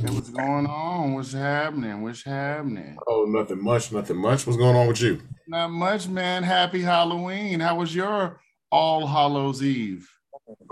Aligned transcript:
Hey, 0.00 0.10
what's 0.14 0.30
going 0.30 0.66
on? 0.66 1.14
What's 1.14 1.32
happening? 1.32 2.02
What's 2.02 2.22
happening? 2.24 2.96
Oh, 3.06 3.24
nothing 3.28 3.62
much, 3.62 3.92
nothing 3.92 4.16
much. 4.16 4.46
What's 4.46 4.56
going 4.56 4.74
on 4.76 4.86
with 4.88 5.00
you? 5.02 5.20
Not 5.46 5.68
much, 5.70 6.08
man. 6.08 6.42
Happy 6.42 6.80
Halloween. 6.80 7.60
How 7.60 7.76
was 7.76 7.94
your 7.94 8.40
All 8.72 9.06
Hallows 9.06 9.62
Eve? 9.62 10.08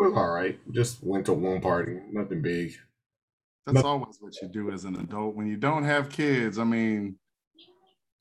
All 0.00 0.30
right. 0.30 0.58
Just 0.72 1.02
went 1.04 1.26
to 1.26 1.34
one 1.34 1.60
party. 1.60 1.98
Nothing 2.10 2.40
big. 2.40 2.72
That's 3.66 3.74
Nothing. 3.74 3.90
always 3.90 4.16
what 4.20 4.34
you 4.40 4.48
do 4.48 4.70
as 4.70 4.84
an 4.84 4.96
adult. 4.96 5.34
When 5.34 5.46
you 5.46 5.56
don't 5.58 5.84
have 5.84 6.08
kids, 6.08 6.58
I 6.58 6.64
mean, 6.64 7.16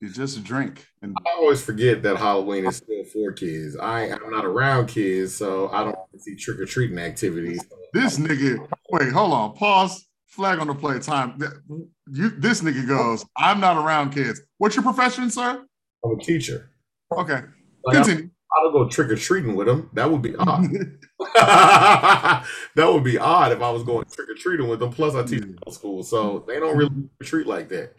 you 0.00 0.10
just 0.10 0.44
drink. 0.44 0.86
And 1.00 1.16
I 1.26 1.30
always 1.38 1.62
forget 1.64 2.02
that 2.02 2.18
Halloween 2.18 2.66
is 2.66 2.76
still 2.76 3.04
for 3.04 3.32
kids. 3.32 3.76
I 3.78 4.10
I'm 4.10 4.30
not 4.30 4.44
around 4.44 4.88
kids, 4.88 5.34
so 5.34 5.70
I 5.70 5.84
don't 5.84 5.96
see 6.18 6.36
trick 6.36 6.60
or 6.60 6.66
treating 6.66 6.98
activities. 6.98 7.64
this 7.94 8.18
nigga, 8.18 8.68
wait, 8.90 9.10
hold 9.10 9.32
on, 9.32 9.54
pause, 9.54 10.04
flag 10.28 10.58
on 10.60 10.68
the 10.68 10.74
play 10.74 10.98
time. 11.00 11.38
You, 12.10 12.30
this 12.30 12.60
nigga 12.60 12.86
goes, 12.86 13.24
I'm 13.36 13.60
not 13.60 13.76
around 13.76 14.10
kids. 14.10 14.40
What's 14.58 14.76
your 14.76 14.82
profession, 14.82 15.30
sir? 15.30 15.64
I'm 16.04 16.18
a 16.18 16.22
teacher. 16.22 16.70
Okay, 17.12 17.40
Like, 17.84 17.96
I, 17.96 18.02
continue. 18.02 18.30
I 18.56 18.62
don't 18.62 18.72
go 18.72 18.88
trick 18.88 19.10
or 19.10 19.16
treating 19.16 19.56
with 19.56 19.66
them. 19.66 19.90
That 19.94 20.10
would 20.10 20.22
be 20.22 20.36
odd. 20.36 20.64
that 21.34 22.44
would 22.76 23.04
be 23.04 23.18
odd 23.18 23.52
if 23.52 23.60
I 23.62 23.70
was 23.70 23.82
going 23.82 24.04
trick 24.06 24.28
or 24.28 24.34
treating 24.34 24.68
with 24.68 24.80
them. 24.80 24.90
Plus, 24.92 25.14
I 25.14 25.22
teach 25.22 25.44
middle 25.44 25.72
school, 25.72 26.02
so 26.02 26.44
they 26.46 26.60
don't 26.60 26.76
really 26.76 27.08
treat 27.22 27.46
like 27.46 27.68
that. 27.70 27.94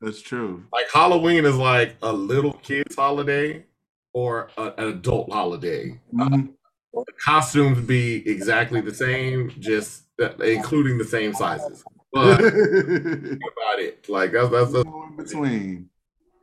That's 0.00 0.20
true. 0.20 0.64
Like 0.72 0.86
Halloween 0.92 1.44
is 1.44 1.56
like 1.56 1.96
a 2.02 2.12
little 2.12 2.54
kid's 2.54 2.94
holiday 2.96 3.64
or 4.12 4.50
a, 4.56 4.72
an 4.78 4.88
adult 4.88 5.32
holiday. 5.32 5.98
Mhm. 6.14 6.54
The 6.92 7.04
costumes 7.24 7.86
be 7.86 8.28
exactly 8.28 8.80
the 8.80 8.94
same, 8.94 9.52
just 9.58 10.04
including 10.20 10.98
the 10.98 11.04
same 11.04 11.34
sizes. 11.34 11.84
But 12.12 12.40
about 12.40 13.78
it, 13.78 14.08
like 14.08 14.32
that's 14.32 14.50
that's, 14.50 14.72
that's 14.72 14.84
in 14.84 15.14
between. 15.16 15.90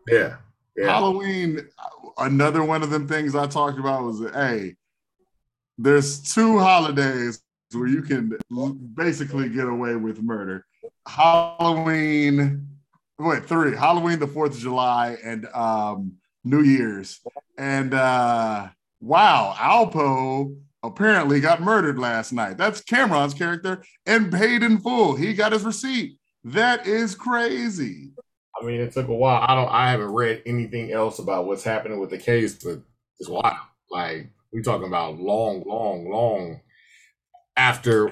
yeah, 0.07 0.37
yeah. 0.77 0.85
Halloween, 0.85 1.67
another 2.17 2.63
one 2.63 2.83
of 2.83 2.89
them 2.89 3.05
things 3.05 3.35
I 3.35 3.47
talked 3.47 3.77
about 3.77 4.03
was 4.03 4.21
hey, 4.31 4.77
there's 5.77 6.33
two 6.33 6.57
holidays 6.57 7.41
where 7.73 7.87
you 7.87 8.01
can 8.01 8.31
basically 8.95 9.49
get 9.49 9.67
away 9.67 9.97
with 9.97 10.21
murder. 10.21 10.65
Halloween, 11.05 12.65
wait, 13.19 13.45
three. 13.45 13.75
Halloween, 13.75 14.19
the 14.19 14.27
Fourth 14.27 14.53
of 14.53 14.59
July, 14.59 15.17
and 15.21 15.47
um, 15.47 16.13
New 16.45 16.61
Year's. 16.61 17.19
And 17.57 17.93
uh, 17.93 18.69
wow, 19.01 19.53
Alpo 19.57 20.55
apparently 20.87 21.39
got 21.39 21.61
murdered 21.61 21.99
last 21.99 22.33
night. 22.33 22.57
That's 22.57 22.81
Cam'ron's 22.81 23.33
character 23.33 23.83
and 24.05 24.31
paid 24.31 24.63
in 24.63 24.79
full. 24.79 25.15
He 25.15 25.33
got 25.33 25.51
his 25.51 25.63
receipt. 25.63 26.17
That 26.43 26.87
is 26.87 27.13
crazy. 27.13 28.11
I 28.59 28.65
mean, 28.65 28.79
it 28.81 28.93
took 28.93 29.07
a 29.07 29.13
while. 29.13 29.45
I 29.47 29.53
don't. 29.53 29.69
I 29.71 29.91
haven't 29.91 30.13
read 30.13 30.41
anything 30.45 30.91
else 30.91 31.19
about 31.19 31.45
what's 31.45 31.63
happening 31.63 31.99
with 31.99 32.09
the 32.09 32.17
case, 32.17 32.55
but 32.63 32.79
it's 33.19 33.29
wild. 33.29 33.55
Like 33.91 34.29
we're 34.51 34.63
talking 34.63 34.87
about 34.87 35.19
long, 35.19 35.63
long, 35.65 36.09
long 36.09 36.61
after 37.55 38.11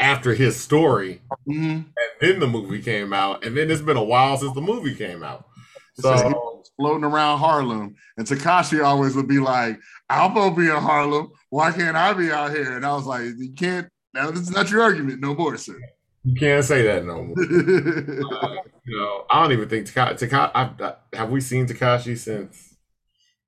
after 0.00 0.34
his 0.34 0.60
story, 0.60 1.22
Mhm. 1.48 1.86
and 1.86 1.86
then 2.20 2.40
the 2.40 2.46
movie 2.46 2.82
came 2.82 3.12
out, 3.12 3.44
and 3.44 3.56
then 3.56 3.70
it's 3.70 3.80
been 3.80 3.96
a 3.96 4.04
while 4.04 4.36
since 4.36 4.54
the 4.54 4.60
movie 4.60 4.94
came 4.94 5.22
out. 5.22 5.46
So 5.94 6.53
floating 6.76 7.04
around 7.04 7.38
Harlem, 7.38 7.94
and 8.16 8.26
Tekashi 8.26 8.84
always 8.84 9.14
would 9.16 9.28
be 9.28 9.38
like, 9.38 9.78
"Alpo 10.10 10.56
be 10.56 10.66
in 10.68 10.76
Harlem. 10.76 11.30
Why 11.50 11.72
can't 11.72 11.96
I 11.96 12.12
be 12.12 12.30
out 12.30 12.50
here?" 12.50 12.76
And 12.76 12.84
I 12.84 12.94
was 12.94 13.06
like, 13.06 13.24
"You 13.38 13.52
can't. 13.56 13.88
Now 14.12 14.30
this 14.30 14.42
is 14.42 14.50
not 14.50 14.70
your 14.70 14.82
argument, 14.82 15.20
no 15.20 15.34
more, 15.34 15.56
sir." 15.56 15.78
you 16.24 16.34
can't 16.34 16.64
say 16.64 16.82
that 16.82 17.04
no 17.04 17.22
more. 17.22 17.36
You 18.86 18.98
know, 19.00 19.24
I 19.30 19.40
don't 19.42 19.52
even 19.52 19.66
think 19.66 19.86
Tekashi. 19.86 20.28
Taka, 20.28 20.98
have 21.14 21.30
we 21.30 21.40
seen 21.40 21.66
Tekashi 21.66 22.18
since? 22.18 22.76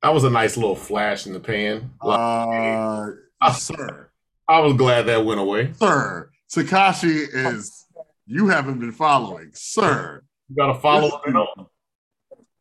That 0.02 0.14
was 0.14 0.24
a 0.24 0.30
nice 0.30 0.56
little 0.56 0.74
flash 0.74 1.26
in 1.26 1.34
the 1.34 1.40
pan. 1.40 1.90
uh, 2.00 3.10
sir, 3.52 4.08
I 4.48 4.60
was 4.60 4.72
glad 4.74 5.02
that 5.08 5.26
went 5.26 5.40
away. 5.40 5.72
sir, 5.74 6.30
Tekashi 6.50 7.26
is. 7.32 7.84
You 8.24 8.48
haven't 8.48 8.80
been 8.80 8.92
following, 8.92 9.50
sir. 9.52 10.22
You 10.48 10.56
gotta 10.56 10.80
follow 10.80 11.08
up. 11.08 11.70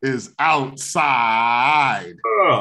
Is 0.06 0.32
outside. 0.38 2.14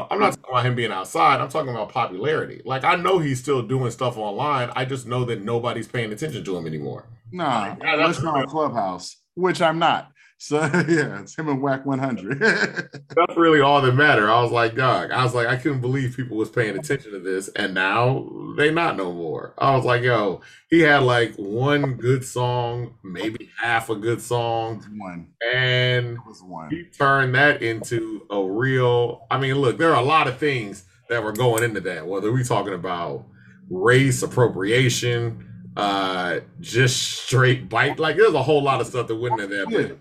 I'm 0.10 0.20
not 0.20 0.32
talking 0.32 0.46
about 0.50 0.66
him 0.66 0.74
being 0.74 0.92
outside. 0.92 1.40
I'm 1.40 1.50
talking 1.50 1.70
about 1.70 1.90
popularity. 1.90 2.64
Like 2.66 2.84
I 2.84 2.96
know 2.96 3.20
he's 3.20 3.40
still 3.40 3.62
doing 3.62 3.92
stuff 3.92 4.18
online. 4.18 4.72
I 4.76 4.84
just 4.84 5.06
know 5.06 5.24
that 5.26 5.44
nobody's 5.44 5.88
paying 5.88 6.12
attention 6.12 6.44
to 6.44 6.58
him 6.58 6.66
anymore. 6.66 7.06
Nah, 7.32 7.76
Yeah, 7.80 7.98
that's 7.98 8.20
not 8.24 8.48
Clubhouse, 8.48 9.18
which 9.36 9.62
I'm 9.62 9.78
not. 9.78 10.12
So 10.46 10.58
yeah, 10.88 11.22
it's 11.22 11.36
him 11.36 11.50
and 11.50 11.60
Wack 11.60 11.88
100. 11.88 12.40
That's 12.40 13.36
really 13.36 13.62
all 13.62 13.82
that 13.82 13.94
mattered. 13.94 14.30
I 14.30 14.44
was 14.44 14.52
like, 14.52 14.76
dog. 14.76 15.10
I 15.10 15.24
was 15.24 15.34
like, 15.34 15.48
I 15.48 15.56
couldn't 15.56 15.82
believe 15.82 16.16
people 16.16 16.38
was 16.38 16.52
paying 16.52 16.78
attention 16.78 17.14
to 17.14 17.20
this, 17.20 17.48
and 17.56 17.74
now 17.74 18.30
they 18.56 18.70
not 18.70 18.96
no 18.96 19.12
more. 19.12 19.56
I 19.58 19.76
was 19.76 19.86
like, 19.86 20.04
yo, 20.04 20.42
he 20.70 20.82
had 20.82 21.02
like 21.02 21.34
one 21.38 21.96
good 21.96 22.24
song, 22.24 22.94
maybe 23.04 23.50
half 23.60 23.90
a 23.90 23.96
good 23.96 24.22
song, 24.22 24.84
one. 24.98 25.30
and 25.52 26.20
one. 26.44 26.70
he 26.70 26.84
turned 26.84 27.34
that 27.34 27.64
into 27.64 28.28
a 28.30 28.44
real 28.44 29.26
i 29.32 29.38
mean 29.40 29.56
look 29.56 29.78
there 29.78 29.94
are 29.94 30.02
a 30.02 30.06
lot 30.06 30.28
of 30.28 30.38
things 30.38 30.86
that 31.10 31.24
were 31.24 31.32
going 31.32 31.64
into 31.64 31.80
that 31.80 32.06
whether 32.06 32.32
we 32.32 32.44
talking 32.44 32.74
about 32.74 33.26
race 33.70 34.22
appropriation 34.22 35.72
uh 35.78 36.40
just 36.60 37.24
straight 37.24 37.70
bite 37.70 38.00
like 38.00 38.16
there's 38.16 38.34
a 38.34 38.44
whole 38.44 38.64
lot 38.64 38.82
of 38.82 38.88
stuff 38.88 39.08
that 39.08 39.16
went 39.16 39.40
into 39.40 39.56
that 39.56 39.70
Yeah. 39.70 39.96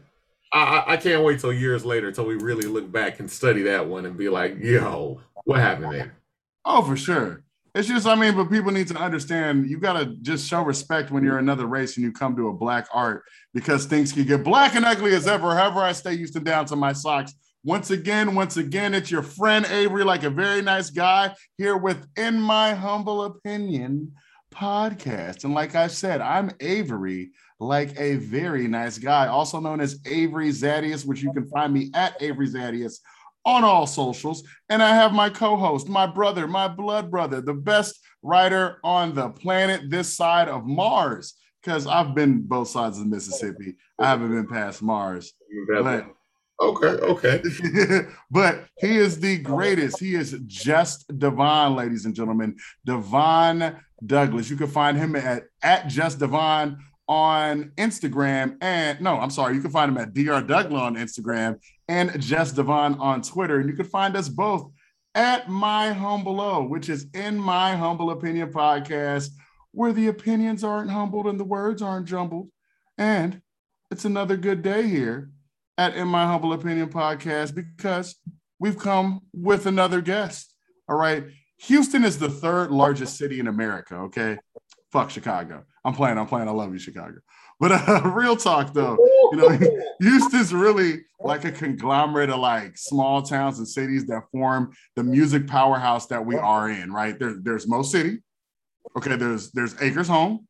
I- 0.54 0.84
I 0.92 0.96
can't 0.96 1.24
wait 1.24 1.40
till 1.40 1.52
years 1.52 1.84
later 1.84 2.12
till 2.12 2.26
we 2.26 2.34
really 2.36 2.66
look 2.68 2.90
back 2.90 3.18
and 3.20 3.30
study 3.30 3.62
that 3.64 3.86
one 3.88 4.06
and 4.06 4.16
be 4.16 4.28
like 4.28 4.56
yo 4.60 5.20
what 5.44 5.60
happened 5.60 5.92
there 5.92 6.16
Oh, 6.64 6.80
for 6.82 6.96
sure. 6.96 7.42
It's 7.74 7.88
just, 7.88 8.06
I 8.06 8.14
mean, 8.14 8.36
but 8.36 8.48
people 8.48 8.70
need 8.72 8.86
to 8.88 8.96
understand 8.96 9.68
you 9.68 9.78
got 9.78 9.94
to 10.00 10.06
just 10.22 10.48
show 10.48 10.62
respect 10.62 11.10
when 11.10 11.24
you're 11.24 11.38
another 11.38 11.66
race 11.66 11.96
and 11.96 12.04
you 12.04 12.12
come 12.12 12.36
to 12.36 12.48
a 12.48 12.54
black 12.54 12.86
art 12.94 13.22
because 13.52 13.84
things 13.84 14.12
can 14.12 14.24
get 14.24 14.44
black 14.44 14.74
and 14.76 14.84
ugly 14.84 15.12
as 15.14 15.26
ever. 15.26 15.54
However, 15.56 15.80
I 15.80 15.92
stay 15.92 16.14
used 16.14 16.32
to 16.34 16.40
down 16.40 16.64
to 16.66 16.76
my 16.76 16.92
socks. 16.94 17.34
Once 17.64 17.90
again, 17.90 18.34
once 18.34 18.56
again, 18.56 18.94
it's 18.94 19.10
your 19.10 19.22
friend 19.24 19.66
Avery, 19.66 20.04
like 20.04 20.22
a 20.22 20.30
very 20.30 20.62
nice 20.62 20.88
guy, 20.88 21.34
here 21.58 21.76
with 21.76 22.06
In 22.16 22.40
My 22.40 22.74
Humble 22.74 23.24
Opinion 23.24 24.12
podcast. 24.54 25.44
And 25.44 25.54
like 25.54 25.74
I 25.74 25.86
said, 25.88 26.20
I'm 26.20 26.50
Avery, 26.60 27.32
like 27.58 27.98
a 27.98 28.16
very 28.16 28.68
nice 28.68 28.98
guy, 28.98 29.26
also 29.26 29.60
known 29.60 29.80
as 29.80 30.00
Avery 30.06 30.50
Zadius, 30.50 31.06
which 31.06 31.22
you 31.22 31.32
can 31.32 31.46
find 31.48 31.72
me 31.72 31.90
at 31.94 32.20
Avery 32.20 32.48
Zadius 32.48 33.00
on 33.44 33.64
all 33.64 33.86
socials. 33.86 34.44
And 34.68 34.82
I 34.82 34.94
have 34.94 35.12
my 35.12 35.30
co 35.30 35.56
host, 35.56 35.88
my 35.88 36.06
brother, 36.06 36.46
my 36.46 36.68
blood 36.68 37.10
brother, 37.10 37.40
the 37.40 37.54
best 37.54 38.00
writer 38.22 38.78
on 38.82 39.14
the 39.14 39.28
planet 39.28 39.90
this 39.90 40.14
side 40.14 40.48
of 40.48 40.64
Mars, 40.64 41.34
because 41.62 41.86
I've 41.86 42.14
been 42.14 42.42
both 42.42 42.68
sides 42.68 42.98
of 42.98 43.06
Mississippi. 43.06 43.76
I 43.98 44.08
haven't 44.08 44.30
been 44.30 44.48
past 44.48 44.82
Mars. 44.82 45.32
But, 45.68 46.06
okay 46.60 46.86
okay 46.86 47.42
but 48.30 48.66
he 48.78 48.96
is 48.96 49.20
the 49.20 49.38
greatest. 49.38 49.98
He 49.98 50.14
is 50.14 50.36
just 50.46 51.18
divine, 51.18 51.74
ladies 51.74 52.04
and 52.04 52.14
gentlemen. 52.14 52.56
Devon 52.84 53.76
Douglas. 54.04 54.50
You 54.50 54.56
can 54.56 54.68
find 54.68 54.96
him 54.96 55.16
at, 55.16 55.44
at 55.62 55.88
just 55.88 56.18
Devon 56.18 56.78
on 57.08 57.72
Instagram. 57.76 58.56
And 58.60 59.00
no, 59.00 59.18
I'm 59.18 59.30
sorry, 59.30 59.54
you 59.54 59.60
can 59.60 59.70
find 59.70 59.90
him 59.90 59.98
at 59.98 60.14
Dr. 60.14 60.46
Douglas 60.46 60.80
on 60.80 60.96
Instagram 60.96 61.60
and 61.88 62.20
Just 62.20 62.56
Devon 62.56 62.94
on 62.94 63.22
Twitter. 63.22 63.58
And 63.60 63.68
you 63.68 63.76
can 63.76 63.86
find 63.86 64.16
us 64.16 64.28
both 64.28 64.70
at 65.14 65.48
My 65.48 65.92
Humble 65.92 66.40
O, 66.40 66.64
which 66.64 66.88
is 66.88 67.06
in 67.14 67.38
my 67.38 67.76
humble 67.76 68.10
opinion 68.10 68.52
podcast, 68.52 69.30
where 69.72 69.92
the 69.92 70.08
opinions 70.08 70.64
aren't 70.64 70.90
humbled 70.90 71.26
and 71.26 71.38
the 71.38 71.44
words 71.44 71.82
aren't 71.82 72.08
jumbled. 72.08 72.50
And 72.98 73.40
it's 73.90 74.04
another 74.04 74.36
good 74.36 74.62
day 74.62 74.88
here 74.88 75.30
at 75.78 75.96
In 75.96 76.08
My 76.08 76.26
Humble 76.26 76.52
Opinion 76.52 76.88
podcast 76.88 77.54
because 77.54 78.16
we've 78.58 78.78
come 78.78 79.20
with 79.32 79.66
another 79.66 80.00
guest. 80.00 80.54
All 80.88 80.96
right. 80.96 81.24
Houston 81.58 82.04
is 82.04 82.18
the 82.18 82.28
third 82.28 82.70
largest 82.70 83.16
city 83.16 83.40
in 83.40 83.48
America. 83.48 83.96
Okay. 83.96 84.36
Fuck 84.92 85.10
Chicago. 85.10 85.64
I'm 85.84 85.94
playing. 85.94 86.18
I'm 86.18 86.26
playing. 86.26 86.48
I 86.48 86.52
love 86.52 86.72
you, 86.72 86.78
Chicago. 86.78 87.18
But 87.60 87.72
uh, 87.72 88.02
real 88.14 88.36
talk 88.36 88.72
though, 88.72 88.96
you 89.32 89.38
know, 89.38 89.58
Houston's 90.00 90.52
really 90.52 91.04
like 91.20 91.44
a 91.44 91.52
conglomerate 91.52 92.30
of 92.30 92.40
like 92.40 92.76
small 92.76 93.22
towns 93.22 93.58
and 93.58 93.66
cities 93.66 94.06
that 94.06 94.24
form 94.32 94.72
the 94.96 95.02
music 95.02 95.46
powerhouse 95.46 96.06
that 96.06 96.24
we 96.24 96.36
are 96.36 96.68
in, 96.70 96.92
right? 96.92 97.18
There, 97.18 97.36
there's 97.42 97.66
Mo 97.66 97.82
City. 97.82 98.18
Okay, 98.96 99.16
there's 99.16 99.50
there's 99.52 99.80
Acres 99.80 100.08
Home. 100.08 100.46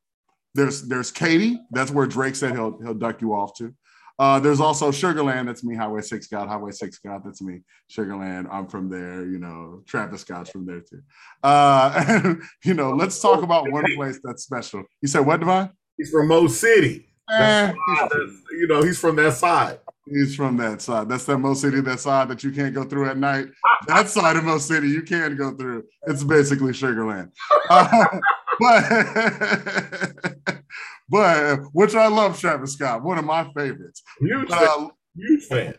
There's 0.54 0.82
there's 0.82 1.10
Katy. 1.10 1.58
That's 1.70 1.90
where 1.90 2.06
Drake 2.06 2.36
said 2.36 2.52
he'll 2.52 2.78
he'll 2.82 2.94
duck 2.94 3.20
you 3.20 3.34
off 3.34 3.54
to. 3.58 3.74
Uh, 4.18 4.38
there's 4.40 4.60
also 4.60 4.90
Sugar 4.90 5.22
Land. 5.22 5.48
That's 5.48 5.64
me. 5.64 5.74
Highway 5.74 6.02
Six 6.02 6.26
God. 6.28 6.48
Highway 6.48 6.70
Six 6.70 6.98
God. 6.98 7.22
That's 7.24 7.42
me. 7.42 7.60
Sugar 7.88 8.16
Land. 8.16 8.48
I'm 8.50 8.66
from 8.66 8.88
there. 8.88 9.26
You 9.26 9.38
know, 9.38 9.82
Travis 9.86 10.22
Scott's 10.22 10.50
from 10.50 10.66
there 10.66 10.80
too. 10.80 11.02
Uh, 11.42 12.04
and, 12.08 12.42
you 12.64 12.74
know, 12.74 12.90
let's 12.90 13.20
talk 13.20 13.42
about 13.42 13.70
one 13.70 13.84
place 13.96 14.20
that's 14.22 14.44
special. 14.44 14.84
You 15.00 15.08
said 15.08 15.20
what, 15.20 15.40
Divine? 15.40 15.70
he's 15.96 16.10
from 16.10 16.26
mo 16.26 16.48
city 16.48 17.06
Eh, 17.30 17.72
you 18.52 18.66
know, 18.66 18.82
he's 18.82 18.98
from 18.98 19.16
that 19.16 19.32
side. 19.32 19.78
He's 20.06 20.36
from 20.36 20.58
that 20.58 20.82
side. 20.82 21.08
That's 21.08 21.24
that 21.24 21.38
Mo 21.38 21.54
City, 21.54 21.80
that 21.80 22.00
side 22.00 22.28
that 22.28 22.44
you 22.44 22.52
can't 22.52 22.74
go 22.74 22.84
through 22.84 23.08
at 23.08 23.16
night. 23.16 23.46
That 23.86 24.08
side 24.08 24.36
of 24.36 24.44
Mo 24.44 24.58
City 24.58 24.88
you 24.88 25.02
can 25.02 25.34
go 25.34 25.56
through. 25.56 25.84
It's 26.06 26.22
basically 26.22 26.74
Sugar 26.74 27.06
Land. 27.06 27.32
Uh, 27.70 28.06
but 28.60 28.84
but 31.08 31.60
which 31.72 31.94
I 31.94 32.08
love 32.08 32.38
Travis 32.38 32.74
Scott, 32.74 33.02
one 33.02 33.18
of 33.18 33.24
my 33.24 33.44
favorites. 33.52 34.02
Huge, 34.20 34.50
uh, 34.50 34.88
huge 35.16 35.44
fan. 35.44 35.74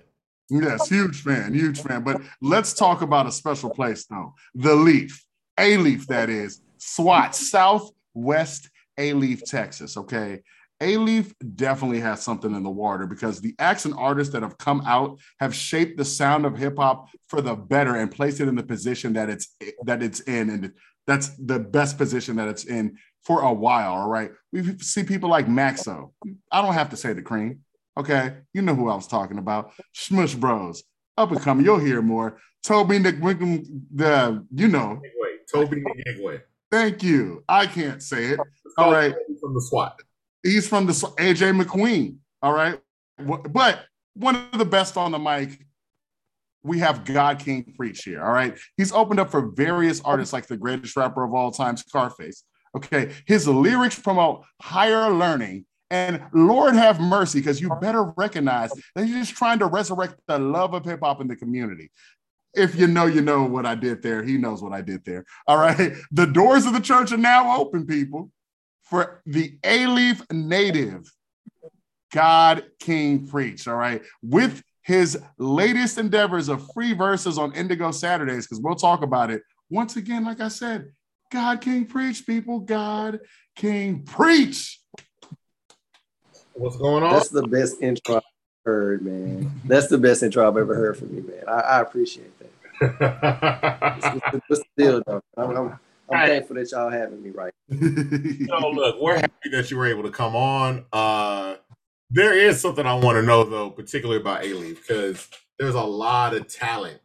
Yes, 0.50 0.90
huge 0.90 1.22
fan, 1.22 1.54
huge 1.54 1.82
fan. 1.82 2.04
But 2.04 2.22
let's 2.42 2.74
talk 2.74 3.02
about 3.02 3.26
a 3.26 3.32
special 3.32 3.70
place 3.70 4.06
though. 4.06 4.34
The 4.54 4.76
Leaf, 4.76 5.26
Alief, 5.58 6.06
that 6.08 6.30
is, 6.30 6.62
SWAT, 6.78 7.36
Southwest 7.36 8.70
Alief, 9.00 9.44
Texas. 9.44 9.98
Okay. 9.98 10.42
Alief 10.82 11.34
definitely 11.56 12.02
has 12.02 12.22
something 12.22 12.54
in 12.54 12.62
the 12.62 12.70
water 12.70 13.08
because 13.08 13.40
the 13.40 13.56
acts 13.60 13.86
and 13.86 13.94
artists 13.94 14.34
that 14.34 14.44
have 14.44 14.58
come 14.58 14.82
out 14.86 15.18
have 15.40 15.56
shaped 15.56 15.98
the 15.98 16.04
sound 16.04 16.46
of 16.46 16.58
hip 16.58 16.78
hop 16.78 17.08
for 17.28 17.42
the 17.42 17.56
better 17.56 17.96
and 17.96 18.12
placed 18.12 18.42
it 18.42 18.50
in 18.50 18.56
the 18.56 18.64
position 18.64 19.14
that 19.14 19.30
it's 19.30 19.56
that 19.84 20.04
it's 20.04 20.20
in, 20.22 20.50
and 20.50 20.74
that's 21.08 21.30
the 21.38 21.60
best 21.60 21.98
position 21.98 22.36
that 22.36 22.50
it's 22.50 22.66
in 22.66 22.98
for 23.26 23.42
a 23.42 23.52
while. 23.52 23.94
All 23.94 24.10
right, 24.10 24.32
we 24.52 24.78
see 24.80 25.04
people 25.04 25.30
like 25.30 25.48
Maxo. 25.48 26.12
I 26.52 26.62
don't 26.62 26.74
have 26.74 26.90
to 26.92 26.98
say 26.98 27.14
the 27.14 27.22
Kream. 27.22 27.60
Okay, 27.98 28.38
you 28.54 28.62
know 28.62 28.76
who 28.76 28.90
I 28.90 28.96
was 28.96 29.08
talking 29.08 29.38
about. 29.38 29.72
Smush 29.94 30.36
Bros, 30.36 30.84
up 31.18 31.32
and 31.32 31.42
coming. 31.42 31.66
You'll 31.66 31.80
hear 31.80 32.02
more. 32.02 32.38
Toby 32.64 33.00
Nick 33.00 33.22
the 33.22 34.46
you 34.54 34.68
know. 34.68 35.02
Tobe 35.54 35.72
Nwigwe. 35.72 36.42
Thank 36.72 37.04
you. 37.04 37.44
I 37.48 37.68
can't 37.68 38.02
say 38.02 38.26
it. 38.26 38.40
All 38.78 38.92
right. 38.92 39.14
From 39.40 39.54
the 39.54 39.62
SWAT. 39.62 40.02
He's 40.42 40.68
from 40.68 40.88
the 40.88 40.94
AJ 40.94 41.62
McQueen. 41.62 42.18
All 42.42 42.52
right. 42.54 42.80
But 43.20 43.86
one 44.16 44.36
of 44.36 44.58
the 44.58 44.66
best 44.66 44.98
on 44.98 45.12
the 45.12 45.20
mic, 45.20 45.60
we 46.64 46.80
have 46.80 47.06
God 47.06 47.38
King 47.40 47.74
Preach 47.78 48.04
here. 48.04 48.24
All 48.24 48.32
right. 48.32 48.58
He's 48.76 48.92
opened 48.92 49.20
up 49.20 49.30
for 49.30 49.52
various 49.52 50.02
artists 50.02 50.34
like 50.34 50.48
the 50.48 50.58
greatest 50.58 50.98
rapper 50.98 51.24
of 51.24 51.34
all 51.34 51.52
time, 51.52 51.78
Scarface. 51.78 52.44
Okay. 52.76 53.14
His 53.26 53.48
lyrics 53.48 53.98
promote 54.00 54.44
higher 54.62 55.10
learning 55.12 55.66
and 55.92 56.22
Lord 56.34 56.76
have 56.76 57.00
mercy, 57.00 57.40
because 57.40 57.62
you 57.62 57.70
better 57.80 58.12
recognize 58.18 58.72
that 58.96 59.06
he's 59.06 59.28
just 59.28 59.36
trying 59.36 59.60
to 59.60 59.68
resurrect 59.68 60.16
the 60.28 60.40
love 60.40 60.74
of 60.74 60.84
hip 60.84 61.00
hop 61.04 61.22
in 61.22 61.28
the 61.28 61.36
community. 61.36 61.92
If 62.54 62.76
you 62.76 62.88
know, 62.88 63.06
you 63.06 63.22
know 63.22 63.44
what 63.44 63.66
I 63.66 63.76
did 63.76 64.02
there. 64.02 64.24
He 64.24 64.38
knows 64.38 64.62
what 64.62 64.74
I 64.74 64.82
did 64.82 65.06
there. 65.06 65.26
All 65.48 65.58
right. 65.58 65.94
The 66.12 66.26
doors 66.26 66.66
of 66.66 66.74
the 66.74 66.80
church 66.80 67.12
are 67.12 67.18
now 67.18 67.60
open, 67.60 67.86
people 67.86 68.32
for 68.84 69.22
the 69.26 69.58
Alief 69.64 70.22
native 70.32 71.12
God 72.12 72.64
King 72.80 73.28
Preach, 73.28 73.68
all 73.68 73.76
right, 73.76 74.02
with 74.22 74.64
his 74.84 75.18
latest 75.38 75.98
endeavors 75.98 76.48
of 76.48 76.66
free 76.74 76.94
verses 76.94 77.38
on 77.38 77.52
Indigo 77.54 77.92
Saturdays, 77.92 78.46
because 78.46 78.62
we'll 78.62 78.76
talk 78.76 79.02
about 79.02 79.32
it. 79.32 79.42
Once 79.70 79.96
again, 79.98 80.24
like 80.24 80.40
I 80.40 80.48
said, 80.48 80.92
God 81.36 81.60
King 81.60 81.86
Preach, 81.86 82.26
people, 82.26 82.62
God 82.62 83.20
King 83.58 84.04
Preach. 84.04 84.80
What's 86.54 86.78
going 86.78 87.04
on? 87.04 87.12
That's 87.12 87.28
the 87.28 87.46
best 87.46 87.82
intro 87.82 88.16
I've 88.16 88.24
heard, 88.64 89.02
man. 89.02 89.52
That's 89.66 89.88
the 89.88 89.98
best 89.98 90.24
intro 90.24 90.48
I've 90.48 90.56
ever 90.56 90.74
heard 90.74 90.96
from 90.96 91.14
you, 91.14 91.24
man. 91.24 91.44
I, 91.46 91.60
I 91.60 91.82
appreciate 91.82 92.32
that. 92.40 94.42
What's 94.48 94.62
the 94.62 94.66
deal, 94.78 95.04
though? 95.06 95.22
I'm, 95.36 95.50
I'm, 95.50 95.58
I'm 95.58 95.80
right. 96.10 96.30
thankful 96.30 96.56
that 96.56 96.72
y'all 96.72 96.90
having 96.90 97.22
me 97.22 97.32
right. 97.32 97.52
no, 97.68 98.70
look, 98.70 99.02
we're 99.02 99.18
happy 99.18 99.50
that 99.52 99.70
you 99.70 99.76
were 99.76 99.88
able 99.88 100.04
to 100.04 100.12
come 100.12 100.38
on. 100.38 100.86
Uh 100.94 101.56
there 102.12 102.38
is 102.38 102.62
something 102.62 102.86
I 102.86 102.94
want 102.94 103.18
to 103.18 103.24
know 103.24 103.44
though, 103.44 103.72
particularly 103.72 104.22
about 104.22 104.44
Alief, 104.44 104.78
because 104.78 105.28
there's 105.60 105.76
a 105.76 105.84
lot 105.84 106.34
of 106.34 106.48
talent 106.48 107.02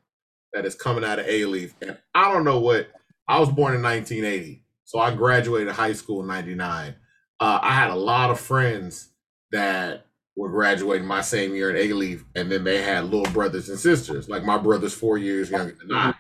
that 0.53 0.67
is 0.67 0.76
coming 0.76 1.05
out 1.05 1.19
of 1.19 1.26
Alief, 1.26 1.73
And 1.83 1.99
I 2.15 2.33
don't 2.33 2.44
know 2.44 2.61
what 2.61 2.91
I 3.31 3.38
was 3.38 3.49
born 3.49 3.75
in 3.75 3.82
1980. 3.82 4.65
So 4.85 4.99
I 4.99 5.15
graduated 5.15 5.73
high 5.73 5.93
school 5.93 6.21
in 6.21 6.27
99. 6.27 6.97
Uh, 7.38 7.59
I 7.62 7.73
had 7.73 7.91
a 7.91 7.94
lot 7.94 8.31
of 8.31 8.41
friends 8.41 9.11
that 9.53 10.06
were 10.37 10.50
graduating 10.50 11.06
my 11.06 11.21
same 11.21 11.55
year 11.55 11.75
in 11.75 11.91
Alief, 11.91 12.25
and 12.35 12.50
then 12.50 12.65
they 12.65 12.82
had 12.82 13.05
little 13.05 13.32
brothers 13.32 13.69
and 13.69 13.79
sisters. 13.79 14.29
Like 14.29 14.43
my 14.43 14.59
brother's 14.59 14.94
four 14.94 15.17
years 15.17 15.49
younger 15.49 15.77
than 15.81 15.93
I. 15.93 16.15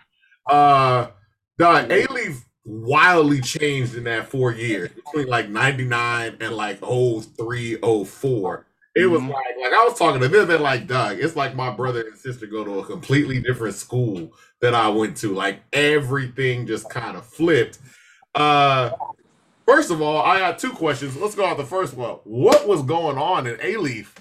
Uh, 0.48 1.10
the 1.58 1.64
Alief 1.64 2.44
wildly 2.64 3.40
changed 3.40 3.96
in 3.96 4.04
that 4.04 4.28
four 4.28 4.52
years 4.52 4.90
between 4.92 5.26
like 5.26 5.48
99 5.48 6.36
and 6.40 6.54
like 6.54 6.78
03 6.78 7.78
04 8.04 8.66
it 8.96 9.06
was 9.06 9.20
mm-hmm. 9.20 9.30
like 9.30 9.56
like 9.62 9.72
i 9.72 9.84
was 9.84 9.98
talking 9.98 10.20
to 10.20 10.28
them 10.28 10.46
they're 10.46 10.58
like 10.58 10.86
doug 10.86 11.18
it's 11.18 11.36
like 11.36 11.54
my 11.54 11.70
brother 11.70 12.02
and 12.02 12.18
sister 12.18 12.46
go 12.46 12.64
to 12.64 12.80
a 12.80 12.84
completely 12.84 13.40
different 13.40 13.74
school 13.74 14.30
that 14.60 14.74
i 14.74 14.88
went 14.88 15.16
to 15.16 15.34
like 15.34 15.60
everything 15.72 16.66
just 16.66 16.88
kind 16.90 17.16
of 17.16 17.24
flipped 17.24 17.78
uh 18.34 18.90
first 19.66 19.90
of 19.90 20.00
all 20.00 20.22
i 20.22 20.38
got 20.38 20.58
two 20.58 20.72
questions 20.72 21.16
let's 21.16 21.34
go 21.34 21.44
out 21.44 21.56
the 21.56 21.64
first 21.64 21.94
one 21.94 22.16
what 22.24 22.66
was 22.66 22.82
going 22.82 23.18
on 23.18 23.46
in 23.46 23.56
Alief 23.56 24.14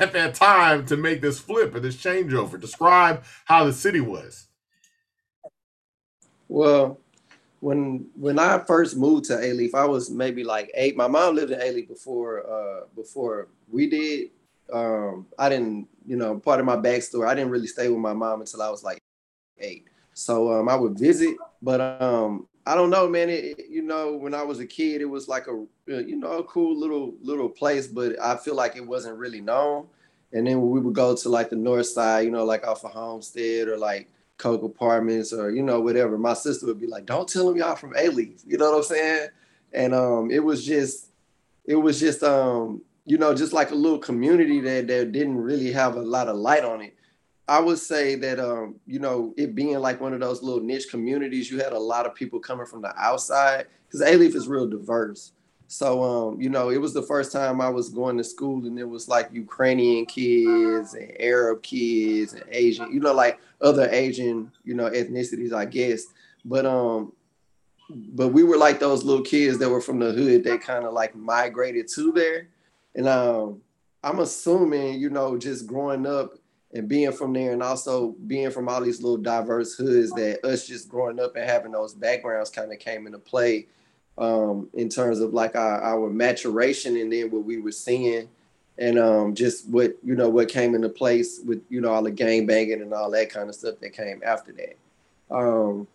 at 0.00 0.12
that 0.12 0.34
time 0.34 0.86
to 0.86 0.96
make 0.96 1.20
this 1.20 1.38
flip 1.38 1.74
or 1.74 1.80
this 1.80 1.96
changeover 1.96 2.60
describe 2.60 3.22
how 3.46 3.64
the 3.64 3.72
city 3.72 4.00
was 4.00 4.48
well 6.48 6.98
when 7.62 8.06
when 8.16 8.40
I 8.40 8.58
first 8.58 8.96
moved 8.96 9.26
to 9.26 9.34
Alief, 9.34 9.72
I 9.72 9.84
was 9.84 10.10
maybe 10.10 10.42
like 10.42 10.68
eight. 10.74 10.96
My 10.96 11.06
mom 11.06 11.36
lived 11.36 11.52
in 11.52 11.60
Alief 11.60 11.86
before 11.86 12.44
uh, 12.44 12.86
before 12.96 13.48
we 13.70 13.88
did. 13.88 14.30
Um, 14.72 15.26
I 15.38 15.48
didn't, 15.48 15.86
you 16.04 16.16
know, 16.16 16.38
part 16.38 16.58
of 16.58 16.66
my 16.66 16.76
backstory. 16.76 17.28
I 17.28 17.34
didn't 17.34 17.50
really 17.50 17.68
stay 17.68 17.88
with 17.88 18.00
my 18.00 18.14
mom 18.14 18.40
until 18.40 18.62
I 18.62 18.68
was 18.68 18.82
like 18.82 19.01
eight. 19.62 19.86
So 20.14 20.52
um, 20.52 20.68
I 20.68 20.74
would 20.74 20.98
visit, 20.98 21.36
but 21.62 21.80
um, 22.02 22.46
I 22.66 22.74
don't 22.74 22.90
know, 22.90 23.08
man. 23.08 23.30
It, 23.30 23.66
you 23.68 23.82
know, 23.82 24.16
when 24.16 24.34
I 24.34 24.42
was 24.42 24.60
a 24.60 24.66
kid, 24.66 25.00
it 25.00 25.06
was 25.06 25.28
like 25.28 25.46
a 25.46 25.64
uh, 25.92 25.98
you 25.98 26.16
know 26.16 26.32
a 26.38 26.44
cool 26.44 26.78
little 26.78 27.14
little 27.22 27.48
place, 27.48 27.86
but 27.86 28.20
I 28.20 28.36
feel 28.36 28.54
like 28.54 28.76
it 28.76 28.86
wasn't 28.86 29.18
really 29.18 29.40
known. 29.40 29.86
And 30.32 30.46
then 30.46 30.62
we 30.70 30.80
would 30.80 30.94
go 30.94 31.14
to 31.14 31.28
like 31.28 31.50
the 31.50 31.56
north 31.56 31.86
side, 31.86 32.24
you 32.24 32.30
know, 32.30 32.44
like 32.44 32.66
off 32.66 32.84
of 32.84 32.92
Homestead 32.92 33.68
or 33.68 33.76
like 33.76 34.08
Coke 34.38 34.62
Apartments 34.62 35.32
or 35.32 35.50
you 35.50 35.62
know 35.62 35.80
whatever. 35.80 36.18
My 36.18 36.34
sister 36.34 36.66
would 36.66 36.80
be 36.80 36.86
like, 36.86 37.06
"Don't 37.06 37.28
tell 37.28 37.46
them 37.46 37.56
y'all 37.56 37.76
from 37.76 37.94
Alief," 37.94 38.42
you 38.46 38.58
know 38.58 38.70
what 38.70 38.78
I'm 38.78 38.82
saying? 38.84 39.28
And 39.72 39.94
um, 39.94 40.30
it 40.30 40.44
was 40.44 40.64
just, 40.64 41.08
it 41.64 41.76
was 41.76 41.98
just 41.98 42.22
um, 42.22 42.82
you 43.04 43.18
know, 43.18 43.34
just 43.34 43.52
like 43.52 43.70
a 43.70 43.74
little 43.74 43.98
community 43.98 44.60
that 44.60 44.86
that 44.86 45.12
didn't 45.12 45.38
really 45.38 45.72
have 45.72 45.96
a 45.96 46.02
lot 46.02 46.28
of 46.28 46.36
light 46.36 46.64
on 46.64 46.80
it. 46.80 46.94
I 47.48 47.60
would 47.60 47.78
say 47.78 48.14
that 48.16 48.38
um, 48.38 48.76
you 48.86 48.98
know, 48.98 49.34
it 49.36 49.54
being 49.54 49.78
like 49.78 50.00
one 50.00 50.14
of 50.14 50.20
those 50.20 50.42
little 50.42 50.62
niche 50.62 50.88
communities, 50.90 51.50
you 51.50 51.58
had 51.58 51.72
a 51.72 51.78
lot 51.78 52.06
of 52.06 52.14
people 52.14 52.38
coming 52.38 52.66
from 52.66 52.82
the 52.82 52.94
outside 52.96 53.66
because 53.86 54.00
Alief 54.00 54.34
is 54.34 54.48
real 54.48 54.66
diverse. 54.66 55.32
So 55.66 56.02
um, 56.02 56.40
you 56.40 56.50
know, 56.50 56.68
it 56.70 56.80
was 56.80 56.94
the 56.94 57.02
first 57.02 57.32
time 57.32 57.60
I 57.60 57.68
was 57.68 57.88
going 57.88 58.16
to 58.18 58.24
school 58.24 58.66
and 58.66 58.78
it 58.78 58.88
was 58.88 59.08
like 59.08 59.30
Ukrainian 59.32 60.06
kids 60.06 60.94
and 60.94 61.12
Arab 61.18 61.62
kids 61.62 62.34
and 62.34 62.44
Asian, 62.50 62.92
you 62.92 63.00
know, 63.00 63.14
like 63.14 63.40
other 63.60 63.88
Asian, 63.90 64.52
you 64.64 64.74
know, 64.74 64.90
ethnicities, 64.90 65.52
I 65.52 65.64
guess. 65.64 66.04
But 66.44 66.66
um, 66.66 67.12
but 67.90 68.28
we 68.28 68.42
were 68.42 68.56
like 68.56 68.80
those 68.80 69.04
little 69.04 69.24
kids 69.24 69.58
that 69.58 69.70
were 69.70 69.80
from 69.80 69.98
the 69.98 70.12
hood 70.12 70.44
that 70.44 70.60
kind 70.60 70.84
of 70.84 70.92
like 70.92 71.14
migrated 71.14 71.88
to 71.94 72.12
there. 72.12 72.48
And 72.94 73.08
um, 73.08 73.62
I'm 74.02 74.20
assuming, 74.20 75.00
you 75.00 75.10
know, 75.10 75.36
just 75.36 75.66
growing 75.66 76.06
up 76.06 76.34
and 76.74 76.88
being 76.88 77.12
from 77.12 77.32
there 77.32 77.52
and 77.52 77.62
also 77.62 78.14
being 78.26 78.50
from 78.50 78.68
all 78.68 78.80
these 78.80 79.02
little 79.02 79.18
diverse 79.18 79.74
hoods 79.74 80.10
that 80.12 80.44
us 80.44 80.66
just 80.66 80.88
growing 80.88 81.20
up 81.20 81.36
and 81.36 81.48
having 81.48 81.72
those 81.72 81.94
backgrounds 81.94 82.50
kind 82.50 82.72
of 82.72 82.78
came 82.78 83.06
into 83.06 83.18
play 83.18 83.66
um, 84.18 84.68
in 84.74 84.88
terms 84.88 85.20
of 85.20 85.34
like 85.34 85.54
our, 85.54 85.80
our 85.82 86.10
maturation 86.10 86.96
and 86.96 87.12
then 87.12 87.30
what 87.30 87.44
we 87.44 87.58
were 87.60 87.72
seeing 87.72 88.28
and 88.78 88.98
um, 88.98 89.34
just 89.34 89.68
what 89.68 89.96
you 90.02 90.14
know 90.14 90.28
what 90.28 90.48
came 90.48 90.74
into 90.74 90.88
place 90.88 91.40
with 91.44 91.62
you 91.68 91.80
know 91.80 91.92
all 91.92 92.02
the 92.02 92.10
gang 92.10 92.46
banging 92.46 92.80
and 92.80 92.94
all 92.94 93.10
that 93.10 93.30
kind 93.30 93.48
of 93.48 93.54
stuff 93.54 93.78
that 93.80 93.92
came 93.92 94.20
after 94.24 94.52
that. 94.52 94.76
Um, 95.30 95.86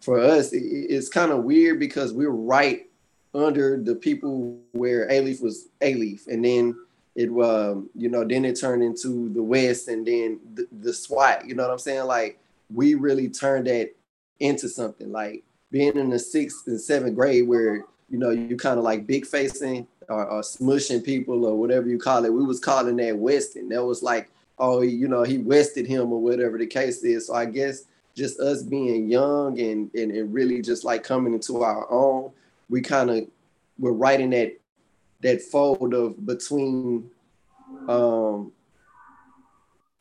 for 0.00 0.18
us, 0.18 0.52
it, 0.52 0.58
it's 0.58 1.08
kind 1.08 1.32
of 1.32 1.44
weird 1.44 1.78
because 1.78 2.12
we're 2.12 2.30
right 2.30 2.86
under 3.34 3.80
the 3.82 3.94
people 3.94 4.58
where 4.72 5.08
Alief 5.08 5.42
was 5.42 5.68
Alief 5.80 6.26
and 6.26 6.44
then 6.44 6.76
it 7.14 7.28
um, 7.28 7.90
you 7.94 8.08
know 8.08 8.24
then 8.24 8.44
it 8.44 8.58
turned 8.58 8.82
into 8.82 9.28
the 9.32 9.42
West, 9.42 9.88
and 9.88 10.06
then 10.06 10.40
the, 10.54 10.66
the 10.80 10.92
SWAT. 10.92 11.46
You 11.46 11.54
know 11.54 11.64
what 11.64 11.72
I'm 11.72 11.78
saying? 11.78 12.06
Like 12.06 12.38
we 12.72 12.94
really 12.94 13.28
turned 13.28 13.66
that 13.66 13.90
into 14.38 14.68
something 14.68 15.10
like 15.12 15.42
being 15.70 15.96
in 15.96 16.10
the 16.10 16.18
sixth 16.18 16.66
and 16.66 16.80
seventh 16.80 17.14
grade 17.14 17.46
where 17.46 17.84
you 18.08 18.18
know 18.18 18.30
you 18.30 18.56
kind 18.56 18.78
of 18.78 18.84
like 18.84 19.06
big 19.06 19.26
facing 19.26 19.86
or, 20.08 20.26
or, 20.26 20.40
smushing 20.40 21.04
people 21.04 21.44
or 21.44 21.56
whatever 21.56 21.88
you 21.88 21.98
call 21.98 22.24
it. 22.24 22.32
We 22.32 22.44
was 22.44 22.58
calling 22.58 22.96
that 22.96 23.16
westing. 23.16 23.68
That 23.68 23.84
was 23.84 24.02
like, 24.02 24.28
oh, 24.58 24.82
you 24.82 25.06
know, 25.06 25.22
he 25.22 25.38
wested 25.38 25.86
him 25.86 26.12
or 26.12 26.20
whatever 26.20 26.58
the 26.58 26.66
case 26.66 27.04
is. 27.04 27.28
So 27.28 27.34
I 27.34 27.44
guess 27.44 27.84
just 28.16 28.40
us 28.40 28.62
being 28.62 29.08
young 29.08 29.58
and 29.60 29.92
and, 29.94 30.10
and 30.10 30.32
really 30.32 30.62
just 30.62 30.84
like 30.84 31.04
coming 31.04 31.34
into 31.34 31.62
our 31.62 31.90
own, 31.90 32.30
we 32.68 32.80
kind 32.80 33.10
of 33.10 33.26
were 33.78 34.12
in 34.12 34.30
that 34.30 34.59
that 35.22 35.42
fold 35.42 35.94
of 35.94 36.24
between 36.26 37.10
um 37.88 38.52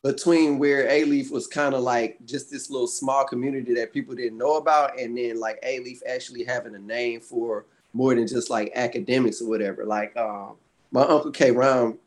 between 0.01 0.59
where 0.59 0.87
Alief 0.87 1.29
was 1.29 1.47
kind 1.47 1.75
of 1.75 1.81
like 1.81 2.17
just 2.25 2.49
this 2.49 2.69
little 2.69 2.87
small 2.87 3.25
community 3.25 3.73
that 3.73 3.91
people 3.91 4.15
didn't 4.15 4.37
know 4.37 4.55
about, 4.55 4.97
and 4.99 5.17
then 5.17 5.39
like 5.39 5.61
Alief 5.61 5.99
actually 6.07 6.43
having 6.43 6.75
a 6.75 6.79
name 6.79 7.19
for 7.19 7.65
more 7.93 8.15
than 8.15 8.27
just 8.27 8.49
like 8.49 8.71
academics 8.75 9.41
or 9.41 9.49
whatever. 9.49 9.85
Like 9.85 10.15
um, 10.15 10.55
my 10.91 11.01
uncle 11.01 11.31
K. 11.31 11.51
Ron, 11.51 11.97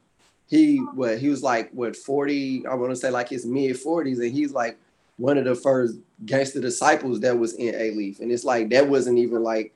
he 0.49 0.79
what 0.79 1.19
he 1.19 1.29
was 1.29 1.43
like 1.43 1.71
what 1.73 1.95
forty? 1.95 2.67
I 2.67 2.75
want 2.75 2.93
to 2.93 2.97
say 2.97 3.11
like 3.11 3.29
his 3.29 3.45
mid 3.45 3.79
forties, 3.79 4.19
and 4.21 4.33
he's 4.33 4.53
like 4.53 4.79
one 5.19 5.37
of 5.37 5.45
the 5.45 5.55
first 5.55 5.97
gangster 6.25 6.61
disciples 6.61 7.21
that 7.21 7.39
was 7.39 7.53
in 7.55 7.75
Alief, 7.75 8.21
and 8.21 8.33
it's 8.33 8.45
like 8.45 8.71
that 8.71 8.89
wasn't 8.89 9.19
even 9.19 9.43
like 9.43 9.75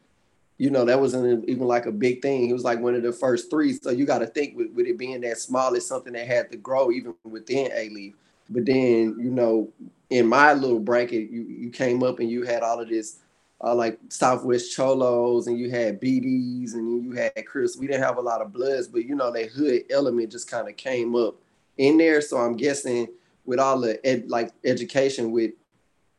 you 0.59 0.71
know, 0.71 0.85
that 0.85 1.01
wasn't 1.01 1.49
even 1.49 1.67
like 1.67 1.87
a 1.87 1.93
big 1.93 2.23
thing. 2.23 2.47
He 2.47 2.53
was 2.53 2.65
like 2.65 2.81
one 2.81 2.95
of 2.95 3.03
the 3.03 3.13
first 3.13 3.51
three. 3.51 3.75
So 3.75 3.91
you 3.91 4.07
got 4.07 4.19
to 4.19 4.27
think 4.27 4.57
with, 4.57 4.73
with 4.73 4.87
it 4.87 4.97
being 4.97 5.21
that 5.21 5.39
small, 5.39 5.75
it's 5.75 5.87
something 5.87 6.15
that 6.15 6.27
had 6.27 6.51
to 6.51 6.57
grow 6.57 6.91
even 6.91 7.15
within 7.25 7.71
Alief. 7.73 8.15
But 8.49 8.65
then, 8.65 9.17
you 9.19 9.31
know, 9.31 9.69
in 10.09 10.27
my 10.27 10.55
little 10.55 10.79
bracket, 10.79 11.31
you, 11.31 11.43
you 11.43 11.71
came 11.71 12.03
up 12.03 12.21
and 12.21 12.31
you 12.31 12.45
had 12.45 12.63
all 12.63 12.81
of 12.81 12.89
this, 12.89 13.19
uh, 13.63 13.75
like 13.75 13.99
Southwest 14.09 14.75
Cholos, 14.75 15.47
and 15.47 15.59
you 15.59 15.71
had 15.71 16.01
BDs, 16.01 16.75
and 16.75 17.05
you 17.05 17.13
had 17.13 17.47
Crips. 17.47 17.77
We 17.77 17.87
didn't 17.87 18.03
have 18.03 18.19
a 18.19 18.23
lot 18.23 18.41
of 18.43 18.53
Bloods, 18.53 18.87
but 18.87 19.05
you 19.05 19.15
know, 19.15 19.33
that 19.33 19.51
hood 19.51 19.85
element 19.91 20.31
just 20.31 20.51
kind 20.51 20.69
of 20.69 20.77
came 20.77 21.17
up 21.17 21.37
in 21.79 21.99
there. 21.99 22.21
So 22.21 22.37
I'm 22.39 22.57
guessing 22.57 23.09
with 23.45 23.59
all 23.59 23.81
the 23.81 24.05
ed, 24.07 24.29
like 24.29 24.53
education 24.65 25.33
with 25.33 25.53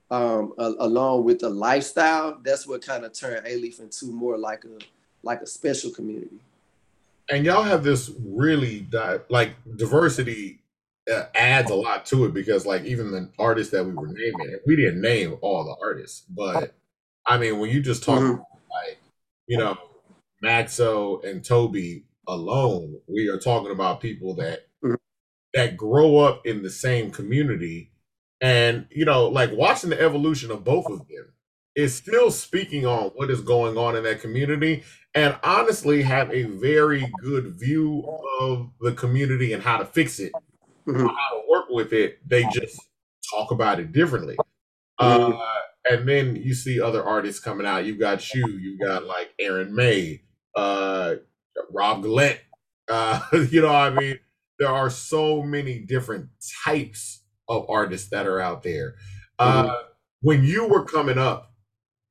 um, 0.09 0.53
a, 0.57 0.73
along 0.79 1.25
with 1.25 1.39
the 1.39 1.49
lifestyle, 1.49 2.39
that's 2.43 2.65
what 2.65 2.85
kind 2.85 3.03
of 3.03 3.13
turned 3.13 3.45
Alief 3.45 3.79
into 3.79 4.07
more 4.07 4.37
like 4.37 4.63
a 4.63 4.83
like 5.23 5.41
a 5.41 5.47
special 5.47 5.91
community. 5.91 6.39
And 7.29 7.45
y'all 7.45 7.63
have 7.63 7.83
this 7.83 8.11
really 8.25 8.81
di- 8.81 9.19
like 9.29 9.51
diversity 9.75 10.59
uh, 11.11 11.25
adds 11.35 11.71
a 11.71 11.75
lot 11.75 12.05
to 12.05 12.25
it 12.25 12.33
because 12.33 12.65
like 12.65 12.85
even 12.85 13.11
the 13.11 13.29
artists 13.37 13.71
that 13.73 13.83
we 13.83 13.93
were 13.93 14.07
naming, 14.07 14.59
we 14.65 14.75
didn't 14.75 15.01
name 15.01 15.37
all 15.41 15.65
the 15.65 15.75
artists, 15.85 16.21
but 16.29 16.73
I 17.25 17.37
mean 17.37 17.59
when 17.59 17.69
you 17.69 17.81
just 17.81 18.03
talk 18.03 18.19
mm-hmm. 18.19 18.41
like 18.41 18.99
you 19.47 19.57
know 19.57 19.77
Maxo 20.43 21.23
and 21.25 21.43
Tobe 21.43 22.03
alone, 22.27 22.97
we 23.07 23.27
are 23.27 23.39
talking 23.39 23.71
about 23.71 23.99
people 23.99 24.35
that 24.35 24.67
mm-hmm. 24.81 24.95
that 25.53 25.75
grow 25.75 26.17
up 26.17 26.45
in 26.45 26.63
the 26.63 26.69
same 26.69 27.11
community 27.11 27.91
and, 28.41 28.87
you 28.91 29.05
know, 29.05 29.27
like 29.27 29.51
watching 29.53 29.89
the 29.89 30.01
evolution 30.01 30.51
of 30.51 30.63
both 30.63 30.85
of 30.87 30.99
them 31.07 31.33
is 31.75 31.95
still 31.95 32.31
speaking 32.31 32.85
on 32.85 33.11
what 33.15 33.29
is 33.29 33.41
going 33.41 33.77
on 33.77 33.95
in 33.95 34.03
that 34.03 34.21
community 34.21 34.83
and 35.13 35.37
honestly 35.43 36.01
have 36.01 36.31
a 36.31 36.43
very 36.43 37.11
good 37.21 37.59
view 37.59 38.03
of 38.39 38.71
the 38.81 38.91
community 38.93 39.53
and 39.53 39.63
how 39.63 39.77
to 39.77 39.85
fix 39.85 40.19
it, 40.19 40.31
mm-hmm. 40.87 41.05
how 41.05 41.05
to 41.07 41.41
work 41.49 41.65
with 41.69 41.93
it. 41.93 42.19
They 42.27 42.43
just 42.51 42.79
talk 43.31 43.51
about 43.51 43.79
it 43.79 43.91
differently. 43.91 44.37
Mm-hmm. 44.99 45.33
Uh, 45.33 45.39
and 45.89 46.07
then 46.07 46.35
you 46.35 46.53
see 46.53 46.81
other 46.81 47.03
artists 47.03 47.39
coming 47.39 47.65
out. 47.65 47.85
You 47.85 47.97
got 47.97 48.21
Shu, 48.21 48.39
you 48.39 48.77
got 48.77 49.05
like 49.05 49.29
Aaron 49.39 49.73
May, 49.73 50.21
uh, 50.55 51.15
Rob 51.71 52.03
Gullatte. 52.03 52.39
Uh, 52.87 53.21
you 53.49 53.61
know, 53.61 53.73
I 53.73 53.89
mean, 53.89 54.19
there 54.59 54.69
are 54.69 54.89
so 54.89 55.41
many 55.43 55.79
different 55.79 56.29
types 56.65 57.16
of 57.47 57.65
artists 57.69 58.09
that 58.09 58.27
are 58.27 58.39
out 58.39 58.63
there. 58.63 58.95
Mm-hmm. 59.39 59.69
Uh, 59.69 59.75
when 60.21 60.43
you 60.43 60.67
were 60.67 60.85
coming 60.85 61.17
up, 61.17 61.53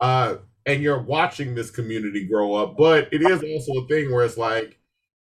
uh, 0.00 0.36
and 0.66 0.82
you're 0.82 1.00
watching 1.00 1.54
this 1.54 1.70
community 1.70 2.26
grow 2.26 2.54
up, 2.54 2.76
but 2.76 3.08
it 3.12 3.22
is 3.22 3.42
also 3.42 3.84
a 3.84 3.86
thing 3.86 4.12
where 4.12 4.24
it's 4.24 4.36
like, 4.36 4.78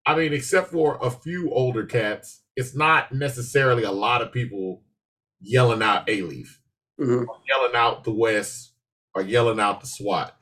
I 0.05 0.15
mean, 0.15 0.33
except 0.33 0.71
for 0.71 0.99
a 1.01 1.09
few 1.09 1.49
older 1.51 1.85
cats, 1.85 2.41
it's 2.55 2.75
not 2.75 3.13
necessarily 3.13 3.83
a 3.83 3.91
lot 3.91 4.21
of 4.21 4.33
people 4.33 4.83
yelling 5.39 5.81
out 5.81 6.07
Alief, 6.07 6.49
mm-hmm. 6.99 7.23
yelling 7.47 7.75
out 7.75 8.03
the 8.03 8.11
West, 8.11 8.73
or 9.15 9.21
yelling 9.21 9.59
out 9.59 9.79
the 9.79 9.87
SWAT. 9.87 10.35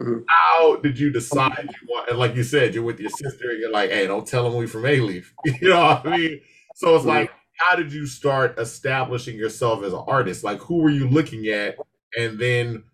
Mm-hmm. 0.00 0.22
How 0.28 0.76
did 0.76 0.98
you 0.98 1.12
decide 1.12 1.68
you 1.80 1.88
want? 1.88 2.08
And 2.08 2.18
like 2.18 2.34
you 2.34 2.42
said, 2.42 2.74
you're 2.74 2.82
with 2.82 2.98
your 2.98 3.10
sister, 3.10 3.50
and 3.50 3.60
you're 3.60 3.70
like, 3.70 3.90
"Hey, 3.90 4.06
don't 4.06 4.26
tell 4.26 4.44
them 4.44 4.58
we 4.58 4.66
from 4.66 4.82
Alief." 4.82 5.26
You 5.44 5.68
know 5.68 5.80
what 5.80 6.06
I 6.06 6.16
mean? 6.16 6.40
So 6.74 6.96
it's 6.96 7.04
mm-hmm. 7.04 7.08
like 7.08 7.30
how 7.62 7.76
did 7.76 7.92
you 7.92 8.06
start 8.06 8.58
establishing 8.58 9.36
yourself 9.36 9.82
as 9.84 9.92
an 9.92 10.02
artist? 10.06 10.42
Like, 10.42 10.58
who 10.58 10.78
were 10.78 10.90
you 10.90 11.08
looking 11.08 11.46
at, 11.48 11.76
and 12.18 12.38
then 12.38 12.84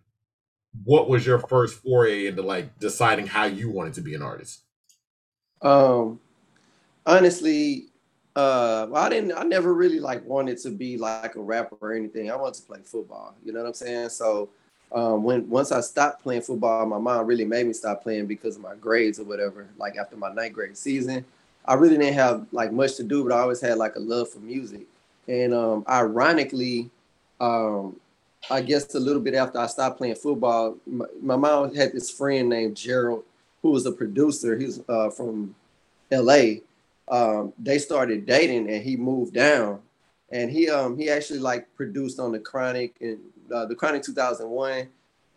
what 0.83 1.09
was 1.09 1.25
your 1.25 1.39
first 1.39 1.81
foray 1.81 2.27
into 2.27 2.41
like 2.41 2.77
deciding 2.79 3.27
how 3.27 3.45
you 3.45 3.69
wanted 3.71 3.93
to 3.95 4.01
be 4.01 4.13
an 4.13 4.21
artist? 4.21 4.61
Um, 5.61 6.19
honestly, 7.05 7.87
uh, 8.35 8.87
I 8.93 9.09
didn't. 9.09 9.33
I 9.33 9.43
never 9.43 9.73
really 9.73 9.99
like 9.99 10.25
wanted 10.25 10.59
to 10.59 10.69
be 10.69 10.97
like 10.97 11.35
a 11.35 11.41
rapper 11.41 11.77
or 11.81 11.93
anything. 11.93 12.29
I 12.31 12.35
wanted 12.35 12.61
to 12.61 12.67
play 12.67 12.79
football. 12.83 13.35
You 13.43 13.53
know 13.53 13.61
what 13.61 13.67
I'm 13.67 13.73
saying? 13.73 14.09
So. 14.09 14.49
Um, 14.91 15.21
when 15.21 15.47
once 15.47 15.71
I 15.71 15.81
stopped 15.81 16.23
playing 16.23 16.41
football, 16.41 16.83
my 16.87 16.97
mom 16.97 17.27
really 17.27 17.45
made 17.45 17.67
me 17.67 17.73
stop 17.73 18.01
playing 18.01 18.25
because 18.25 18.55
of 18.55 18.63
my 18.63 18.73
grades 18.73 19.19
or 19.19 19.23
whatever. 19.23 19.69
Like 19.77 19.97
after 19.97 20.17
my 20.17 20.33
ninth 20.33 20.53
grade 20.53 20.75
season, 20.75 21.23
I 21.69 21.75
really 21.75 21.97
didn't 21.97 22.15
have 22.15 22.47
like 22.51 22.71
much 22.71 22.95
to 22.95 23.03
do, 23.03 23.23
but 23.23 23.31
I 23.31 23.41
always 23.41 23.61
had 23.61 23.77
like 23.77 23.95
a 23.95 23.99
love 23.99 24.31
for 24.31 24.39
music. 24.39 24.87
And 25.27 25.53
um, 25.53 25.85
ironically, 25.87 26.89
um, 27.39 27.95
I 28.49 28.61
guess 28.61 28.95
a 28.95 28.99
little 28.99 29.21
bit 29.21 29.35
after 29.35 29.59
I 29.59 29.67
stopped 29.67 29.99
playing 29.99 30.15
football, 30.15 30.77
my, 30.87 31.05
my, 31.21 31.35
mom 31.35 31.75
had 31.75 31.93
this 31.93 32.09
friend 32.09 32.49
named 32.49 32.75
Gerald, 32.75 33.23
who 33.61 33.69
was 33.69 33.85
a 33.85 33.91
producer. 33.91 34.57
He's 34.57 34.81
uh, 34.89 35.11
from 35.11 35.53
L.A. 36.11 36.63
Um, 37.07 37.53
they 37.59 37.77
started 37.77 38.25
dating, 38.25 38.67
and 38.67 38.83
he 38.83 38.97
moved 38.97 39.35
down, 39.35 39.79
and 40.31 40.49
he 40.49 40.69
um 40.71 40.97
he 40.97 41.11
actually 41.11 41.39
like 41.39 41.67
produced 41.75 42.19
on 42.19 42.31
the 42.31 42.39
Chronic 42.39 42.95
and 42.99 43.19
uh, 43.53 43.65
the 43.65 43.75
Chronic 43.75 44.01
2001, 44.01 44.87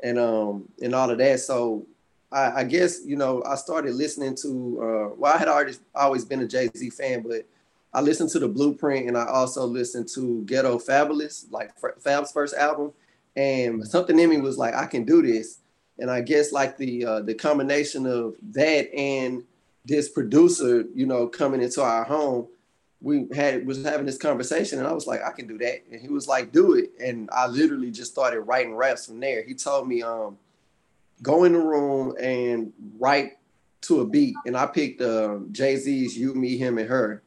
and 0.01 0.19
um 0.19 0.67
and 0.81 0.95
all 0.95 1.11
of 1.11 1.19
that. 1.19 1.41
So 1.41 1.85
I, 2.33 2.61
I, 2.61 2.65
guess 2.65 3.01
you 3.05 3.17
know 3.17 3.43
I 3.45 3.57
started 3.57 3.95
listening 3.95 4.37
to. 4.43 4.49
Uh, 4.81 5.15
well, 5.17 5.35
I 5.35 5.39
had 5.39 5.49
already 5.49 5.75
always 5.95 6.25
been 6.25 6.41
a 6.41 6.49
Jay 6.49 6.71
Z 6.75 6.91
fan, 6.91 7.23
but 7.23 7.47
I 7.95 8.01
listened 8.01 8.31
to 8.31 8.39
the 8.39 8.49
Blueprint, 8.49 9.07
and 9.07 9.19
I 9.19 9.27
also 9.27 9.67
listened 9.67 10.09
to 10.15 10.43
Ghetto 10.45 10.79
Fabolous, 10.79 11.51
like 11.51 11.73
Fab's 12.01 12.33
first 12.33 12.55
album. 12.55 12.93
And 13.37 13.87
something 13.87 14.19
in 14.19 14.31
me 14.31 14.39
was 14.39 14.59
like, 14.59 14.75
I 14.75 14.87
can 14.87 15.05
do 15.05 15.23
this. 15.23 15.59
And 15.99 16.11
I 16.11 16.21
guess 16.21 16.53
like 16.53 16.77
the 16.77 17.05
uh, 17.05 17.21
the 17.21 17.35
combination 17.35 18.07
of 18.07 18.35
that 18.53 18.93
and 18.95 19.45
this 19.85 20.09
producer, 20.09 20.85
you 20.95 21.07
know, 21.07 21.27
coming 21.27 21.61
into 21.61 21.83
our 21.83 22.05
home, 22.05 22.49
we 23.01 23.29
had 23.35 23.67
was 23.67 23.85
having 23.85 24.07
this 24.07 24.17
conversation, 24.17 24.79
and 24.79 24.89
I 24.89 24.93
was 24.93 25.07
like, 25.07 25.23
I 25.23 25.33
can 25.33 25.47
do 25.47 25.59
that. 25.59 25.85
And 25.91 26.01
he 26.01 26.09
was 26.09 26.27
like, 26.27 26.51
Do 26.51 26.75
it. 26.75 26.93
And 26.99 27.29
I 27.31 27.47
literally 27.47 27.91
just 27.91 28.13
started 28.13 28.41
writing 28.41 28.75
raps 28.75 29.07
from 29.07 29.21
there. 29.21 29.43
He 29.43 29.55
told 29.55 29.87
me, 29.87 30.03
um, 30.03 30.39
go 31.23 31.45
in 31.45 31.53
the 31.53 31.59
room 31.59 32.15
and 32.21 32.73
write 32.99 33.33
to 33.83 34.01
a 34.01 34.07
beat. 34.07 34.35
And 34.47 34.57
I 34.57 34.67
picked 34.67 35.01
um, 35.01 35.49
Jay 35.53 35.77
Z's 35.77 36.19
"You, 36.19 36.35
Me, 36.35 36.57
Him, 36.57 36.79
and 36.79 36.89
Her," 36.89 37.23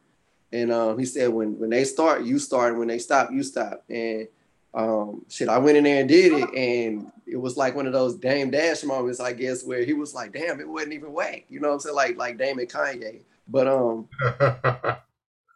and 0.52 0.72
um, 0.72 1.00
he 1.00 1.06
said, 1.06 1.30
"When 1.30 1.58
when 1.58 1.70
they 1.70 1.86
start, 1.86 2.24
you 2.24 2.40
start. 2.40 2.72
And 2.72 2.80
when 2.80 2.88
they 2.88 3.00
stop, 3.00 3.32
you 3.32 3.44
stop." 3.44 3.84
And 3.90 4.28
um, 4.74 5.26
shit, 5.30 5.50
I 5.50 5.58
went 5.58 5.78
in 5.78 5.86
there 5.86 6.02
and 6.02 6.10
did 6.10 6.34
it, 6.34 6.54
and 6.54 7.12
it 7.26 7.38
was 7.38 7.58
like 7.58 7.76
one 7.76 7.88
of 7.88 7.94
those 7.94 8.16
Dame 8.16 8.52
Dash 8.52 8.84
moments, 8.84 9.20
I 9.20 9.34
guess, 9.34 9.64
where 9.64 9.84
he 9.84 9.94
was 9.94 10.14
like, 10.14 10.34
"Damn, 10.34 10.60
it 10.60 10.68
wasn't 10.68 10.94
even 10.94 11.14
whack," 11.14 11.46
you 11.50 11.60
know 11.60 11.70
what 11.70 11.76
I'm 11.76 11.80
saying? 11.82 11.96
Like 11.96 12.18
like 12.18 12.38
Dame 12.38 12.60
and 12.60 12.70
Kanye. 12.70 13.22
But 13.48 13.68
um, 13.68 14.08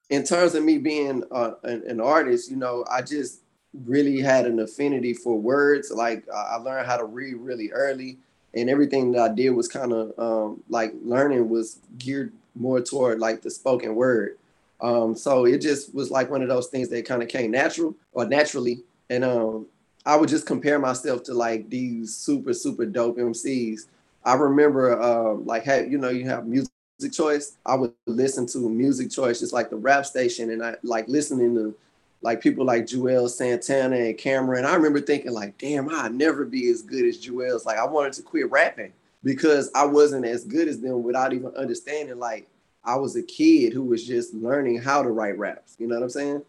in 0.10 0.24
terms 0.24 0.56
of 0.56 0.64
me 0.64 0.78
being 0.78 1.24
uh, 1.32 1.54
an, 1.64 1.84
an 1.88 2.00
artist, 2.00 2.50
you 2.50 2.58
know, 2.58 2.86
I 2.90 3.02
just 3.02 3.42
really 3.86 4.20
had 4.20 4.46
an 4.46 4.60
affinity 4.60 5.14
for 5.14 5.40
words. 5.40 5.92
Like 5.92 6.26
I 6.34 6.58
learned 6.58 6.88
how 6.88 6.98
to 6.98 7.06
read 7.06 7.36
really 7.36 7.72
early 7.72 8.20
and 8.54 8.70
everything 8.70 9.12
that 9.12 9.32
I 9.32 9.34
did 9.34 9.52
was 9.52 9.68
kind 9.68 9.94
of 9.94 10.14
um, 10.18 10.64
like 10.70 10.94
learning 11.04 11.50
was 11.50 11.80
geared 11.98 12.34
more 12.56 12.82
toward 12.82 13.20
like 13.20 13.42
the 13.42 13.52
spoken 13.52 13.96
word. 13.96 14.38
Um, 14.82 15.16
so 15.16 15.46
it 15.46 15.60
just 15.60 15.94
was 15.94 16.10
like 16.10 16.30
one 16.30 16.42
of 16.42 16.48
those 16.48 16.68
things 16.68 16.90
that 16.90 17.06
kind 17.06 17.22
of 17.22 17.30
came 17.30 17.52
natural 17.52 17.96
or 18.14 18.26
naturally. 18.26 18.84
And 19.10 19.24
um, 19.24 19.68
I 20.06 20.16
would 20.16 20.30
just 20.30 20.46
compare 20.46 20.80
myself 20.80 21.24
to 21.24 21.34
like 21.34 21.70
these 21.70 22.16
super, 22.16 22.54
super 22.54 22.86
dope 22.86 23.18
MCs. 23.18 23.82
I 24.24 24.34
remember 24.36 25.02
um, 25.02 25.46
like, 25.46 25.64
hey, 25.64 25.88
you 25.90 25.98
know, 25.98 26.10
you 26.10 26.26
have 26.28 26.48
music 26.48 26.72
choice. 27.12 27.58
I 27.66 27.76
would 27.76 27.94
listen 28.06 28.46
to 28.48 28.70
music 28.70 29.12
choice, 29.12 29.40
just 29.40 29.54
like 29.54 29.70
the 29.70 29.76
rap 29.76 30.06
station. 30.06 30.52
And 30.52 30.64
I 30.64 30.76
like 30.84 31.08
listening 31.08 31.56
to 31.56 31.76
like 32.22 32.42
people 32.42 32.66
like 32.66 32.86
Juelz 32.86 33.32
Santana 33.32 33.96
and 33.96 34.18
Cam'ron. 34.18 34.66
I 34.66 34.76
remember 34.76 35.00
thinking 35.00 35.32
like, 35.32 35.58
damn, 35.58 35.90
I'd 35.90 36.14
never 36.14 36.46
be 36.46 36.70
as 36.70 36.82
good 36.82 37.06
as 37.06 37.26
Juelz. 37.26 37.66
Like 37.66 37.78
I 37.78 37.86
wanted 37.86 38.14
to 38.14 38.22
quit 38.22 38.52
rapping 38.52 38.94
because 39.24 39.72
I 39.74 39.86
wasn't 39.86 40.26
as 40.26 40.44
good 40.44 40.68
as 40.68 40.82
them 40.82 41.04
without 41.04 41.34
even 41.34 41.56
understanding 41.56 42.20
like 42.20 42.48
I 42.84 42.96
was 42.96 43.16
a 43.16 43.24
kid 43.24 43.74
who 43.74 43.84
was 43.84 44.06
just 44.06 44.34
learning 44.34 44.82
how 44.82 45.02
to 45.02 45.10
write 45.10 45.38
raps. 45.38 45.76
You 45.80 45.88
know 45.88 45.96
what 45.96 46.04
I'm 46.04 46.10
saying? 46.10 46.42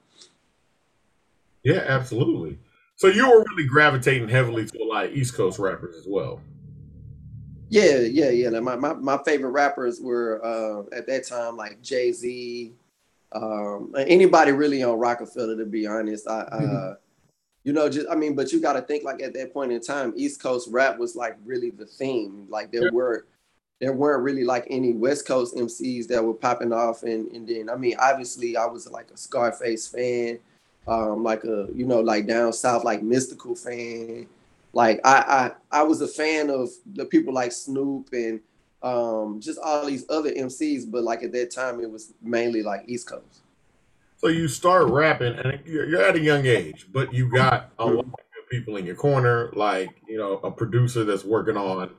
Yeah, 1.63 1.85
absolutely. 1.87 2.59
So 2.97 3.07
you 3.07 3.29
were 3.29 3.45
really 3.51 3.67
gravitating 3.67 4.29
heavily 4.29 4.67
to 4.67 4.83
a 4.83 4.85
lot 4.85 5.07
of 5.07 5.13
East 5.13 5.35
Coast 5.35 5.59
rappers 5.59 5.97
as 5.97 6.07
well. 6.07 6.41
Yeah, 7.69 8.01
yeah, 8.01 8.31
yeah. 8.31 8.49
Like 8.49 8.63
my, 8.63 8.77
my, 8.77 8.95
my 8.95 9.19
favorite 9.25 9.51
rappers 9.51 10.01
were 10.01 10.45
uh, 10.45 10.97
at 10.97 11.07
that 11.07 11.27
time 11.27 11.57
like 11.57 11.81
Jay 11.83 12.13
Z, 12.13 12.73
um, 13.33 13.93
anybody 13.97 14.53
really 14.53 14.83
on 14.83 14.99
Roc-A-Fella. 14.99 15.57
To 15.57 15.67
be 15.67 15.87
honest, 15.87 16.29
I, 16.29 16.41
uh, 16.41 16.61
mm-hmm. 16.61 16.93
you 17.65 17.73
know, 17.73 17.89
just 17.89 18.09
I 18.11 18.15
mean, 18.15 18.35
but 18.35 18.53
you 18.53 18.61
got 18.61 18.75
to 18.75 18.83
think 18.83 19.05
like 19.05 19.23
at 19.23 19.35
that 19.35 19.53
point 19.53 19.73
in 19.73 19.81
time, 19.81 20.13
East 20.17 20.43
Coast 20.43 20.69
rap 20.71 20.99
was 20.99 21.17
like 21.17 21.37
really 21.45 21.71
the 21.71 21.87
theme. 21.87 22.47
Like 22.49 22.73
there 22.73 22.85
yeah. 22.85 22.91
were 22.93 23.27
there 23.81 23.93
weren't 23.93 24.23
really 24.23 24.45
like 24.45 24.67
any 24.71 24.93
West 24.93 25.27
Coast 25.27 25.57
MCs 25.57 26.07
that 26.09 26.25
were 26.25 26.35
popping 26.35 26.73
off, 26.73 27.03
and 27.03 27.31
and 27.33 27.49
then 27.49 27.71
I 27.71 27.77
mean, 27.77 27.97
obviously, 27.99 28.57
I 28.57 28.67
was 28.67 28.91
like 28.91 29.11
a 29.11 29.17
Scarface 29.17 29.87
fan, 29.87 30.39
um, 30.87 31.23
like 31.23 31.45
a 31.45 31.69
you 31.75 31.87
know 31.87 32.01
like 32.01 32.27
down 32.27 32.53
south 32.53 32.85
like 32.85 33.03
Mystikal 33.03 33.59
fan 33.59 34.27
like 34.73 35.01
I, 35.05 35.53
I 35.73 35.81
I 35.81 35.83
was 35.83 36.01
a 36.01 36.09
fan 36.09 36.51
of 36.51 36.71
the 36.95 37.05
people 37.05 37.35
like 37.35 37.53
Snoop 37.53 38.11
and 38.13 38.41
um, 38.83 39.41
just 39.41 39.59
all 39.63 39.87
these 39.87 40.05
other 40.09 40.31
MCs, 40.31 40.91
but 40.91 41.03
like 41.03 41.23
at 41.23 41.33
that 41.33 41.51
time 41.51 41.81
it 41.81 41.91
was 41.91 42.15
mainly 42.23 42.63
like 42.63 42.83
East 42.87 43.09
Coast. 43.09 43.43
So 44.17 44.29
you 44.29 44.49
start 44.49 44.89
rapping, 44.89 45.35
and 45.35 45.61
you're 45.65 46.03
at 46.03 46.15
a 46.15 46.21
young 46.21 46.47
age, 46.47 46.87
but 46.93 47.13
you 47.15 47.31
got 47.31 47.71
a 47.79 47.87
lot 47.87 48.05
of 48.05 48.51
people 48.51 48.77
in 48.77 48.85
your 48.85 48.95
corner, 48.95 49.51
like 49.55 49.91
you 50.09 50.19
know 50.19 50.35
a 50.45 50.51
producer 50.51 51.05
that's 51.05 51.25
working 51.25 51.57
on 51.57 51.91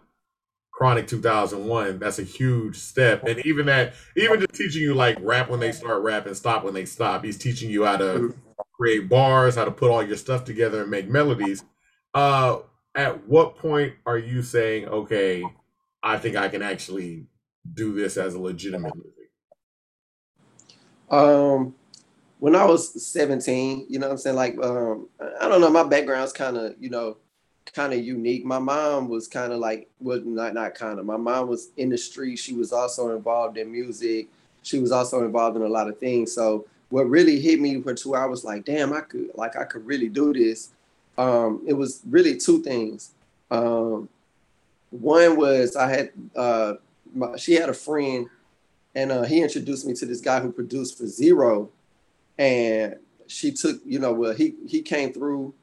Chronic 0.71 1.07
2001. 1.07 1.99
That's 1.99 2.19
a 2.19 2.23
huge 2.23 2.77
step, 2.77 3.23
and 3.23 3.43
even 3.45 3.65
that, 3.67 3.93
even 4.15 4.39
just 4.39 4.53
teaching 4.53 4.83
you 4.83 4.93
like 4.93 5.17
rap 5.21 5.49
when 5.49 5.59
they 5.59 5.71
start 5.71 6.03
rapping, 6.03 6.35
stop 6.35 6.63
when 6.63 6.73
they 6.73 6.85
stop. 6.85 7.23
He's 7.23 7.37
teaching 7.37 7.71
you 7.71 7.85
how 7.85 7.97
to 7.97 8.35
create 8.77 9.09
bars, 9.09 9.55
how 9.55 9.65
to 9.65 9.71
put 9.71 9.89
all 9.89 10.03
your 10.03 10.17
stuff 10.17 10.45
together 10.45 10.81
and 10.81 10.91
make 10.91 11.09
melodies 11.09 11.63
uh, 12.13 12.59
at 12.95 13.27
what 13.27 13.57
point 13.57 13.93
are 14.05 14.17
you 14.17 14.41
saying, 14.41 14.87
okay, 14.87 15.43
I 16.03 16.17
think 16.17 16.35
I 16.35 16.49
can 16.49 16.61
actually 16.61 17.25
do 17.73 17.93
this 17.93 18.17
as 18.17 18.33
a 18.33 18.39
legitimate 18.39 18.93
living? 18.95 19.11
Um, 21.09 21.75
when 22.39 22.55
I 22.55 22.65
was 22.65 23.05
17, 23.05 23.85
you 23.89 23.99
know 23.99 24.07
what 24.07 24.13
I'm 24.13 24.17
saying? 24.17 24.35
Like, 24.35 24.57
um, 24.63 25.07
I 25.39 25.47
don't 25.47 25.61
know, 25.61 25.69
my 25.69 25.83
background's 25.83 26.33
kind 26.33 26.57
of, 26.57 26.75
you 26.79 26.89
know, 26.89 27.17
kind 27.73 27.93
of 27.93 28.03
unique. 28.03 28.43
My 28.43 28.59
mom 28.59 29.09
was 29.09 29.27
kind 29.27 29.53
of 29.53 29.59
like, 29.59 29.89
well, 29.99 30.21
not 30.23 30.53
not 30.53 30.73
kind 30.73 30.99
of. 30.99 31.05
My 31.05 31.17
mom 31.17 31.47
was 31.47 31.69
in 31.77 31.89
the 31.89 31.97
street. 31.97 32.37
She 32.37 32.53
was 32.53 32.73
also 32.73 33.15
involved 33.15 33.57
in 33.57 33.71
music. 33.71 34.27
She 34.63 34.79
was 34.79 34.91
also 34.91 35.23
involved 35.23 35.57
in 35.57 35.63
a 35.63 35.67
lot 35.67 35.87
of 35.87 35.99
things. 35.99 36.33
So 36.33 36.65
what 36.89 37.09
really 37.09 37.39
hit 37.39 37.59
me 37.59 37.81
for 37.81 37.93
two 37.93 38.15
hours, 38.15 38.43
like, 38.43 38.65
damn, 38.65 38.91
I 38.93 39.01
could, 39.01 39.29
like, 39.35 39.55
I 39.55 39.63
could 39.63 39.85
really 39.85 40.09
do 40.09 40.33
this 40.33 40.71
um, 41.17 41.61
it 41.67 41.73
was 41.73 42.01
really 42.09 42.37
two 42.37 42.61
things. 42.61 43.11
Um, 43.49 44.09
one 44.91 45.37
was 45.37 45.75
I 45.75 45.89
had 45.89 46.11
uh, 46.35 46.73
my, 47.13 47.35
she 47.37 47.53
had 47.53 47.69
a 47.69 47.73
friend, 47.73 48.27
and 48.93 49.11
uh, 49.11 49.23
he 49.23 49.41
introduced 49.41 49.85
me 49.87 49.93
to 49.95 50.05
this 50.05 50.21
guy 50.21 50.39
who 50.39 50.51
produced 50.51 50.97
for 50.97 51.07
Z-Ro, 51.07 51.69
and 52.37 52.95
she 53.27 53.51
took 53.51 53.81
you 53.85 53.99
know 53.99 54.13
well 54.13 54.33
he 54.33 54.55
he 54.67 54.81
came 54.81 55.11
through, 55.11 55.53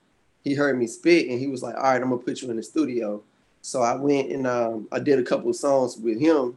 he 0.43 0.55
heard 0.55 0.79
me 0.79 0.87
spit, 0.87 1.29
and 1.29 1.39
he 1.39 1.47
was 1.47 1.63
like, 1.63 1.77
all 1.77 1.83
right, 1.83 2.03
I'm 2.03 2.11
gonna 2.11 2.19
put 2.19 2.43
you 2.43 2.51
in 2.51 2.57
the 2.57 2.63
studio. 2.63 3.23
So 3.61 3.83
I 3.83 3.95
went 3.97 4.31
and 4.31 4.47
um, 4.47 4.89
I 4.91 4.99
did 4.99 5.19
a 5.19 5.25
couple 5.25 5.51
of 5.51 5.57
songs 5.57 5.97
with 5.99 6.19
him, 6.19 6.57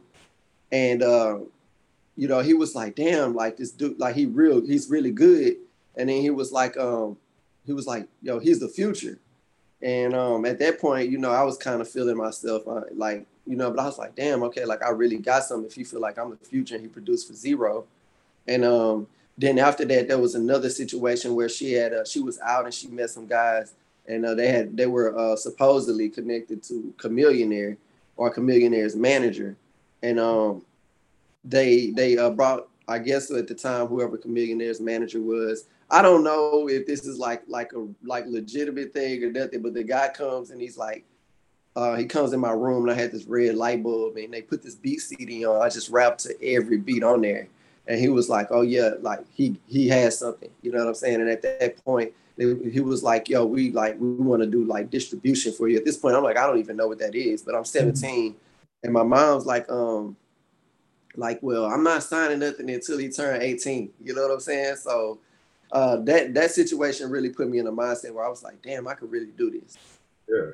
and 0.70 1.02
uh, 1.02 1.38
you 2.16 2.26
know 2.26 2.40
he 2.40 2.54
was 2.54 2.74
like, 2.74 2.96
damn, 2.96 3.34
like 3.34 3.58
this 3.58 3.70
dude, 3.70 3.98
like 3.98 4.16
he 4.16 4.26
real, 4.26 4.64
he's 4.64 4.88
really 4.90 5.10
good. 5.12 5.56
And 5.94 6.08
then 6.08 6.22
he 6.22 6.30
was 6.30 6.52
like, 6.52 6.76
um, 6.78 7.18
he 7.66 7.74
was 7.74 7.86
like, 7.86 8.08
yo, 8.22 8.38
he's 8.38 8.60
the 8.60 8.68
future. 8.68 9.18
And 9.82 10.14
um, 10.14 10.44
at 10.44 10.58
that 10.60 10.80
point, 10.80 11.10
you 11.10 11.18
know, 11.18 11.30
I 11.30 11.42
was 11.42 11.56
kind 11.56 11.80
of 11.80 11.90
feeling 11.90 12.16
myself 12.16 12.66
uh, 12.68 12.82
like, 12.94 13.26
you 13.46 13.56
know, 13.56 13.70
but 13.70 13.80
I 13.80 13.86
was 13.86 13.98
like, 13.98 14.14
damn, 14.14 14.42
okay, 14.44 14.64
like 14.64 14.82
I 14.82 14.90
really 14.90 15.18
got 15.18 15.42
something. 15.42 15.68
If 15.68 15.76
you 15.76 15.84
feel 15.84 16.00
like 16.00 16.18
I'm 16.18 16.30
the 16.30 16.36
future, 16.36 16.76
and 16.76 16.82
he 16.82 16.88
produced 16.88 17.26
for 17.26 17.34
Z-Ro. 17.34 17.84
And 18.46 18.64
um, 18.64 19.08
then 19.36 19.58
after 19.58 19.84
that, 19.84 20.06
there 20.06 20.18
was 20.18 20.36
another 20.36 20.70
situation 20.70 21.34
where 21.34 21.48
she 21.48 21.72
had 21.72 21.92
uh, 21.92 22.04
she 22.04 22.20
was 22.20 22.38
out 22.40 22.64
and 22.64 22.74
she 22.74 22.86
met 22.88 23.10
some 23.10 23.26
guys, 23.26 23.72
and 24.06 24.24
uh, 24.24 24.34
they 24.34 24.48
had 24.48 24.76
they 24.76 24.86
were 24.86 25.18
uh, 25.18 25.36
supposedly 25.36 26.08
connected 26.08 26.62
to 26.64 26.94
Chamillionaire 26.98 27.76
or 28.16 28.32
Chamillionaire's 28.32 28.94
manager, 28.94 29.56
and 30.02 30.20
um, 30.20 30.64
they 31.44 31.90
they 31.90 32.16
uh, 32.18 32.30
brought 32.30 32.68
I 32.86 32.98
guess 32.98 33.30
at 33.30 33.48
the 33.48 33.54
time 33.54 33.86
whoever 33.86 34.18
Chamillionaire's 34.18 34.80
manager 34.80 35.20
was 35.20 35.64
I 35.92 36.00
don't 36.00 36.24
know 36.24 36.68
if 36.70 36.86
this 36.86 37.04
is 37.04 37.18
like 37.18 37.42
like 37.46 37.74
a 37.74 37.86
like 38.02 38.24
legitimate 38.26 38.94
thing 38.94 39.22
or 39.22 39.30
nothing, 39.30 39.60
but 39.60 39.74
the 39.74 39.84
guy 39.84 40.08
comes 40.08 40.50
and 40.50 40.58
he's 40.58 40.78
like, 40.78 41.04
uh, 41.76 41.96
he 41.96 42.06
comes 42.06 42.32
in 42.32 42.40
my 42.40 42.50
room 42.52 42.88
and 42.88 42.90
I 42.90 43.00
had 43.00 43.12
this 43.12 43.26
red 43.26 43.56
light 43.56 43.82
bulb 43.82 44.16
and 44.16 44.32
they 44.32 44.40
put 44.40 44.62
this 44.62 44.74
beat 44.74 45.02
CD 45.02 45.44
on. 45.44 45.60
I 45.60 45.68
just 45.68 45.90
rapped 45.90 46.20
to 46.20 46.34
every 46.42 46.78
beat 46.78 47.04
on 47.04 47.20
there, 47.20 47.46
and 47.86 48.00
he 48.00 48.08
was 48.08 48.30
like, 48.30 48.46
"Oh 48.50 48.62
yeah, 48.62 48.92
like 49.02 49.20
he 49.34 49.60
he 49.66 49.86
has 49.88 50.18
something," 50.18 50.48
you 50.62 50.72
know 50.72 50.78
what 50.78 50.88
I'm 50.88 50.94
saying? 50.94 51.20
And 51.20 51.28
at 51.28 51.42
that 51.42 51.84
point, 51.84 52.14
he 52.38 52.80
was 52.80 53.02
like, 53.02 53.28
"Yo, 53.28 53.44
we 53.44 53.70
like 53.70 54.00
we 54.00 54.08
want 54.12 54.42
to 54.42 54.48
do 54.48 54.64
like 54.64 54.88
distribution 54.88 55.52
for 55.52 55.68
you." 55.68 55.76
At 55.76 55.84
this 55.84 55.98
point, 55.98 56.16
I'm 56.16 56.24
like, 56.24 56.38
I 56.38 56.46
don't 56.46 56.58
even 56.58 56.78
know 56.78 56.88
what 56.88 57.00
that 57.00 57.14
is, 57.14 57.42
but 57.42 57.54
I'm 57.54 57.66
17, 57.66 58.34
and 58.82 58.92
my 58.94 59.02
mom's 59.02 59.44
like, 59.44 59.70
um, 59.70 60.16
like, 61.16 61.38
well, 61.42 61.66
I'm 61.66 61.84
not 61.84 62.02
signing 62.02 62.38
nothing 62.38 62.70
until 62.70 62.96
he 62.96 63.10
turned 63.10 63.42
18. 63.42 63.90
You 64.02 64.14
know 64.14 64.22
what 64.22 64.30
I'm 64.30 64.40
saying? 64.40 64.76
So 64.76 65.18
uh, 65.72 65.96
that 66.02 66.34
that 66.34 66.50
situation 66.50 67.10
really 67.10 67.30
put 67.30 67.48
me 67.48 67.58
in 67.58 67.66
a 67.66 67.72
mindset 67.72 68.12
where 68.12 68.24
I 68.24 68.28
was 68.28 68.42
like, 68.42 68.62
damn, 68.62 68.86
I 68.86 68.94
could 68.94 69.10
really 69.10 69.32
do 69.36 69.50
this. 69.50 69.76
Yeah. 70.28 70.52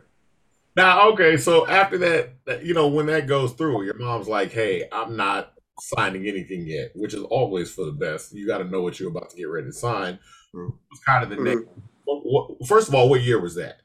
Now, 0.77 1.11
okay, 1.11 1.37
so 1.37 1.67
after 1.67 1.99
that, 1.99 2.65
you 2.65 2.73
know, 2.73 2.87
when 2.87 3.07
that 3.07 3.27
goes 3.27 3.53
through, 3.53 3.85
your 3.85 3.99
mom's 3.99 4.29
like, 4.29 4.53
"Hey, 4.53 4.85
I'm 4.93 5.17
not 5.17 5.55
signing 5.81 6.29
anything 6.29 6.67
yet," 6.67 6.93
which 6.95 7.15
is 7.15 7.23
always 7.25 7.73
for 7.73 7.85
the 7.85 7.93
best. 7.93 8.33
You 8.33 8.47
got 8.47 8.59
to 8.59 8.65
know 8.65 8.81
what 8.81 9.01
you're 9.01 9.11
about 9.11 9.31
to 9.31 9.37
get 9.37 9.49
ready 9.49 9.67
to 9.67 9.73
sign. 9.73 10.21
It's 10.55 11.05
kind 11.05 11.25
of 11.25 11.31
the 11.31 11.37
mm-hmm. 11.37 11.45
next. 11.45 11.65
What, 12.05 12.23
what, 12.23 12.69
first 12.69 12.87
of 12.87 12.95
all, 12.95 13.09
what 13.09 13.23
year 13.23 13.41
was 13.41 13.57
that? 13.57 13.81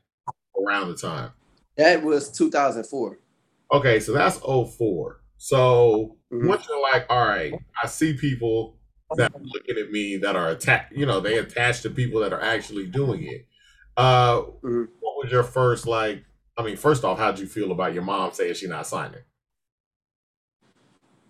Around 0.55 0.89
the 0.89 0.95
time. 0.95 1.31
That 1.77 2.03
was 2.03 2.29
2004. 2.29 3.17
Okay, 3.73 3.99
so 3.99 4.13
that's 4.13 4.37
04. 4.37 5.19
So 5.37 6.15
mm-hmm. 6.31 6.47
once 6.47 6.67
you're 6.69 6.81
like, 6.81 7.07
all 7.09 7.27
right, 7.27 7.53
I 7.81 7.87
see 7.87 8.13
people 8.13 8.77
that 9.17 9.33
are 9.33 9.41
looking 9.41 9.77
at 9.77 9.91
me 9.91 10.17
that 10.17 10.35
are 10.35 10.49
attached, 10.49 10.93
you 10.93 11.05
know, 11.05 11.19
they 11.19 11.37
attach 11.37 11.81
to 11.81 11.89
people 11.89 12.19
that 12.21 12.33
are 12.33 12.41
actually 12.41 12.87
doing 12.87 13.23
it. 13.23 13.47
Uh, 13.95 14.37
mm-hmm. 14.37 14.83
What 14.99 15.23
was 15.23 15.31
your 15.31 15.43
first 15.43 15.87
like? 15.87 16.23
I 16.57 16.63
mean, 16.63 16.77
first 16.77 17.03
off, 17.03 17.17
how'd 17.17 17.39
you 17.39 17.47
feel 17.47 17.71
about 17.71 17.93
your 17.93 18.03
mom 18.03 18.31
saying 18.31 18.55
she's 18.55 18.69
not 18.69 18.87
signing? 18.87 19.21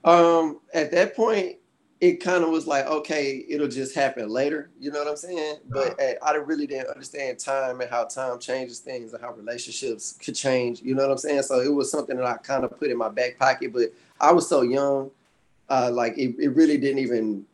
Um, 0.03 0.59
at 0.73 0.91
that 0.91 1.15
point, 1.15 1.57
it 2.01 2.21
kind 2.21 2.43
of 2.43 2.49
was 2.49 2.67
like, 2.67 2.85
okay, 2.85 3.45
it'll 3.47 3.69
just 3.69 3.95
happen 3.95 4.27
later. 4.27 4.69
You 4.77 4.91
know 4.91 4.99
what 4.99 5.07
I'm 5.07 5.15
saying? 5.15 5.59
But 5.69 5.97
uh, 6.01 6.13
I 6.21 6.33
really 6.33 6.67
didn't 6.67 6.89
understand 6.89 7.39
time 7.39 7.79
and 7.79 7.89
how 7.89 8.03
time 8.03 8.39
changes 8.39 8.79
things 8.79 9.13
and 9.13 9.21
how 9.21 9.31
relationships 9.31 10.11
could 10.11 10.35
change. 10.35 10.81
You 10.81 10.95
know 10.95 11.03
what 11.03 11.11
I'm 11.11 11.17
saying? 11.17 11.43
So 11.43 11.61
it 11.61 11.73
was 11.73 11.89
something 11.89 12.17
that 12.17 12.25
I 12.25 12.35
kind 12.35 12.65
of 12.65 12.77
put 12.77 12.89
in 12.89 12.97
my 12.97 13.07
back 13.07 13.39
pocket. 13.39 13.71
But 13.71 13.93
I 14.19 14.33
was 14.33 14.49
so 14.49 14.63
young, 14.63 15.11
uh, 15.69 15.91
like 15.93 16.17
it, 16.17 16.35
it 16.39 16.49
really 16.49 16.77
didn't 16.77 16.99
even 16.99 17.45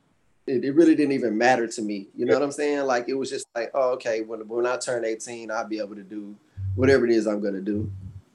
it, 0.50 0.66
it, 0.66 0.76
really 0.76 0.96
didn't 0.96 1.12
even 1.12 1.38
matter 1.38 1.68
to 1.68 1.82
me. 1.82 2.08
You 2.16 2.26
know 2.26 2.34
yeah. 2.34 2.40
what 2.40 2.46
I'm 2.46 2.52
saying? 2.52 2.86
Like 2.86 3.08
it 3.08 3.14
was 3.14 3.30
just 3.30 3.48
like, 3.56 3.72
oh, 3.74 3.92
okay, 3.92 4.22
when 4.22 4.48
when 4.48 4.66
I 4.66 4.78
turn 4.78 5.06
18, 5.06 5.52
I'll 5.52 5.68
be 5.68 5.80
able 5.80 5.96
to 5.96 6.04
do 6.04 6.36
whatever 6.76 7.06
it 7.06 7.12
is 7.12 7.28
I'm 7.28 7.42
gonna 7.42 7.62
do. 7.62 7.92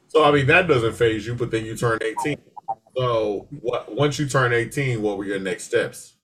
So 0.09 0.24
I 0.24 0.31
mean 0.31 0.46
that 0.46 0.68
doesn't 0.68 0.94
phase 0.94 1.27
you, 1.27 1.35
but 1.35 1.50
then 1.50 1.64
you 1.64 1.77
turn 1.77 1.98
18. 2.00 2.38
So 2.96 3.46
what 3.61 3.94
once 3.94 4.18
you 4.18 4.29
turn 4.29 4.53
18, 4.53 5.03
what 5.03 5.18
were 5.18 5.24
your 5.24 5.40
next 5.40 5.64
steps? 5.64 6.14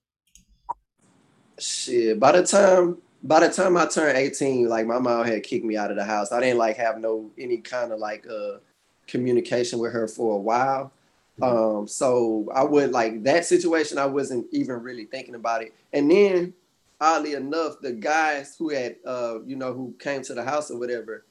Shit. 1.59 2.20
By 2.20 2.33
the 2.33 2.46
time 2.46 2.98
by 3.22 3.40
the 3.46 3.53
time 3.53 3.76
I 3.76 3.87
turned 3.87 4.16
18, 4.16 4.68
like 4.68 4.87
my 4.87 4.98
mom 4.98 5.26
had 5.26 5.42
kicked 5.42 5.64
me 5.64 5.76
out 5.76 5.90
of 5.90 5.96
the 5.96 6.05
house. 6.05 6.31
I 6.33 6.40
didn't 6.40 6.59
like 6.59 6.76
have 6.76 6.98
no 6.98 7.31
any 7.37 7.59
kind 7.59 7.92
of 7.92 7.98
like 7.98 8.26
uh 8.29 8.59
communication 9.09 9.81
with 9.81 9.92
her 9.92 10.07
for 10.07 10.37
a 10.37 10.40
while. 10.40 10.92
Um, 11.42 11.88
so 11.88 12.48
I 12.55 12.64
would 12.64 12.92
like 12.92 13.22
that 13.24 13.44
situation. 13.44 13.98
I 13.98 14.07
wasn't 14.07 14.46
even 14.53 14.83
really 14.83 15.05
thinking 15.05 15.35
about 15.35 15.62
it. 15.62 15.74
And 15.92 16.11
then, 16.11 16.55
oddly 17.00 17.35
enough, 17.35 17.81
the 17.81 17.92
guys 17.92 18.57
who 18.59 18.70
had, 18.70 18.96
uh, 19.07 19.42
you 19.44 19.57
know, 19.57 19.72
who 19.72 19.94
came 19.98 20.22
to 20.22 20.35
the 20.35 20.44
house 20.44 20.70
or 20.70 20.79
whatever, 20.79 21.24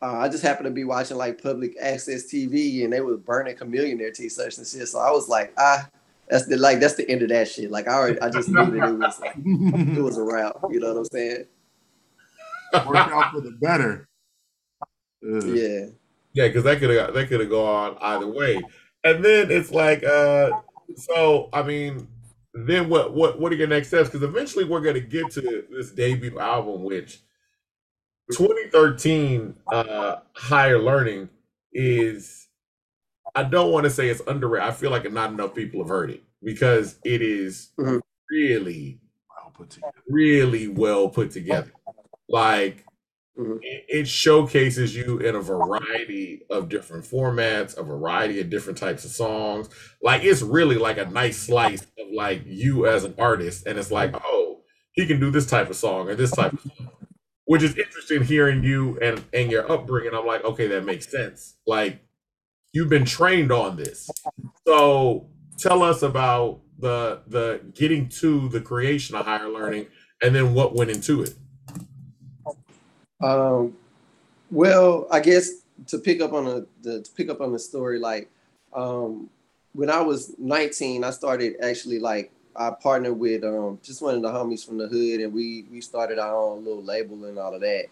uh, 0.00 0.18
I 0.18 0.28
just 0.28 0.42
happened 0.42 0.66
to 0.66 0.72
be 0.72 0.84
watching 0.84 1.16
like 1.16 1.42
public 1.42 1.76
access 1.80 2.24
TV, 2.24 2.84
and 2.84 2.92
they 2.92 3.00
were 3.00 3.16
burning 3.16 3.56
Chamillionaire 3.56 4.12
t-shirts 4.12 4.58
and 4.58 4.66
shit. 4.66 4.88
So 4.88 4.98
I 4.98 5.10
was 5.10 5.28
like, 5.28 5.52
ah, 5.58 5.88
that's 6.28 6.46
the 6.46 6.56
like 6.56 6.80
that's 6.80 6.94
the 6.94 7.08
end 7.08 7.22
of 7.22 7.28
that 7.28 7.48
shit. 7.48 7.70
Like 7.70 7.86
I 7.86 7.92
already, 7.92 8.20
I 8.20 8.30
just 8.30 8.48
knew 8.48 8.64
that 8.64 8.88
it 8.88 8.98
was 8.98 9.20
like 9.20 9.36
it 9.36 10.02
was 10.02 10.18
a 10.18 10.22
route. 10.22 10.58
You 10.70 10.80
know 10.80 10.88
what 10.88 10.98
I'm 10.98 11.04
saying? 11.04 11.44
Work 12.86 12.96
out 12.96 13.32
for 13.32 13.40
the 13.40 13.52
better. 13.52 14.08
Ugh. 15.24 15.44
Yeah. 15.44 15.86
Yeah, 16.34 16.48
because 16.48 16.64
that 16.64 16.78
could 16.78 16.90
have 16.90 17.14
that 17.14 17.28
could 17.28 17.40
have 17.40 17.50
gone 17.50 17.96
either 18.00 18.26
way 18.26 18.62
and 19.04 19.24
then 19.24 19.50
it's 19.50 19.70
like, 19.70 20.02
uh, 20.04 20.50
so 20.96 21.48
I 21.52 21.62
mean, 21.62 22.08
then 22.54 22.88
what? 22.88 23.14
What? 23.14 23.40
What 23.40 23.52
are 23.52 23.56
your 23.56 23.66
next 23.68 23.88
steps? 23.88 24.08
Because 24.10 24.22
eventually 24.22 24.64
we're 24.64 24.80
gonna 24.80 25.00
get 25.00 25.30
to 25.32 25.64
this 25.70 25.90
debut 25.92 26.38
album, 26.38 26.82
which 26.84 27.20
2013 28.32 29.54
uh, 29.72 30.16
Higher 30.34 30.78
Learning 30.78 31.28
is 31.72 32.48
I 33.34 33.44
don't 33.44 33.72
want 33.72 33.84
to 33.84 33.90
say 33.90 34.08
it's 34.08 34.20
underrated. 34.26 34.68
I 34.68 34.72
feel 34.72 34.90
like 34.90 35.10
not 35.10 35.30
enough 35.32 35.54
people 35.54 35.80
have 35.80 35.88
heard 35.88 36.10
it 36.10 36.22
because 36.42 36.98
it 37.04 37.22
is 37.22 37.70
Mhm. 37.78 38.00
really, 38.30 39.00
Well 39.30 39.52
put 39.54 39.70
together. 39.70 39.92
really 40.08 40.68
well 40.68 41.08
put 41.08 41.30
together. 41.30 41.72
Like 42.28 42.84
Mhm. 43.38 43.58
it, 43.62 43.84
it 43.88 44.08
showcases 44.08 44.94
you 44.94 45.18
in 45.18 45.34
a 45.34 45.40
variety 45.40 46.42
of 46.50 46.68
different 46.68 47.04
formats, 47.04 47.76
a 47.78 47.82
variety 47.82 48.40
of 48.40 48.50
different 48.50 48.78
types 48.78 49.04
of 49.06 49.10
songs. 49.10 49.68
Like 50.02 50.22
it's 50.24 50.42
really 50.42 50.76
like 50.76 50.98
a 50.98 51.06
nice 51.06 51.38
slice 51.38 51.82
of 51.82 52.08
like 52.14 52.42
you 52.46 52.86
as 52.86 53.04
an 53.04 53.14
artist, 53.18 53.66
and 53.66 53.78
it's 53.78 53.90
like, 53.90 54.14
oh, 54.24 54.60
he 54.92 55.06
can 55.06 55.18
do 55.20 55.30
this 55.30 55.46
type 55.46 55.70
of 55.70 55.76
song 55.76 56.08
or 56.10 56.14
this 56.14 56.32
type 56.32 56.52
of 56.52 56.60
song. 56.60 56.88
Which 57.46 57.62
is 57.62 57.76
interesting 57.76 58.24
hearing 58.24 58.64
you 58.64 58.98
and 59.00 59.24
and 59.32 59.50
your 59.50 59.70
upbringing. 59.70 60.14
I'm 60.14 60.26
like, 60.26 60.44
okay, 60.44 60.68
that 60.68 60.84
makes 60.84 61.10
sense. 61.10 61.56
Like 61.66 62.00
you've 62.72 62.90
been 62.90 63.04
trained 63.06 63.52
on 63.52 63.76
this. 63.76 64.08
So 64.66 65.28
tell 65.58 65.82
us 65.82 66.02
about 66.02 66.60
the 66.78 67.22
the 67.28 67.60
getting 67.74 68.08
to 68.20 68.48
the 68.48 68.60
creation 68.60 69.16
of 69.16 69.26
higher 69.26 69.48
learning 69.48 69.88
and 70.22 70.34
then 70.34 70.54
what 70.54 70.74
went 70.74 70.90
into 70.90 71.22
it. 71.22 71.34
Um, 73.22 73.76
well, 74.50 75.06
I 75.10 75.20
guess 75.20 75.62
to 75.88 75.98
pick 75.98 76.20
up 76.20 76.32
on 76.32 76.44
the, 76.44 76.66
the 76.82 77.02
to 77.02 77.10
pick 77.12 77.28
up 77.28 77.40
on 77.40 77.52
the 77.52 77.58
story, 77.58 77.98
like 77.98 78.28
um, 78.72 79.30
when 79.74 79.90
I 79.90 80.00
was 80.00 80.34
19, 80.38 81.04
I 81.04 81.10
started 81.10 81.54
actually 81.62 81.98
like 81.98 82.30
I 82.54 82.70
partnered 82.70 83.18
with 83.18 83.44
um, 83.44 83.78
just 83.82 84.02
one 84.02 84.14
of 84.14 84.22
the 84.22 84.28
homies 84.28 84.64
from 84.64 84.78
the 84.78 84.88
hood, 84.88 85.20
and 85.20 85.32
we 85.32 85.64
we 85.70 85.80
started 85.80 86.18
our 86.18 86.34
own 86.34 86.64
little 86.64 86.82
label 86.82 87.24
and 87.24 87.38
all 87.38 87.54
of 87.54 87.60
that. 87.60 87.86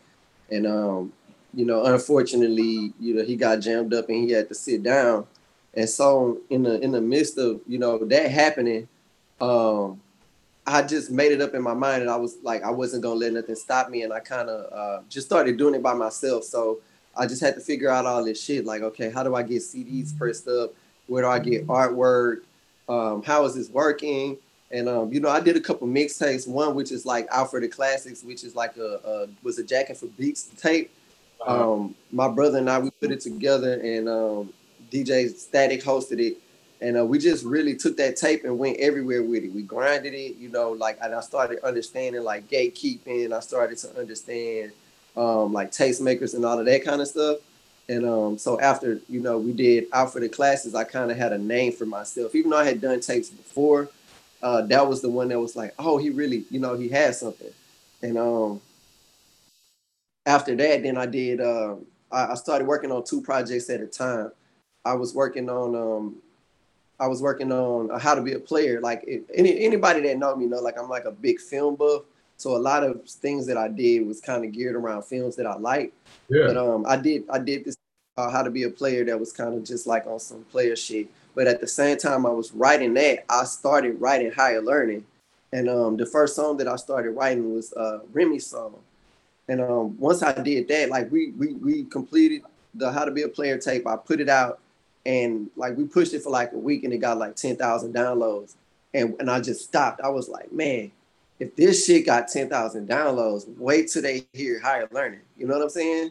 And 0.51 0.67
um, 0.67 1.13
you 1.55 1.65
know, 1.65 1.85
unfortunately, 1.85 2.93
you 3.01 3.15
know, 3.15 3.25
he 3.25 3.37
got 3.37 3.61
jammed 3.61 3.95
up 3.95 4.09
and 4.09 4.29
he 4.29 4.33
had 4.33 4.49
to 4.49 4.55
sit 4.55 4.83
down. 4.83 5.27
And 5.75 5.89
so 5.89 6.41
in 6.51 6.63
the 6.65 6.81
in 6.81 6.91
the 6.91 7.01
midst 7.01 7.39
of 7.39 7.61
you 7.67 7.79
know 7.79 7.99
that 8.05 8.31
happening, 8.31 8.89
um, 9.41 10.01
I 10.71 10.83
just 10.83 11.11
made 11.11 11.33
it 11.33 11.41
up 11.41 11.55
in 11.55 11.63
my 11.63 11.75
mind, 11.75 12.03
and 12.03 12.11
I 12.11 12.17
was 12.17 12.37
like, 12.43 12.63
I 12.63 12.71
wasn't 12.71 13.03
gonna 13.03 13.17
let 13.17 13.33
nothing 13.33 13.57
stop 13.57 13.91
me, 13.91 14.03
and 14.03 14.13
I 14.13 14.21
kind 14.21 14.49
of 14.49 14.73
uh, 14.73 15.03
just 15.09 15.27
started 15.27 15.57
doing 15.57 15.75
it 15.75 15.83
by 15.83 15.95
myself. 15.95 16.45
So 16.45 16.79
I 17.17 17.27
just 17.27 17.43
had 17.43 17.55
to 17.57 17.61
figure 17.61 17.91
out 17.91 18.07
all 18.07 18.25
this 18.25 18.43
shit. 18.43 18.65
Like, 18.65 18.83
okay, 18.83 19.11
how 19.11 19.25
do 19.25 19.35
I 19.35 19.43
get 19.43 19.63
CDs 19.63 20.17
pressed 20.17 20.47
up? 20.47 20.73
Where 21.09 21.23
do 21.23 21.29
I 21.29 21.41
get 21.41 21.67
artwork? 21.67 22.43
Um, 22.89 23.23
how 23.23 23.45
is 23.47 23.55
this 23.57 23.69
working? 23.69 24.37
And 24.71 24.89
um, 24.89 25.13
you 25.13 25.19
know, 25.19 25.29
I 25.29 25.41
did 25.41 25.57
a 25.57 25.61
couple 25.61 25.89
mixtapes. 25.89 26.47
One 26.47 26.77
which 26.77 26.93
is 26.93 27.05
like 27.05 27.27
out 27.33 27.51
for 27.51 27.61
the 27.61 27.67
classics, 27.67 28.23
which 28.23 28.45
is 28.45 28.55
like 28.55 28.77
a, 28.77 29.01
a 29.05 29.27
was 29.43 29.59
a 29.59 29.65
jacket 29.65 29.97
for 29.97 30.07
beats 30.07 30.51
tape. 30.57 30.93
Um, 31.45 31.97
my 32.13 32.29
brother 32.29 32.59
and 32.59 32.71
I 32.71 32.79
we 32.79 32.91
put 32.91 33.11
it 33.11 33.21
together, 33.21 33.81
and 33.81 34.09
um, 34.09 34.53
DJ 34.93 35.35
Static 35.35 35.83
hosted 35.83 36.21
it 36.21 36.37
and 36.81 36.97
uh, 36.97 37.05
we 37.05 37.19
just 37.19 37.45
really 37.45 37.77
took 37.77 37.97
that 37.99 38.17
tape 38.17 38.45
and 38.45 38.59
went 38.59 38.79
everywhere 38.79 39.23
with 39.23 39.45
it. 39.45 39.53
We 39.53 39.63
grinded 39.63 40.15
it, 40.15 40.37
you 40.37 40.49
know, 40.49 40.73
like 40.73 40.99
and 41.03 41.15
I 41.15 41.21
started 41.21 41.61
understanding 41.63 42.23
like 42.23 42.49
gatekeeping. 42.49 43.33
I 43.33 43.41
started 43.41 43.79
to 43.79 43.99
understand 43.99 44.73
um, 45.17 45.53
like 45.53 45.71
tastemakers 45.71 46.35
and 46.35 46.45
all 46.45 46.59
of 46.59 46.67
that 46.67 46.85
kind 46.85 47.01
of 47.01 47.09
stuff. 47.09 47.39
And 47.89 48.07
um, 48.07 48.39
so 48.39 48.61
after 48.61 49.01
you 49.09 49.21
know 49.21 49.37
we 49.39 49.53
did 49.53 49.87
out 49.93 50.13
for 50.13 50.21
the 50.21 50.29
classes, 50.29 50.75
I 50.75 50.85
kind 50.85 51.11
of 51.11 51.17
had 51.17 51.33
a 51.33 51.39
name 51.39 51.73
for 51.73 51.87
myself. 51.87 52.35
Even 52.35 52.51
though 52.51 52.59
I 52.59 52.65
had 52.65 52.81
done 52.81 53.01
tapes 53.01 53.29
before, 53.29 53.91
uh, 54.43 54.63
that 54.63 54.87
was 54.87 55.03
the 55.03 55.11
one 55.11 55.29
that 55.29 55.41
was 55.41 55.57
like, 55.57 55.75
oh, 55.79 55.99
he 55.99 56.11
really, 56.11 56.45
you 56.51 56.61
know, 56.61 56.77
he 56.77 56.89
had 56.89 57.15
something. 57.15 57.51
And 58.03 58.17
um, 58.17 58.61
after 60.25 60.55
that, 60.57 60.83
then 60.83 60.97
I 60.97 61.07
did. 61.07 61.41
Um, 61.41 61.85
I, 62.11 62.29
I 62.29 62.35
started 62.35 62.67
working 62.67 62.91
on 62.91 63.05
two 63.05 63.21
projects 63.21 63.69
at 63.69 63.81
a 63.81 63.87
time. 63.87 64.33
I 64.85 64.95
was 64.95 65.15
working 65.15 65.51
on 65.51 65.75
um, 65.75 66.17
I 67.01 67.07
was 67.07 67.23
working 67.23 67.51
on 67.51 67.91
uh, 67.91 67.99
how 67.99 68.15
to 68.15 68.21
be 68.21 68.35
a 68.35 68.39
player. 68.39 68.81
Like 68.81 69.03
if, 69.07 69.23
any 69.35 69.65
anybody 69.65 70.03
that 70.03 70.19
know 70.19 70.37
me 70.37 70.47
know, 70.47 70.61
like 70.61 70.79
I'm 70.79 70.89
like 70.89 71.07
a 71.07 71.11
big 71.11 71.41
film 71.41 71.75
buff. 71.75 72.03
So 72.37 72.57
a 72.57 72.59
lot 72.59 72.85
of 72.85 73.05
things 73.05 73.47
that 73.49 73.57
I 73.57 73.69
did 73.69 74.07
was 74.07 74.21
kind 74.21 74.45
of 74.45 74.53
geared 74.53 74.75
around 74.75 75.03
films 75.03 75.37
that 75.37 75.47
I 75.47 75.57
like. 75.57 75.93
Yeah. 76.29 76.47
But 76.47 76.57
um, 76.57 76.85
I 76.87 76.97
did 76.97 77.25
I 77.31 77.39
did 77.39 77.65
this 77.65 77.77
uh, 78.17 78.31
how 78.31 78.43
to 78.43 78.51
be 78.51 78.65
a 78.65 78.71
player 78.71 79.05
that 79.05 79.19
was 79.19 79.33
kind 79.33 79.55
of 79.55 79.65
just 79.65 79.87
like 79.87 80.07
on 80.07 80.21
some 80.21 80.45
player 80.45 80.77
shit. 80.77 81.09
But 81.35 81.47
at 81.47 81.61
the 81.61 81.67
same 81.67 81.97
time, 81.97 82.27
I 82.27 82.31
was 82.31 82.53
writing 82.53 82.95
that. 82.95 83.25
I 83.29 83.45
started 83.45 84.01
writing 84.01 84.33
higher 84.33 84.61
learning, 84.61 85.07
and 85.53 85.69
um, 85.69 85.97
the 85.97 86.07
first 86.07 86.37
song 86.37 86.57
that 86.59 86.69
I 86.69 86.77
started 86.77 87.13
writing 87.13 87.55
was 87.55 87.73
uh, 87.73 88.01
Remy's 88.13 88.47
song. 88.47 88.77
And 89.49 89.61
um, 89.61 89.99
once 89.99 90.23
I 90.23 90.33
did 90.33 90.69
that, 90.69 90.91
like 90.91 91.11
we 91.11 91.31
we 91.33 91.55
we 91.55 91.85
completed 91.85 92.43
the 92.75 92.93
how 92.93 93.05
to 93.05 93.11
be 93.11 93.23
a 93.23 93.29
player 93.29 93.59
tape. 93.59 93.87
I 93.87 93.97
put 93.97 94.21
it 94.21 94.29
out, 94.29 94.61
and 95.07 95.51
like 95.57 95.77
we 95.77 95.85
pushed 95.85 96.15
it 96.15 96.23
for 96.23 96.31
like 96.31 96.53
a 96.53 96.59
week, 96.59 96.85
and 96.85 96.93
it 96.93 96.99
got 96.99 97.19
like 97.19 97.37
ten 97.37 97.57
thousand 97.57 97.95
downloads. 97.95 98.55
And 98.93 99.15
and 99.21 99.31
I 99.31 99.41
just 99.41 99.65
stopped. 99.65 100.01
I 100.01 100.09
was 100.09 100.29
like, 100.29 100.53
man, 100.53 100.91
if 101.39 101.57
this 101.57 101.87
shit 101.87 102.07
got 102.07 102.29
ten 102.29 102.49
thousand 102.49 102.89
downloads, 102.89 103.47
wait 103.59 103.89
till 103.89 104.03
they 104.03 104.27
hear 104.33 104.61
higher 104.61 104.89
learning. 104.91 105.21
You 105.37 105.47
know 105.47 105.55
what 105.55 105.65
I'm 105.65 105.71
saying? 105.71 106.11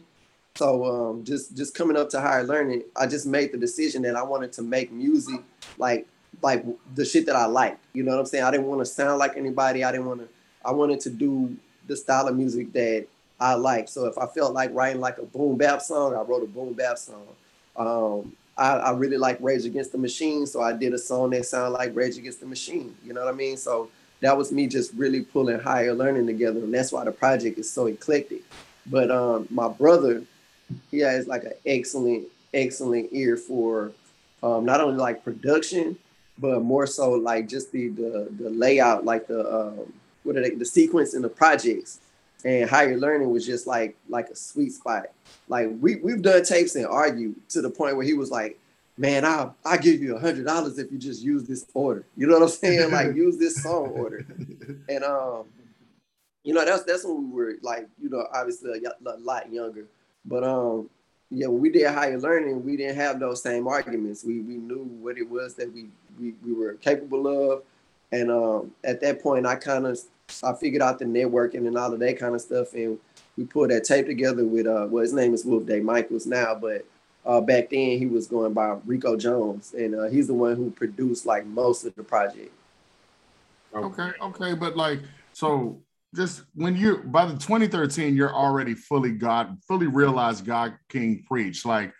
So 0.56 0.84
um, 0.84 1.24
just 1.24 1.56
just 1.56 1.74
coming 1.74 1.96
up 1.96 2.10
to 2.10 2.20
higher 2.20 2.44
learning, 2.44 2.82
I 2.96 3.06
just 3.06 3.26
made 3.26 3.52
the 3.52 3.58
decision 3.58 4.02
that 4.02 4.16
I 4.16 4.22
wanted 4.22 4.52
to 4.54 4.62
make 4.62 4.92
music 4.92 5.40
like 5.78 6.06
like 6.42 6.64
the 6.94 7.04
shit 7.04 7.26
that 7.26 7.36
I 7.36 7.46
like. 7.46 7.78
You 7.92 8.02
know 8.02 8.12
what 8.12 8.20
I'm 8.20 8.26
saying? 8.26 8.44
I 8.44 8.50
didn't 8.50 8.66
want 8.66 8.80
to 8.80 8.86
sound 8.86 9.18
like 9.18 9.36
anybody. 9.36 9.84
I 9.84 9.92
didn't 9.92 10.06
want 10.06 10.20
to. 10.20 10.28
I 10.64 10.72
wanted 10.72 11.00
to 11.00 11.10
do 11.10 11.56
the 11.86 11.96
style 11.96 12.28
of 12.28 12.36
music 12.36 12.72
that 12.72 13.06
I 13.38 13.54
like. 13.54 13.88
So 13.88 14.06
if 14.06 14.18
I 14.18 14.26
felt 14.26 14.52
like 14.52 14.70
writing 14.74 15.00
like 15.00 15.18
a 15.18 15.24
boom 15.24 15.56
bap 15.56 15.80
song, 15.80 16.14
I 16.14 16.20
wrote 16.20 16.42
a 16.42 16.46
boom 16.46 16.72
bap 16.74 16.98
song. 16.98 17.26
Um, 17.76 18.36
I, 18.60 18.76
I 18.76 18.90
really 18.92 19.16
like 19.16 19.38
Rage 19.40 19.64
Against 19.64 19.92
the 19.92 19.98
Machine, 19.98 20.46
so 20.46 20.60
I 20.60 20.74
did 20.74 20.92
a 20.92 20.98
song 20.98 21.30
that 21.30 21.46
sounded 21.46 21.70
like 21.70 21.96
Rage 21.96 22.18
Against 22.18 22.40
the 22.40 22.46
Machine. 22.46 22.94
You 23.02 23.14
know 23.14 23.24
what 23.24 23.32
I 23.32 23.36
mean? 23.36 23.56
So 23.56 23.90
that 24.20 24.36
was 24.36 24.52
me 24.52 24.66
just 24.66 24.92
really 24.92 25.22
pulling 25.22 25.58
higher 25.58 25.94
learning 25.94 26.26
together, 26.26 26.60
and 26.60 26.72
that's 26.72 26.92
why 26.92 27.04
the 27.04 27.10
project 27.10 27.58
is 27.58 27.72
so 27.72 27.86
eclectic. 27.86 28.42
But 28.86 29.10
um, 29.10 29.48
my 29.50 29.68
brother, 29.68 30.24
he 30.90 30.98
has 30.98 31.26
like 31.26 31.44
an 31.44 31.54
excellent, 31.64 32.28
excellent 32.52 33.08
ear 33.12 33.38
for 33.38 33.92
um, 34.42 34.66
not 34.66 34.82
only 34.82 34.98
like 34.98 35.24
production, 35.24 35.96
but 36.38 36.60
more 36.60 36.86
so 36.86 37.12
like 37.12 37.48
just 37.48 37.72
the 37.72 37.88
the, 37.88 38.28
the 38.38 38.50
layout, 38.50 39.06
like 39.06 39.26
the 39.26 39.40
um, 39.40 39.92
what 40.22 40.36
are 40.36 40.42
they, 40.42 40.50
the 40.50 40.66
sequence 40.66 41.14
in 41.14 41.22
the 41.22 41.30
projects. 41.30 41.98
And 42.44 42.68
higher 42.68 42.96
learning 42.96 43.30
was 43.30 43.46
just 43.46 43.66
like 43.66 43.96
like 44.08 44.28
a 44.28 44.36
sweet 44.36 44.72
spot. 44.72 45.06
Like 45.48 45.70
we 45.80 45.96
we've 45.96 46.22
done 46.22 46.44
tapes 46.44 46.74
and 46.76 46.86
argued 46.86 47.36
to 47.50 47.62
the 47.62 47.70
point 47.70 47.96
where 47.96 48.06
he 48.06 48.14
was 48.14 48.30
like, 48.30 48.58
"Man, 48.96 49.24
I'll 49.24 49.54
I'll 49.64 49.78
give 49.78 50.00
you 50.00 50.16
a 50.16 50.20
hundred 50.20 50.46
dollars 50.46 50.78
if 50.78 50.90
you 50.90 50.98
just 50.98 51.22
use 51.22 51.44
this 51.44 51.66
order." 51.74 52.04
You 52.16 52.26
know 52.26 52.34
what 52.34 52.42
I'm 52.42 52.48
saying? 52.48 52.90
like 52.92 53.14
use 53.14 53.38
this 53.38 53.62
song 53.62 53.88
order. 53.88 54.26
And 54.88 55.04
um, 55.04 55.44
you 56.44 56.54
know 56.54 56.64
that's 56.64 56.84
that's 56.84 57.04
when 57.04 57.30
we 57.30 57.36
were 57.36 57.54
like, 57.62 57.88
you 58.00 58.08
know, 58.08 58.26
obviously 58.32 58.82
a 58.84 59.16
lot 59.18 59.52
younger. 59.52 59.86
But 60.24 60.44
um, 60.44 60.88
yeah, 61.30 61.46
when 61.46 61.60
we 61.60 61.70
did 61.70 61.86
higher 61.86 62.18
learning, 62.18 62.64
we 62.64 62.76
didn't 62.76 62.96
have 62.96 63.20
those 63.20 63.42
same 63.42 63.68
arguments. 63.68 64.24
We 64.24 64.40
we 64.40 64.56
knew 64.56 64.84
what 65.00 65.18
it 65.18 65.28
was 65.28 65.54
that 65.56 65.72
we 65.72 65.86
we, 66.18 66.34
we 66.44 66.52
were 66.52 66.74
capable 66.74 67.52
of, 67.52 67.62
and 68.12 68.30
um, 68.30 68.72
at 68.84 69.00
that 69.00 69.22
point, 69.22 69.46
I 69.46 69.56
kind 69.56 69.86
of 69.86 69.98
I 70.42 70.54
figured 70.54 70.82
out 70.82 70.98
the 70.98 71.04
networking 71.04 71.66
and 71.66 71.76
all 71.76 71.92
of 71.92 72.00
that 72.00 72.18
kind 72.18 72.34
of 72.34 72.40
stuff, 72.40 72.74
and 72.74 72.98
we 73.36 73.44
put 73.44 73.70
that 73.70 73.84
tape 73.84 74.06
together 74.06 74.44
with 74.44 74.66
uh, 74.66 74.86
well, 74.90 75.02
his 75.02 75.12
name 75.12 75.34
is 75.34 75.44
Wolf 75.44 75.66
Day 75.66 75.80
Michaels 75.80 76.26
now, 76.26 76.54
but 76.54 76.84
uh, 77.24 77.40
back 77.40 77.70
then 77.70 77.98
he 77.98 78.06
was 78.06 78.26
going 78.26 78.52
by 78.52 78.76
Rico 78.84 79.16
Jones, 79.16 79.74
and 79.74 79.94
uh, 79.94 80.08
he's 80.08 80.26
the 80.26 80.34
one 80.34 80.56
who 80.56 80.70
produced 80.70 81.26
like 81.26 81.46
most 81.46 81.84
of 81.84 81.94
the 81.94 82.02
project. 82.02 82.52
Okay, 83.74 84.10
okay, 84.20 84.54
but 84.54 84.76
like 84.76 85.00
so 85.32 85.80
just 86.14 86.42
when 86.54 86.74
you 86.76 86.98
by 87.04 87.24
the 87.24 87.34
2013 87.34 88.16
you're 88.16 88.34
already 88.34 88.74
fully 88.74 89.12
God 89.12 89.58
fully 89.68 89.86
realized 89.86 90.44
God 90.44 90.76
King 90.88 91.22
preach 91.24 91.64
like 91.64 91.94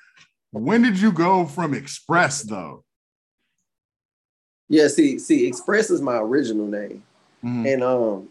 when 0.52 0.82
did 0.82 1.00
you 1.00 1.12
go 1.12 1.46
from 1.46 1.74
Express 1.74 2.42
though? 2.42 2.84
Yeah, 4.68 4.88
see, 4.88 5.18
see, 5.18 5.46
Express 5.46 5.90
is 5.90 6.00
my 6.00 6.16
original 6.16 6.66
name. 6.66 7.02
Mhm. 7.44 7.72
And 7.72 7.82
um, 7.82 8.28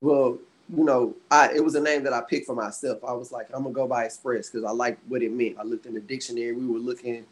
well, 0.00 0.38
you 0.74 0.84
know, 0.84 1.14
I 1.30 1.52
it 1.54 1.64
was 1.64 1.74
a 1.74 1.80
name 1.80 2.04
that 2.04 2.12
I 2.12 2.22
picked 2.22 2.46
for 2.46 2.54
myself. 2.54 3.02
I 3.04 3.12
was 3.12 3.32
like, 3.32 3.48
I'm 3.52 3.62
gonna 3.62 3.74
go 3.74 3.86
by 3.86 4.04
Express 4.04 4.50
because 4.50 4.64
I 4.64 4.70
liked 4.70 5.00
what 5.08 5.22
it 5.22 5.32
meant. 5.32 5.58
I 5.58 5.62
looked 5.62 5.86
in 5.86 5.94
the 5.94 6.00
dictionary. 6.00 6.52
We 6.52 6.66
were 6.66 6.78
looking 6.78 7.26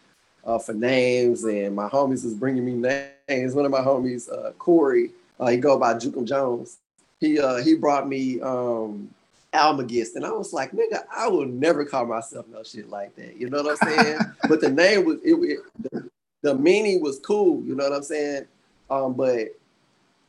uh, 0.45 0.59
for 0.59 0.75
names, 0.75 1.45
and 1.45 1.75
my 1.75 1.89
homies 1.89 2.25
was 2.25 2.35
bringing 2.35 2.65
me 2.65 3.07
names. 3.29 3.55
One 3.55 3.65
of 3.65 3.71
my 3.71 3.81
homies, 3.81 4.31
uh, 4.33 4.53
Corey, 4.53 5.11
uh, 5.39 5.49
he 5.49 5.57
go 5.57 5.79
by 5.79 5.95
Jukum 5.95 6.27
Jones. 6.27 6.79
He 7.21 7.39
uh, 7.39 7.57
he 7.57 7.75
brought 7.75 8.09
me 8.09 8.41
um, 8.41 9.09
Almagest, 9.53 10.17
and 10.17 10.25
I 10.25 10.31
was 10.31 10.53
like, 10.53 10.73
nigga, 10.73 11.05
I 11.15 11.29
will 11.29 11.47
never 11.47 11.85
call 11.85 12.07
myself 12.07 12.47
no 12.49 12.63
shit 12.63 12.89
like 12.91 13.15
that. 13.17 13.37
You 13.37 13.51
know 13.51 13.63
what 13.63 13.71
I'm 13.71 13.77
saying? 13.77 14.19
but 14.49 14.61
the 14.61 14.71
name 14.71 15.05
was 15.05 15.19
it, 15.23 15.35
it 15.35 15.59
the, 15.91 16.11
the 16.43 16.55
meaning 16.55 17.03
was 17.03 17.19
cool. 17.21 17.63
You 17.65 17.75
know 17.75 17.85
what 17.85 17.97
I'm 17.97 18.03
saying? 18.03 18.47
Um, 18.91 19.15
but 19.15 19.49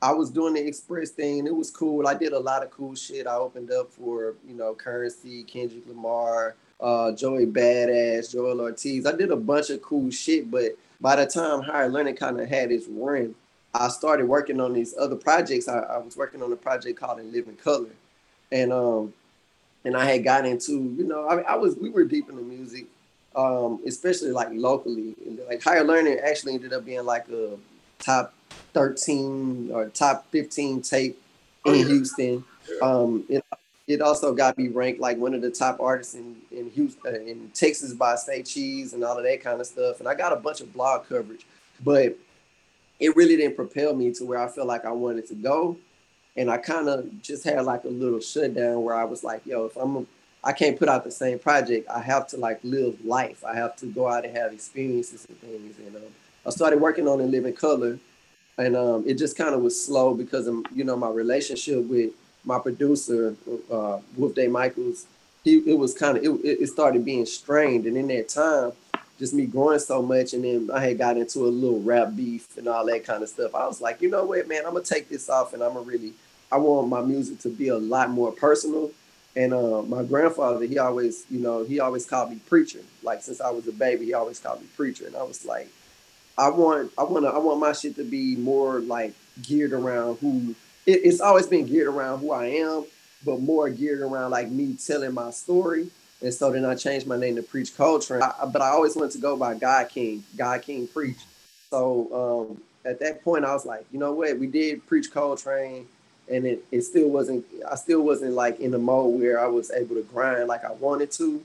I 0.02 0.14
was 0.14 0.30
doing 0.30 0.54
the 0.54 0.66
express 0.66 1.10
thing 1.10 1.40
and 1.40 1.48
it 1.48 1.56
was 1.56 1.72
cool. 1.72 2.08
I 2.08 2.14
did 2.14 2.32
a 2.34 2.40
lot 2.40 2.64
of 2.64 2.72
cool 2.72 2.96
shit. 2.96 3.28
I 3.28 3.36
opened 3.36 3.72
up 3.72 3.92
for, 3.92 4.36
you 4.48 4.56
know, 4.56 4.74
Currency, 4.74 5.44
Kendrick 5.44 5.88
Lamar, 5.88 6.56
uh, 6.80 7.12
Joey 7.12 7.46
Badass, 7.46 8.32
Joel 8.32 8.62
Ortiz. 8.62 9.06
I 9.06 9.12
did 9.12 9.32
a 9.32 9.36
bunch 9.36 9.70
of 9.70 9.82
cool 9.82 10.10
shit, 10.10 10.50
but 10.50 10.78
by 11.02 11.18
the 11.18 11.26
time 11.26 11.62
higher 11.62 11.90
learning 11.90 12.16
kind 12.16 12.40
of 12.40 12.48
had 12.48 12.72
its 12.72 12.88
run, 12.88 13.36
I 13.74 13.90
started 13.90 14.28
working 14.28 14.60
on 14.62 14.74
these 14.74 14.96
other 14.98 15.16
projects. 15.16 15.68
I, 15.68 15.80
I 15.80 15.98
was 15.98 16.18
working 16.18 16.42
on 16.42 16.52
a 16.52 16.56
project 16.56 17.00
called 17.00 17.20
In 17.20 17.32
Living 17.32 17.56
Color, 17.56 17.90
and 18.52 18.74
um, 18.74 19.14
and 19.86 19.96
I 19.96 20.06
had 20.06 20.24
got 20.24 20.46
into, 20.46 20.96
you 20.98 21.04
know, 21.04 21.28
I, 21.28 21.42
I 21.42 21.56
was 21.56 21.76
we 21.76 21.90
were 21.90 22.04
deep 22.04 22.30
in 22.30 22.36
the 22.36 22.42
music, 22.42 22.86
um, 23.36 23.80
especially 23.86 24.32
like 24.32 24.50
locally. 24.52 25.16
Like 25.48 25.62
higher 25.62 25.84
learning 25.84 26.18
actually 26.24 26.56
ended 26.56 26.74
up 26.74 26.84
being 26.84 27.06
like 27.06 27.30
a 27.30 27.58
top 28.00 28.34
13 28.74 29.72
or 29.72 29.90
top 29.90 30.26
15 30.32 30.82
tape 30.82 31.22
in 31.66 31.74
Houston. 31.88 32.44
Um, 32.82 33.26
it, 33.30 33.44
it 33.88 34.02
also 34.02 34.34
got 34.34 34.58
me 34.58 34.68
ranked 34.68 35.00
like 35.00 35.18
one 35.18 35.34
of 35.34 35.42
the 35.42 35.50
top 35.50 35.80
artists 35.80 36.14
in 36.14 36.36
in 36.52 36.70
Houston, 36.72 37.14
uh, 37.14 37.20
in 37.20 37.50
Texas 37.54 37.94
by 37.94 38.16
Say 38.16 38.44
Cheese 38.44 38.94
and 38.94 39.04
all 39.04 39.18
of 39.18 39.24
that 39.24 39.42
kind 39.42 39.60
of 39.60 39.66
stuff. 39.66 40.00
And 40.00 40.08
I 40.08 40.14
got 40.14 40.32
a 40.32 40.36
bunch 40.36 40.62
of 40.62 40.72
blog 40.72 41.08
coverage, 41.08 41.46
but 41.84 42.16
it 43.00 43.16
really 43.16 43.36
didn't 43.38 43.56
propel 43.56 43.96
me 43.96 44.14
to 44.14 44.26
where 44.26 44.40
I 44.40 44.48
felt 44.48 44.68
like 44.68 44.86
I 44.86 44.92
wanted 44.92 45.28
to 45.28 45.36
go. 45.36 45.78
And 46.36 46.52
I 46.52 46.58
kind 46.58 46.88
of 46.88 47.22
just 47.22 47.44
had 47.44 47.66
like 47.66 47.84
a 47.86 47.90
little 47.90 48.20
shutdown 48.20 48.84
where 48.84 48.96
I 48.96 49.06
was 49.06 49.24
like, 49.24 49.46
yo, 49.46 49.66
if 49.66 49.76
I'm, 49.76 49.98
a, 49.98 50.06
I 50.44 50.54
can't 50.54 50.78
put 50.78 50.88
out 50.88 51.04
the 51.04 51.12
same 51.12 51.40
project. 51.40 51.90
I 51.90 52.02
have 52.02 52.28
to 52.28 52.38
like 52.38 52.60
live 52.64 53.04
life. 53.04 53.44
I 53.44 53.56
have 53.56 53.76
to 53.78 53.88
go 53.88 54.08
out 54.08 54.26
and 54.26 54.38
have 54.38 54.54
experiences 54.54 55.26
and 55.28 55.38
things. 55.40 55.78
And 55.80 55.96
um, 55.96 56.04
I 56.50 56.52
started 56.52 56.82
working 56.82 57.08
on 57.08 57.22
In 57.22 57.30
Living 57.30 57.54
Color, 57.54 58.00
and 58.58 58.76
um, 58.76 59.04
it 59.06 59.20
just 59.20 59.38
kind 59.38 59.54
of 59.54 59.62
was 59.62 59.80
slow 59.80 60.16
because 60.16 60.48
of 60.48 60.66
you 60.74 60.84
know 60.84 60.98
my 60.98 61.08
relationship 61.08 61.86
with 61.86 62.12
my 62.44 62.58
producer, 62.58 63.36
uh, 63.72 64.00
Wolf 64.18 64.34
Day 64.34 64.48
Michaels, 64.48 65.06
he 65.44 65.60
it 65.60 65.78
was 65.78 65.94
kind 65.94 66.18
of 66.18 66.24
it, 66.24 66.30
it 66.44 66.68
started 66.68 67.06
being 67.06 67.28
strained, 67.28 67.86
and 67.86 67.96
in 67.96 68.08
that 68.08 68.30
time, 68.30 68.72
just 69.20 69.32
me 69.32 69.46
growing 69.46 69.78
so 69.78 70.02
much, 70.02 70.34
and 70.34 70.44
then 70.44 70.72
I 70.74 70.80
had 70.80 70.98
got 70.98 71.18
into 71.18 71.42
a 71.42 71.54
little 71.54 71.82
rap 71.84 72.16
beef 72.16 72.58
and 72.58 72.68
all 72.68 72.84
that 72.88 73.04
kind 73.04 73.22
of 73.22 73.30
stuff. 73.30 73.54
I 73.54 73.68
was 73.68 73.80
like, 73.80 74.02
you 74.02 74.10
know 74.10 74.26
what, 74.26 74.48
man, 74.48 74.66
I'm 74.66 74.74
gonna 74.74 74.84
take 74.84 75.08
this 75.08 75.30
off, 75.30 75.54
and 75.54 75.62
I'm 75.62 75.76
gonna 75.76 75.86
really, 75.86 76.14
I 76.52 76.58
want 76.58 76.88
my 76.88 77.02
music 77.02 77.42
to 77.42 77.50
be 77.50 77.68
a 77.68 77.78
lot 77.78 78.10
more 78.10 78.32
personal. 78.32 78.90
And 79.36 79.54
uh, 79.54 79.84
my 79.84 80.02
grandfather, 80.02 80.66
he 80.66 80.80
always, 80.80 81.26
you 81.30 81.42
know, 81.42 81.64
he 81.64 81.80
always 81.80 82.08
called 82.08 82.32
me 82.32 82.40
preacher. 82.48 82.80
Like 83.04 83.22
since 83.22 83.40
I 83.40 83.52
was 83.52 83.68
a 83.68 83.72
baby, 83.72 84.06
he 84.06 84.16
always 84.16 84.40
called 84.40 84.62
me 84.62 84.68
preacher, 84.76 85.06
and 85.06 85.16
I 85.16 85.22
was 85.22 85.46
like, 85.46 85.70
I 86.40 86.50
want, 86.50 86.92
I 86.98 87.04
want, 87.04 87.26
I 87.26 87.38
want 87.38 87.60
my 87.60 87.74
shit 87.74 87.98
to 87.98 88.04
be 88.06 88.38
more 88.38 88.80
like 88.80 89.14
geared 89.42 89.74
around 89.74 90.18
who 90.20 90.56
it, 90.86 91.02
it's 91.04 91.20
always 91.22 91.48
been 91.48 91.66
geared 91.66 91.88
around 91.88 92.20
who 92.20 92.32
I 92.32 92.46
am, 92.46 92.86
but 93.26 93.42
more 93.42 93.70
geared 93.70 94.02
around 94.02 94.32
like 94.32 94.50
me 94.50 94.76
telling 94.76 95.14
my 95.14 95.32
story. 95.32 95.90
And 96.22 96.34
so 96.34 96.52
then 96.52 96.66
I 96.66 96.76
changed 96.76 97.08
my 97.08 97.18
name 97.18 97.36
to 97.36 97.44
Preach 97.44 97.76
Coltrane. 97.76 98.22
I, 98.22 98.46
but 98.52 98.62
I 98.62 98.70
always 98.70 98.96
wanted 98.96 99.12
to 99.12 99.18
go 99.20 99.38
by 99.38 99.56
God 99.56 99.90
King, 99.90 100.24
God 100.38 100.62
King 100.62 100.88
Preach. 100.88 101.20
So 101.70 102.50
um, 102.52 102.62
at 102.90 103.00
that 103.00 103.24
point, 103.24 103.46
I 103.46 103.54
was 103.54 103.66
like, 103.66 103.86
you 103.92 104.00
know 104.00 104.14
what? 104.14 104.38
We 104.38 104.48
did 104.48 104.86
Preach 104.88 105.12
Coltrane, 105.12 105.88
and 106.30 106.46
it, 106.46 106.66
it 106.72 106.82
still 106.82 107.10
wasn't. 107.10 107.46
I 107.70 107.76
still 107.76 108.02
wasn't 108.02 108.34
like 108.34 108.60
in 108.60 108.72
the 108.72 108.80
mode 108.80 109.20
where 109.20 109.40
I 109.40 109.48
was 109.48 109.72
able 109.72 109.96
to 109.96 110.04
grind 110.04 110.48
like 110.48 110.66
I 110.66 110.72
wanted 110.72 111.12
to. 111.14 111.44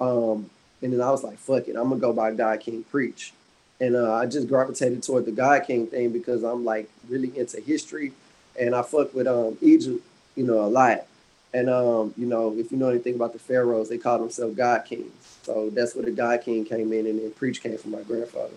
Um, 0.00 0.50
and 0.82 0.92
then 0.92 1.00
I 1.00 1.10
was 1.10 1.24
like, 1.24 1.38
fuck 1.38 1.68
it, 1.68 1.76
I'm 1.76 1.88
gonna 1.88 2.00
go 2.00 2.12
by 2.12 2.32
God 2.32 2.60
King 2.60 2.84
Preach. 2.84 3.32
And 3.80 3.96
uh, 3.96 4.14
I 4.14 4.26
just 4.26 4.48
gravitated 4.48 5.02
toward 5.02 5.26
the 5.26 5.32
God 5.32 5.64
King 5.66 5.86
thing 5.86 6.10
because 6.10 6.42
I'm 6.42 6.64
like 6.64 6.88
really 7.08 7.36
into 7.36 7.60
history 7.60 8.12
and 8.58 8.74
I 8.74 8.82
fuck 8.82 9.14
with 9.14 9.26
um 9.26 9.58
Egypt, 9.60 10.04
you 10.36 10.44
know, 10.44 10.60
a 10.60 10.68
lot. 10.68 11.06
And 11.52 11.70
um, 11.70 12.14
you 12.16 12.26
know, 12.26 12.54
if 12.56 12.72
you 12.72 12.78
know 12.78 12.88
anything 12.88 13.14
about 13.14 13.32
the 13.32 13.38
pharaohs, 13.38 13.88
they 13.88 13.98
call 13.98 14.18
themselves 14.18 14.56
God 14.56 14.84
kings. 14.84 15.12
So 15.42 15.70
that's 15.70 15.94
where 15.94 16.04
the 16.04 16.10
God 16.10 16.40
King 16.42 16.64
came 16.64 16.92
in, 16.92 17.06
and 17.06 17.20
then 17.20 17.30
preach 17.32 17.62
came 17.62 17.78
from 17.78 17.92
my 17.92 18.02
grandfather. 18.02 18.54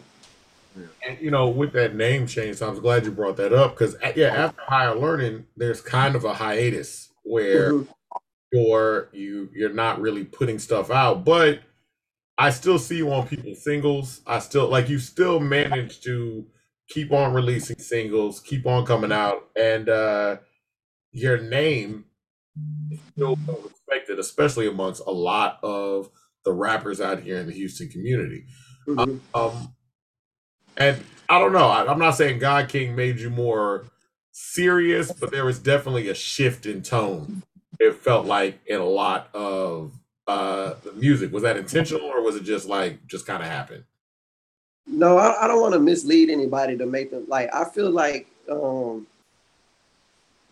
And 1.08 1.20
you 1.20 1.32
know, 1.32 1.50
with 1.50 1.74
that 1.74 1.96
name 1.96 2.28
change, 2.28 2.62
I 2.62 2.70
was 2.70 2.80
glad 2.80 3.06
you 3.06 3.12
brought 3.12 3.38
that 3.38 3.54
up 3.54 3.78
because 3.78 3.96
yeah, 4.16 4.28
after 4.30 4.62
higher 4.62 4.96
learning, 4.96 5.46
there's 5.56 5.82
kind 5.82 6.16
of 6.16 6.24
a 6.24 6.34
hiatus 6.34 7.10
where 7.24 7.74
mm-hmm. 7.74 7.92
you're 8.52 9.10
you 9.12 9.50
you're 9.54 9.74
not 9.74 10.02
really 10.02 10.24
putting 10.24 10.60
stuff 10.60 10.90
out, 10.90 11.24
but 11.24 11.62
I 12.38 12.52
still 12.52 12.78
see 12.78 12.98
you 12.98 13.12
on 13.12 13.28
people's 13.28 13.64
singles. 13.64 14.22
I 14.28 14.40
still 14.40 14.68
like 14.68 14.90
you 14.90 15.00
still 15.00 15.40
manage 15.40 16.02
to 16.02 16.46
keep 16.88 17.12
on 17.12 17.34
releasing 17.34 17.80
singles, 17.80 18.40
keep 18.40 18.66
on 18.66 18.86
coming 18.86 19.12
out, 19.12 19.50
and 19.56 19.90
uh, 19.90 20.38
your 21.12 21.40
name 21.40 22.06
is 22.92 23.00
still 23.12 23.38
well 23.48 23.60
respected, 23.64 24.20
especially 24.20 24.68
amongst 24.68 25.02
a 25.06 25.12
lot 25.12 25.60
of 25.64 26.10
the 26.46 26.54
rappers 26.54 27.02
out 27.02 27.22
here 27.22 27.38
in 27.38 27.48
the 27.48 27.54
Houston 27.54 27.90
community. 27.90 28.46
Mm-hmm. 28.88 29.18
Um, 29.34 29.76
and 30.78 31.04
I 31.28 31.40
don't 31.40 31.54
know. 31.54 31.68
I, 31.68 31.92
am 31.92 32.00
not 32.00 32.12
saying 32.12 32.40
God 32.40 32.70
King 32.70 32.96
made 32.96 33.20
you 33.20 33.30
more 33.30 33.86
serious, 34.32 35.12
but 35.12 35.32
there 35.32 35.46
was 35.46 35.60
definitely 35.60 36.08
a 36.08 36.14
shift 36.14 36.66
in 36.66 36.84
tone. 36.84 37.44
It 37.80 37.96
felt 37.96 38.26
like 38.26 38.60
in 38.66 38.80
a 38.80 38.86
lot 38.86 39.30
of 39.34 39.94
uh, 40.28 40.74
the 40.84 40.92
music. 40.94 41.32
Was 41.32 41.44
that 41.44 41.58
intentional, 41.58 42.02
or 42.02 42.22
was 42.22 42.36
it 42.36 42.44
just 42.44 42.68
like 42.68 43.06
just 43.08 43.26
kind 43.26 43.42
of 43.42 43.50
happened? 43.50 43.84
No, 44.86 45.18
I, 45.18 45.44
I 45.44 45.48
don't 45.48 45.62
want 45.62 45.74
to 45.74 45.80
mislead 45.80 46.30
anybody 46.30 46.78
to 46.78 46.86
make 46.86 47.12
them 47.12 47.26
like. 47.28 47.54
I 47.54 47.66
feel 47.66 47.90
like 47.90 48.28
um, 48.50 49.08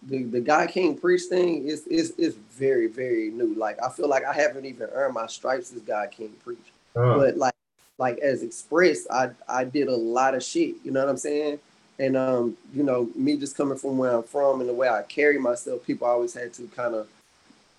the 0.03 0.23
the 0.23 0.41
God 0.41 0.69
King 0.69 0.97
Preach 0.97 1.23
thing 1.23 1.67
is 1.67 1.85
is 1.88 2.11
is 2.11 2.35
very 2.51 2.88
very 2.88 3.29
new. 3.31 3.53
Like 3.55 3.81
I 3.83 3.89
feel 3.89 4.07
like 4.07 4.23
I 4.25 4.33
haven't 4.33 4.65
even 4.65 4.89
earned 4.91 5.13
my 5.13 5.27
stripes 5.27 5.73
as 5.73 5.81
God 5.81 6.11
King 6.11 6.33
Preach. 6.43 6.57
Uh-huh. 6.95 7.17
But 7.17 7.38
like 7.38 7.55
like 7.97 8.17
as 8.19 8.43
expressed, 8.43 9.07
I 9.11 9.31
I 9.47 9.63
did 9.63 9.88
a 9.88 9.95
lot 9.95 10.35
of 10.35 10.43
shit. 10.43 10.75
You 10.83 10.91
know 10.91 11.01
what 11.01 11.09
I'm 11.09 11.17
saying? 11.17 11.59
And 11.97 12.17
um, 12.17 12.57
you 12.73 12.83
know, 12.83 13.09
me 13.15 13.38
just 13.38 13.55
coming 13.55 13.77
from 13.77 13.97
where 13.97 14.11
I'm 14.11 14.23
from 14.23 14.59
and 14.59 14.69
the 14.69 14.73
way 14.73 14.89
I 14.89 15.01
carry 15.03 15.38
myself, 15.38 15.85
people 15.85 16.07
always 16.07 16.33
had 16.33 16.53
to 16.55 16.67
kind 16.75 16.93
of 16.93 17.07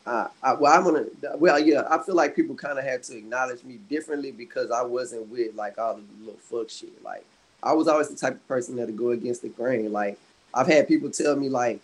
I, 0.06 0.28
I, 0.42 0.52
well, 0.54 0.72
I'm 0.72 0.84
gonna. 0.84 1.06
Well, 1.36 1.58
yeah, 1.58 1.82
I 1.90 1.98
feel 1.98 2.14
like 2.14 2.36
people 2.36 2.54
kind 2.54 2.78
of 2.78 2.84
had 2.84 3.02
to 3.04 3.16
acknowledge 3.16 3.64
me 3.64 3.78
differently 3.90 4.30
because 4.30 4.70
I 4.70 4.82
wasn't 4.82 5.28
with 5.28 5.54
like 5.56 5.78
all 5.78 5.94
the 5.94 6.02
little 6.20 6.38
fuck 6.40 6.70
shit. 6.70 7.02
Like, 7.02 7.24
I 7.62 7.72
was 7.72 7.88
always 7.88 8.08
the 8.08 8.16
type 8.16 8.34
of 8.34 8.48
person 8.48 8.76
that'd 8.76 8.96
go 8.96 9.10
against 9.10 9.42
the 9.42 9.48
grain. 9.48 9.92
Like, 9.92 10.16
I've 10.54 10.68
had 10.68 10.86
people 10.86 11.10
tell 11.10 11.34
me 11.34 11.48
like, 11.48 11.80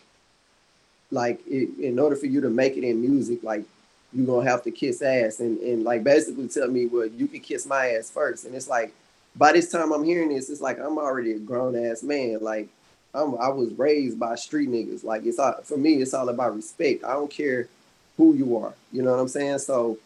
like 1.11 1.41
it, 1.49 1.77
in 1.81 1.99
order 1.99 2.15
for 2.15 2.27
you 2.27 2.41
to 2.43 2.51
make 2.51 2.77
it 2.77 2.85
in 2.85 3.01
music, 3.01 3.43
like 3.43 3.65
you're 4.13 4.27
gonna 4.27 4.49
have 4.49 4.63
to 4.65 4.71
kiss 4.71 5.03
ass, 5.03 5.41
and 5.41 5.59
and 5.59 5.83
like 5.83 6.05
basically 6.05 6.47
tell 6.47 6.69
me, 6.69 6.87
well, 6.87 7.07
you 7.07 7.27
can 7.27 7.41
kiss 7.41 7.67
my 7.67 7.89
ass 7.89 8.09
first. 8.09 8.45
And 8.45 8.55
it's 8.55 8.69
like, 8.69 8.95
by 9.35 9.53
this 9.53 9.69
time 9.73 9.93
I'm 9.93 10.05
hearing 10.05 10.29
this, 10.29 10.49
it's 10.49 10.61
like 10.61 10.79
I'm 10.79 10.97
already 10.97 11.33
a 11.33 11.39
grown 11.41 11.75
ass 11.75 12.05
man. 12.05 12.39
Like, 12.41 12.69
I'm 13.15 13.35
I 13.41 13.49
was 13.49 13.73
raised 13.73 14.21
by 14.21 14.37
street 14.37 14.69
niggas. 14.69 15.03
Like, 15.03 15.27
it's 15.27 15.41
all 15.41 15.55
for 15.65 15.77
me. 15.77 15.95
It's 15.95 16.15
all 16.15 16.29
about 16.29 16.55
respect. 16.55 17.03
I 17.03 17.15
don't 17.15 17.31
care 17.31 17.67
who 18.17 18.35
you 18.35 18.57
are. 18.57 18.75
You 18.93 19.03
know 19.03 19.11
what 19.13 19.21
I'm 19.21 19.29
saying? 19.29 19.59
So 19.59 19.99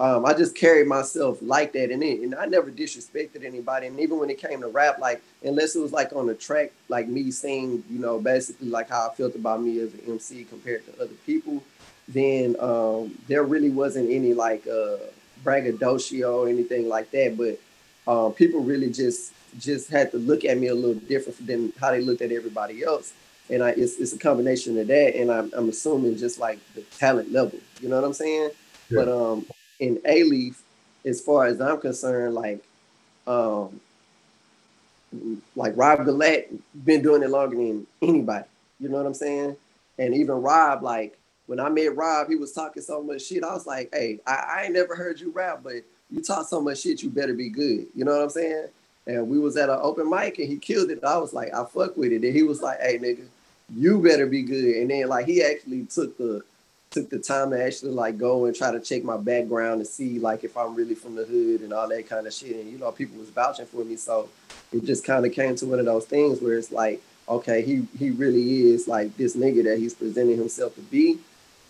um, 0.00 0.26
I 0.26 0.34
just 0.34 0.56
carried 0.56 0.88
myself 0.88 1.38
like 1.40 1.72
that, 1.74 1.90
and 1.90 2.02
it, 2.02 2.20
and 2.20 2.34
I 2.34 2.46
never 2.46 2.70
disrespected 2.70 3.44
anybody. 3.44 3.86
And 3.86 4.00
even 4.00 4.18
when 4.18 4.28
it 4.28 4.38
came 4.38 4.60
to 4.60 4.68
rap, 4.68 4.98
like 4.98 5.22
unless 5.44 5.76
it 5.76 5.80
was 5.80 5.92
like 5.92 6.12
on 6.12 6.26
the 6.26 6.34
track, 6.34 6.72
like 6.88 7.06
me 7.06 7.30
saying, 7.30 7.84
you 7.88 8.00
know, 8.00 8.18
basically 8.18 8.68
like 8.68 8.88
how 8.88 9.08
I 9.08 9.14
felt 9.14 9.36
about 9.36 9.62
me 9.62 9.78
as 9.80 9.94
an 9.94 10.00
MC 10.08 10.44
compared 10.44 10.84
to 10.86 11.02
other 11.02 11.14
people, 11.26 11.62
then 12.08 12.56
um, 12.58 13.16
there 13.28 13.44
really 13.44 13.70
wasn't 13.70 14.10
any 14.10 14.34
like 14.34 14.66
uh, 14.66 14.96
braggadocio 15.44 16.42
or 16.42 16.48
anything 16.48 16.88
like 16.88 17.10
that. 17.12 17.36
But 17.36 17.60
um, 18.10 18.32
people 18.32 18.60
really 18.60 18.90
just 18.90 19.32
just 19.60 19.88
had 19.90 20.10
to 20.10 20.18
look 20.18 20.44
at 20.44 20.58
me 20.58 20.66
a 20.66 20.74
little 20.74 20.94
different 20.94 21.46
than 21.46 21.72
how 21.80 21.92
they 21.92 22.00
looked 22.00 22.20
at 22.20 22.32
everybody 22.32 22.82
else 22.82 23.12
and 23.50 23.62
I 23.62 23.70
it's, 23.70 23.98
it's 23.98 24.12
a 24.12 24.18
combination 24.18 24.78
of 24.78 24.86
that, 24.86 25.16
and 25.16 25.30
I'm, 25.30 25.52
I'm 25.54 25.68
assuming 25.68 26.16
just 26.16 26.38
like 26.38 26.58
the 26.74 26.82
talent 26.98 27.32
level. 27.32 27.58
You 27.80 27.88
know 27.88 27.96
what 27.96 28.06
I'm 28.06 28.14
saying? 28.14 28.50
Yeah. 28.90 29.04
But 29.04 29.08
um, 29.08 29.46
in 29.80 29.96
Alief, 29.98 30.56
as 31.04 31.20
far 31.20 31.46
as 31.46 31.60
I'm 31.60 31.80
concerned, 31.80 32.34
like 32.34 32.64
um, 33.26 33.80
like 35.56 35.74
Rob 35.76 36.00
Gullatte 36.00 36.46
been 36.84 37.02
doing 37.02 37.22
it 37.22 37.30
longer 37.30 37.56
than 37.56 37.86
anybody. 38.02 38.44
You 38.80 38.88
know 38.88 38.96
what 38.96 39.06
I'm 39.06 39.14
saying? 39.14 39.56
And 39.98 40.14
even 40.14 40.42
Rob, 40.42 40.82
like 40.82 41.18
when 41.46 41.60
I 41.60 41.68
met 41.68 41.96
Rob, 41.96 42.28
he 42.28 42.36
was 42.36 42.52
talking 42.52 42.82
so 42.82 43.02
much 43.02 43.22
shit. 43.22 43.44
I 43.44 43.52
was 43.54 43.66
like, 43.66 43.90
hey, 43.92 44.20
I, 44.26 44.32
I 44.56 44.62
ain't 44.64 44.74
never 44.74 44.94
heard 44.96 45.20
you 45.20 45.30
rap, 45.30 45.60
but 45.62 45.74
you 46.10 46.22
talk 46.22 46.48
so 46.48 46.60
much 46.60 46.80
shit, 46.80 47.02
you 47.02 47.10
better 47.10 47.34
be 47.34 47.48
good. 47.48 47.86
You 47.94 48.04
know 48.04 48.12
what 48.12 48.22
I'm 48.22 48.30
saying? 48.30 48.66
And 49.06 49.28
we 49.28 49.38
was 49.38 49.56
at 49.56 49.68
an 49.68 49.78
open 49.80 50.08
mic 50.08 50.38
and 50.38 50.48
he 50.48 50.56
killed 50.56 50.90
it. 50.90 51.04
I 51.04 51.18
was 51.18 51.32
like, 51.32 51.52
I 51.54 51.64
fuck 51.64 51.96
with 51.96 52.12
it. 52.12 52.22
And 52.24 52.34
he 52.34 52.42
was 52.42 52.62
like, 52.62 52.80
hey 52.80 52.98
nigga, 52.98 53.26
you 53.76 54.02
better 54.02 54.26
be 54.26 54.42
good. 54.42 54.76
And 54.76 54.90
then 54.90 55.08
like 55.08 55.26
he 55.26 55.42
actually 55.42 55.84
took 55.84 56.16
the 56.18 56.42
took 56.90 57.10
the 57.10 57.18
time 57.18 57.50
to 57.50 57.62
actually 57.62 57.90
like 57.90 58.16
go 58.16 58.44
and 58.44 58.54
try 58.54 58.70
to 58.70 58.78
check 58.78 59.02
my 59.02 59.16
background 59.16 59.80
to 59.80 59.84
see 59.84 60.20
like 60.20 60.44
if 60.44 60.56
I'm 60.56 60.76
really 60.76 60.94
from 60.94 61.16
the 61.16 61.24
hood 61.24 61.62
and 61.62 61.72
all 61.72 61.88
that 61.88 62.08
kind 62.08 62.26
of 62.26 62.32
shit. 62.32 62.54
And 62.54 62.70
you 62.70 62.78
know, 62.78 62.92
people 62.92 63.18
was 63.18 63.30
vouching 63.30 63.66
for 63.66 63.84
me. 63.84 63.96
So 63.96 64.28
it 64.72 64.84
just 64.84 65.04
kind 65.04 65.26
of 65.26 65.32
came 65.32 65.56
to 65.56 65.66
one 65.66 65.80
of 65.80 65.86
those 65.86 66.06
things 66.06 66.40
where 66.40 66.56
it's 66.56 66.70
like, 66.70 67.02
okay, 67.28 67.62
he 67.62 67.86
he 67.98 68.10
really 68.10 68.62
is 68.70 68.86
like 68.86 69.16
this 69.16 69.36
nigga 69.36 69.64
that 69.64 69.78
he's 69.78 69.94
presenting 69.94 70.38
himself 70.38 70.74
to 70.76 70.82
be. 70.82 71.18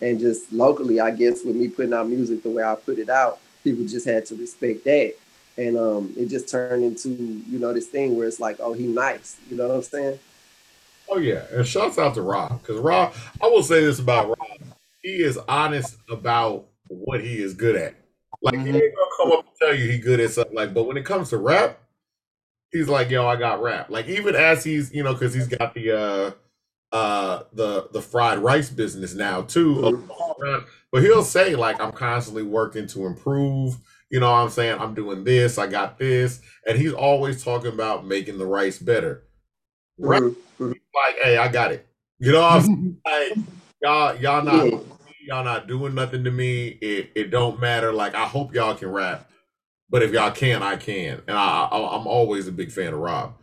And 0.01 0.21
just 0.21 0.53
locally, 0.53 1.01
I 1.01 1.11
guess 1.11 1.45
with 1.45 1.57
me 1.57 1.69
putting 1.69 1.95
out 1.95 2.09
music 2.09 2.43
the 2.43 2.51
way 2.51 2.62
I 2.62 2.75
put 2.75 2.99
it 2.99 3.09
out, 3.09 3.38
people 3.62 3.87
just 3.87 4.07
had 4.07 4.27
to 4.27 4.35
respect 4.35 4.85
that. 4.85 5.14
And 5.57 5.79
um, 5.79 6.12
it 6.17 6.27
just 6.27 6.49
turned 6.49 6.85
into, 6.85 7.09
you 7.09 7.59
know, 7.59 7.73
this 7.73 7.87
thing 7.87 8.17
where 8.17 8.27
it's 8.27 8.40
like, 8.40 8.57
oh, 8.59 8.73
he 8.73 8.87
nice. 8.88 9.37
You 9.49 9.57
know 9.57 9.69
what 9.69 9.77
I'm 9.77 9.83
saying? 9.83 10.19
Oh 11.09 11.19
yeah, 11.19 11.45
and 11.53 11.67
shouts 11.67 11.99
out 11.99 12.14
to 12.14 12.23
Rob 12.23 12.61
because 12.61 12.81
Rob. 12.81 13.14
I 13.43 13.47
will 13.47 13.62
say 13.62 13.85
this 13.85 13.99
about 13.99 14.29
Rob: 14.29 14.59
he 15.03 15.23
is 15.23 15.38
honest 15.49 15.97
about 16.11 16.67
what 16.88 17.21
he 17.21 17.37
is 17.37 17.55
good 17.55 17.77
at. 17.77 17.95
Like 18.43 18.55
mm-hmm. 18.55 18.67
he 18.67 18.73
ain't 18.73 18.95
gonna 18.95 19.11
come 19.17 19.33
up 19.33 19.47
and 19.47 19.57
tell 19.59 19.75
you 19.75 19.90
he 19.90 19.99
good 19.99 20.21
at 20.21 20.31
something. 20.31 20.55
Like, 20.55 20.75
but 20.75 20.85
when 20.85 20.97
it 20.97 21.05
comes 21.05 21.31
to 21.31 21.38
rap, 21.38 21.79
he's 22.73 22.88
like, 22.88 23.11
"Yo, 23.11 23.27
I 23.27 23.37
got 23.37 23.62
rap." 23.62 23.90
Like 23.90 24.09
even 24.09 24.35
as 24.35 24.64
he's, 24.64 24.93
you 24.93 25.03
know, 25.03 25.12
because 25.12 25.35
he's 25.35 25.47
got 25.47 25.75
the 25.75 25.93
uh 25.93 26.31
uh 26.95 27.43
the 27.53 27.88
the 27.93 28.01
fried 28.01 28.38
rice 28.38 28.71
business 28.71 29.14
now 29.14 29.43
too. 29.43 29.75
Mm-hmm. 29.75 30.67
But 30.90 31.03
he'll 31.03 31.23
say 31.23 31.55
like, 31.55 31.81
"I'm 31.81 31.93
constantly 31.93 32.43
working 32.43 32.87
to 32.88 33.07
improve." 33.07 33.77
You 34.11 34.21
know 34.21 34.31
what 34.31 34.38
I'm 34.38 34.51
saying? 34.51 34.79
I'm 34.79 34.95
doing 34.95 35.25
this. 35.25 35.59
I 35.59 35.67
got 35.67 35.99
this, 35.99 36.40
and 36.67 36.79
he's 36.79 36.93
always 36.93 37.43
talking 37.43 37.73
about 37.73 38.07
making 38.07 38.38
the 38.38 38.47
rice 38.47 38.79
better. 38.79 39.25
Right? 39.99 40.23
Mm-hmm 40.23 40.43
like, 40.59 41.17
hey, 41.23 41.37
I 41.37 41.49
got 41.49 41.73
it. 41.73 41.87
You 42.19 42.33
know 42.33 42.43
what 42.43 42.64
I'm 42.64 43.01
like, 43.05 43.38
y'all, 43.83 44.17
y'all 44.17 44.45
not 44.45 44.67
yeah. 44.67 44.79
y'all 45.27 45.45
not 45.45 45.67
doing 45.67 45.95
nothing 45.95 46.25
to 46.25 46.31
me. 46.31 46.69
It 46.81 47.11
it 47.14 47.31
don't 47.31 47.61
matter. 47.61 47.93
Like, 47.93 48.14
I 48.14 48.25
hope 48.25 48.55
y'all 48.55 48.75
can 48.75 48.88
rap. 48.88 49.31
But 49.90 50.03
if 50.03 50.12
y'all 50.12 50.31
can, 50.31 50.62
I 50.62 50.77
can. 50.77 51.23
And 51.29 51.37
I, 51.37 51.69
I 51.71 51.97
am 51.97 52.07
always 52.07 52.49
a 52.49 52.53
big 52.53 52.73
fan 52.73 52.95
of 52.95 53.01
Rob. 53.01 53.35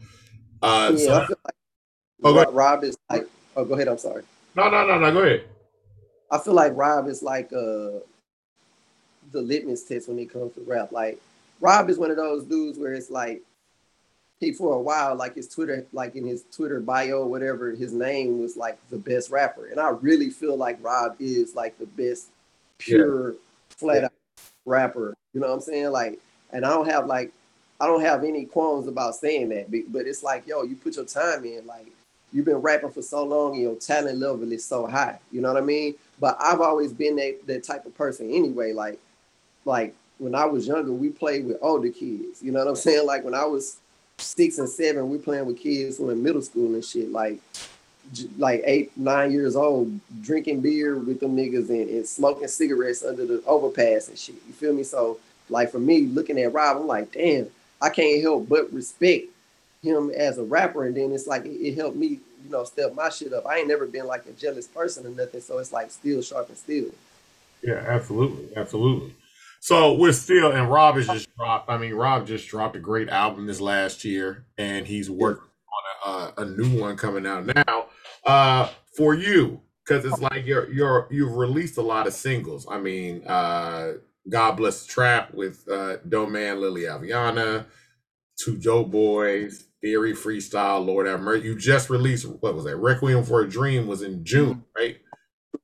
Uh 0.61 0.91
yeah, 0.95 1.05
so, 1.05 1.13
I 1.13 1.27
feel 1.27 1.37
like 1.45 2.47
oh, 2.47 2.51
Rob 2.51 2.83
is 2.83 2.97
like 3.09 3.27
oh 3.55 3.65
go 3.65 3.73
ahead, 3.73 3.87
I'm 3.87 3.97
sorry. 3.97 4.23
No, 4.55 4.69
no, 4.69 4.85
no, 4.85 4.99
no, 4.99 5.11
go 5.11 5.19
ahead. 5.19 5.45
I 6.29 6.37
feel 6.37 6.53
like 6.53 6.73
Rob 6.75 7.07
is 7.07 7.23
like 7.23 7.51
uh 7.53 7.99
the 9.31 9.41
litmus 9.41 9.83
test 9.83 10.07
when 10.07 10.19
it 10.19 10.31
comes 10.31 10.53
to 10.53 10.61
rap. 10.61 10.91
Like 10.91 11.19
Rob 11.59 11.89
is 11.89 11.97
one 11.97 12.11
of 12.11 12.17
those 12.17 12.43
dudes 12.43 12.77
where 12.77 12.93
it's 12.93 13.09
like 13.09 13.41
he 14.41 14.51
for 14.51 14.73
a 14.73 14.81
while, 14.81 15.15
like 15.15 15.35
his 15.35 15.47
Twitter, 15.47 15.85
like 15.93 16.15
in 16.15 16.25
his 16.25 16.43
Twitter 16.51 16.79
bio, 16.81 17.25
whatever, 17.25 17.71
his 17.71 17.93
name 17.93 18.41
was 18.41 18.57
like 18.57 18.77
the 18.89 18.97
best 18.97 19.29
rapper. 19.29 19.67
And 19.67 19.79
I 19.79 19.89
really 19.89 20.31
feel 20.31 20.57
like 20.57 20.79
Rob 20.81 21.15
is 21.19 21.55
like 21.55 21.77
the 21.77 21.85
best 21.85 22.29
pure 22.79 23.33
yeah. 23.33 23.37
flat 23.69 24.03
out 24.05 24.13
rapper. 24.65 25.15
You 25.33 25.41
know 25.41 25.47
what 25.47 25.53
I'm 25.53 25.61
saying? 25.61 25.91
Like, 25.91 26.19
and 26.51 26.65
I 26.65 26.69
don't 26.71 26.89
have 26.89 27.05
like 27.05 27.31
I 27.79 27.85
don't 27.85 28.01
have 28.01 28.23
any 28.23 28.45
qualms 28.45 28.87
about 28.87 29.15
saying 29.15 29.49
that, 29.49 29.71
but 29.91 30.05
it's 30.05 30.23
like, 30.23 30.45
yo, 30.47 30.63
you 30.63 30.75
put 30.75 30.95
your 30.95 31.05
time 31.05 31.45
in, 31.45 31.65
like 31.67 31.87
you've 32.33 32.45
been 32.45 32.57
rapping 32.57 32.91
for 32.91 33.01
so 33.03 33.23
long 33.23 33.53
and 33.53 33.61
your 33.61 33.75
talent 33.75 34.17
level 34.17 34.51
is 34.51 34.65
so 34.65 34.87
high. 34.87 35.19
You 35.31 35.41
know 35.41 35.53
what 35.53 35.61
I 35.61 35.65
mean? 35.65 35.95
But 36.19 36.37
I've 36.39 36.61
always 36.61 36.93
been 36.93 37.15
that, 37.17 37.45
that 37.45 37.63
type 37.63 37.85
of 37.85 37.95
person 37.95 38.31
anyway. 38.31 38.73
Like, 38.73 38.99
like 39.65 39.95
when 40.17 40.33
I 40.33 40.45
was 40.45 40.67
younger, 40.67 40.91
we 40.91 41.09
played 41.09 41.45
with 41.45 41.57
older 41.61 41.89
kids. 41.89 42.41
You 42.41 42.51
know 42.51 42.59
what 42.59 42.69
I'm 42.69 42.75
saying? 42.75 43.05
Like 43.05 43.23
when 43.23 43.35
I 43.35 43.45
was 43.45 43.77
six 44.21 44.57
and 44.57 44.69
seven, 44.69 45.09
we're 45.09 45.19
playing 45.19 45.45
with 45.45 45.59
kids 45.59 45.97
who 45.97 46.09
in 46.09 46.21
middle 46.21 46.41
school 46.41 46.73
and 46.73 46.83
shit, 46.83 47.11
like 47.11 47.39
like 48.37 48.61
eight, 48.65 48.95
nine 48.97 49.31
years 49.31 49.55
old, 49.55 49.97
drinking 50.21 50.59
beer 50.59 50.97
with 50.97 51.19
them 51.19 51.35
niggas 51.35 51.69
and, 51.69 51.89
and 51.89 52.05
smoking 52.05 52.47
cigarettes 52.47 53.05
under 53.05 53.25
the 53.25 53.41
overpass 53.45 54.09
and 54.09 54.17
shit. 54.17 54.35
You 54.47 54.53
feel 54.53 54.73
me? 54.73 54.83
So 54.83 55.19
like 55.49 55.71
for 55.71 55.79
me, 55.79 56.01
looking 56.07 56.39
at 56.39 56.53
Rob, 56.53 56.77
I'm 56.77 56.87
like, 56.87 57.11
damn, 57.11 57.47
I 57.81 57.89
can't 57.89 58.21
help 58.21 58.49
but 58.49 58.71
respect 58.73 59.27
him 59.81 60.11
as 60.11 60.37
a 60.37 60.43
rapper. 60.43 60.85
And 60.85 60.95
then 60.95 61.11
it's 61.11 61.27
like 61.27 61.45
it, 61.45 61.51
it 61.51 61.75
helped 61.75 61.95
me, 61.95 62.19
you 62.43 62.49
know, 62.49 62.63
step 62.63 62.93
my 62.93 63.09
shit 63.09 63.33
up. 63.33 63.45
I 63.45 63.59
ain't 63.59 63.67
never 63.67 63.85
been 63.85 64.07
like 64.07 64.25
a 64.25 64.31
jealous 64.31 64.67
person 64.67 65.05
or 65.05 65.09
nothing. 65.09 65.41
So 65.41 65.57
it's 65.59 65.71
like 65.71 65.91
still 65.91 66.21
sharp 66.21 66.49
and 66.49 66.57
still. 66.57 66.89
Yeah, 67.61 67.83
absolutely, 67.87 68.55
absolutely. 68.57 69.13
So 69.61 69.93
we're 69.93 70.11
still, 70.11 70.51
and 70.51 70.71
Rob 70.71 70.95
has 70.95 71.05
just 71.05 71.29
dropped. 71.37 71.69
I 71.69 71.77
mean, 71.77 71.93
Rob 71.93 72.25
just 72.25 72.47
dropped 72.47 72.75
a 72.75 72.79
great 72.79 73.09
album 73.09 73.45
this 73.45 73.61
last 73.61 74.03
year, 74.03 74.47
and 74.57 74.87
he's 74.87 75.07
working 75.07 75.43
on 76.03 76.33
a, 76.37 76.41
a, 76.41 76.45
a 76.45 76.49
new 76.49 76.81
one 76.81 76.97
coming 76.97 77.27
out 77.27 77.45
now. 77.45 77.85
Uh, 78.25 78.69
for 78.97 79.13
you, 79.13 79.61
because 79.85 80.03
it's 80.03 80.19
like 80.19 80.47
you're 80.47 80.67
you're 80.71 81.07
you've 81.11 81.37
released 81.37 81.77
a 81.77 81.81
lot 81.83 82.07
of 82.07 82.13
singles. 82.13 82.65
I 82.69 82.79
mean, 82.79 83.23
uh, 83.27 83.93
God 84.27 84.53
bless 84.53 84.83
the 84.83 84.91
trap 84.91 85.31
with 85.31 85.63
uh, 85.71 85.97
Man, 86.09 86.59
Lily 86.59 86.81
Aviana, 86.81 87.65
Two 88.43 88.57
Dope 88.57 88.89
Boys, 88.89 89.65
Theory 89.79 90.13
Freestyle, 90.13 90.83
Lord 90.83 91.05
have 91.05 91.21
mercy. 91.21 91.45
You 91.45 91.55
just 91.55 91.91
released 91.91 92.25
what 92.25 92.55
was 92.55 92.63
that? 92.63 92.77
Requiem 92.77 93.23
for 93.23 93.41
a 93.41 93.47
Dream 93.47 93.85
was 93.85 94.01
in 94.01 94.25
June, 94.25 94.63
right? 94.75 94.97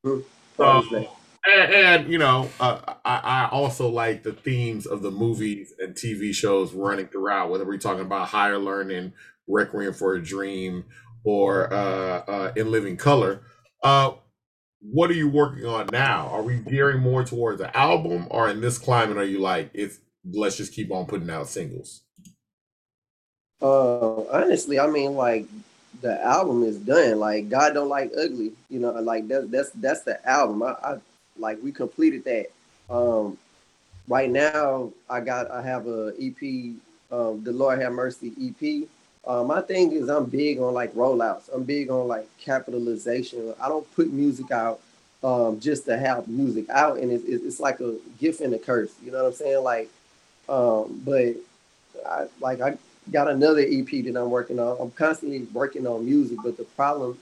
Mm-hmm. 0.06 0.22
So, 0.56 1.10
and, 1.48 2.12
you 2.12 2.18
know, 2.18 2.50
uh, 2.60 2.80
I, 3.06 3.16
I, 3.16 3.50
also 3.52 3.90
like 3.90 4.24
the 4.24 4.34
themes 4.34 4.86
of 4.86 5.02
the 5.02 5.12
movies 5.12 5.74
and 5.80 5.96
TV 5.96 6.34
shows 6.34 6.74
running 6.74 7.08
throughout, 7.08 7.50
whether 7.50 7.66
we're 7.66 7.78
talking 7.78 8.06
about 8.06 8.28
higher 8.30 8.58
learning, 8.58 9.14
Requiem 9.48 9.94
for 9.94 10.16
a 10.16 10.24
Dream, 10.24 10.86
or 11.24 11.74
uh, 11.74 12.24
uh, 12.28 12.54
In 12.56 12.72
Living 12.72 12.98
Color. 12.98 13.42
Uh, 13.84 14.14
what 14.82 15.10
are 15.10 15.16
you 15.16 15.30
working 15.30 15.66
on 15.66 15.88
now? 15.92 16.28
Are 16.28 16.44
we 16.44 16.60
gearing 16.60 17.02
more 17.02 17.24
towards 17.24 17.60
the 17.60 17.76
album, 17.76 18.28
or 18.30 18.50
in 18.50 18.62
this 18.62 18.78
climate, 18.78 19.18
are 19.18 19.26
you 19.26 19.40
like, 19.40 19.72
it's 19.74 20.00
let's 20.32 20.58
just 20.58 20.74
keep 20.74 20.92
on 20.92 21.06
putting 21.06 21.30
out 21.30 21.48
singles? 21.48 22.04
Uh, 23.62 24.24
honestly, 24.30 24.80
I 24.80 24.88
mean, 24.88 25.16
like 25.16 25.46
the 26.02 26.24
album 26.24 26.64
is 26.64 26.78
done. 26.78 27.20
Like 27.20 27.50
God 27.50 27.74
don't 27.74 27.90
like 27.90 28.12
ugly, 28.18 28.52
you 28.70 28.80
know. 28.80 28.92
Like 28.92 29.28
that's 29.28 29.48
that's 29.48 29.70
that's 29.72 30.02
the 30.02 30.30
album. 30.30 30.62
I, 30.64 30.76
I 30.84 30.98
like 31.40 31.62
we 31.62 31.72
completed 31.72 32.24
that. 32.26 32.48
Um, 32.90 33.38
right 34.08 34.30
now, 34.30 34.92
I 35.10 35.20
got 35.22 35.50
I 35.52 35.62
have 35.62 35.88
a 35.88 36.14
EP, 36.20 36.74
um, 37.12 37.44
the 37.44 37.52
Lord 37.52 37.82
Have 37.82 37.94
Mercy 37.94 38.34
EP. 38.42 38.88
Uh, 39.26 39.44
my 39.44 39.60
thing 39.62 39.92
is 39.92 40.08
I'm 40.10 40.26
big 40.26 40.60
on 40.60 40.74
like 40.74 40.94
rollouts. 40.94 41.50
I'm 41.54 41.64
big 41.64 41.90
on 41.90 42.08
like 42.08 42.28
capitalization. 42.40 43.54
I 43.62 43.68
don't 43.68 43.90
put 43.96 44.12
music 44.12 44.52
out 44.52 44.80
um, 45.24 45.60
just 45.60 45.86
to 45.86 45.98
have 45.98 46.28
music 46.28 46.70
out, 46.70 46.98
and 46.98 47.12
it's, 47.12 47.26
it's 47.26 47.60
like 47.60 47.80
a 47.80 47.96
gift 48.20 48.42
and 48.42 48.54
a 48.54 48.60
curse. 48.60 48.94
You 49.04 49.12
know 49.12 49.24
what 49.24 49.30
I'm 49.30 49.34
saying? 49.34 49.64
Like, 49.64 49.90
um, 50.48 51.02
but 51.04 51.36
I 52.06 52.28
like 52.40 52.62
I 52.62 52.78
got 53.12 53.28
another 53.28 53.62
EP 53.62 53.90
that 53.90 54.16
I'm 54.16 54.30
working 54.30 54.60
on. 54.60 54.78
I'm 54.80 54.92
constantly 54.92 55.42
working 55.54 55.88
on 55.88 56.06
music, 56.06 56.38
but 56.44 56.58
the 56.58 56.64
problem 56.64 57.18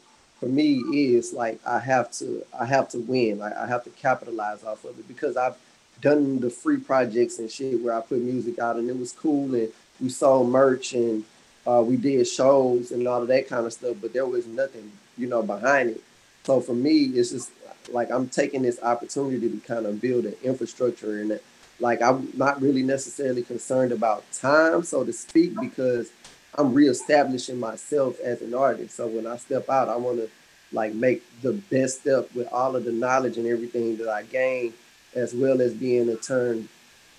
for 0.46 0.52
me 0.52 0.76
is 0.94 1.34
like 1.34 1.60
I 1.66 1.80
have 1.80 2.12
to 2.20 2.46
I 2.58 2.66
have 2.66 2.88
to 2.90 3.00
win. 3.00 3.40
Like 3.40 3.58
I 3.58 3.66
have 3.66 3.84
to 3.86 3.90
capitalize 3.90 4.64
off 4.64 4.86
of 4.86 5.00
it 5.00 5.08
because 5.08 5.38
I've 5.38 5.56
done 6.02 6.40
the 6.40 6.52
free 6.52 6.78
projects 6.78 7.40
and 7.40 7.50
shit 7.50 7.82
where 7.82 7.98
I 7.98 8.02
put 8.02 8.20
music 8.20 8.60
out 8.60 8.76
and 8.76 8.88
it 8.88 8.96
was 8.96 9.12
cool 9.12 9.56
and 9.56 9.70
we 10.00 10.10
sold 10.10 10.50
merch 10.50 10.94
and 10.94 11.26
uh, 11.66 11.82
we 11.84 11.98
did 11.98 12.28
shows 12.28 12.92
and 12.92 13.08
all 13.08 13.24
of 13.24 13.28
that 13.30 13.48
kind 13.48 13.66
of 13.66 13.74
stuff, 13.74 13.98
but 14.00 14.14
there 14.14 14.28
was 14.28 14.46
nothing, 14.46 14.92
you 15.18 15.26
know, 15.26 15.42
behind 15.42 15.90
it. 15.90 16.02
So 16.44 16.62
for 16.62 16.76
me, 16.76 17.06
it's 17.06 17.32
just 17.32 17.50
like 17.90 18.12
I'm 18.12 18.30
taking 18.30 18.62
this 18.62 18.80
opportunity 18.84 19.50
to 19.50 19.58
kind 19.66 19.88
of 19.88 20.00
build 20.00 20.26
an 20.26 20.36
infrastructure 20.44 21.22
and 21.22 21.40
like 21.80 22.04
I'm 22.04 22.30
not 22.36 22.62
really 22.62 22.84
necessarily 22.84 23.42
concerned 23.42 23.92
about 23.92 24.32
time, 24.32 24.84
so 24.84 25.04
to 25.04 25.12
speak, 25.12 25.60
because 25.60 26.12
I'm 26.58 26.74
reestablishing 26.74 27.60
myself 27.60 28.20
as 28.22 28.42
an 28.42 28.54
artist. 28.54 28.96
So 28.96 29.08
when 29.08 29.28
I 29.28 29.38
step 29.38 29.70
out, 29.70 29.90
I 29.90 29.96
want 29.98 30.18
to 30.18 30.30
like 30.72 30.94
make 30.94 31.24
the 31.42 31.54
best 31.54 32.02
step 32.02 32.34
with 32.34 32.52
all 32.52 32.76
of 32.76 32.86
the 32.86 32.92
knowledge 32.92 33.38
and 33.38 33.48
everything 33.48 33.98
that 33.98 34.10
I 34.10 34.24
gain, 34.24 34.74
as 35.14 35.34
well 35.34 35.62
as 35.62 35.74
being 35.74 36.08
to 36.08 36.16
turn 36.16 36.68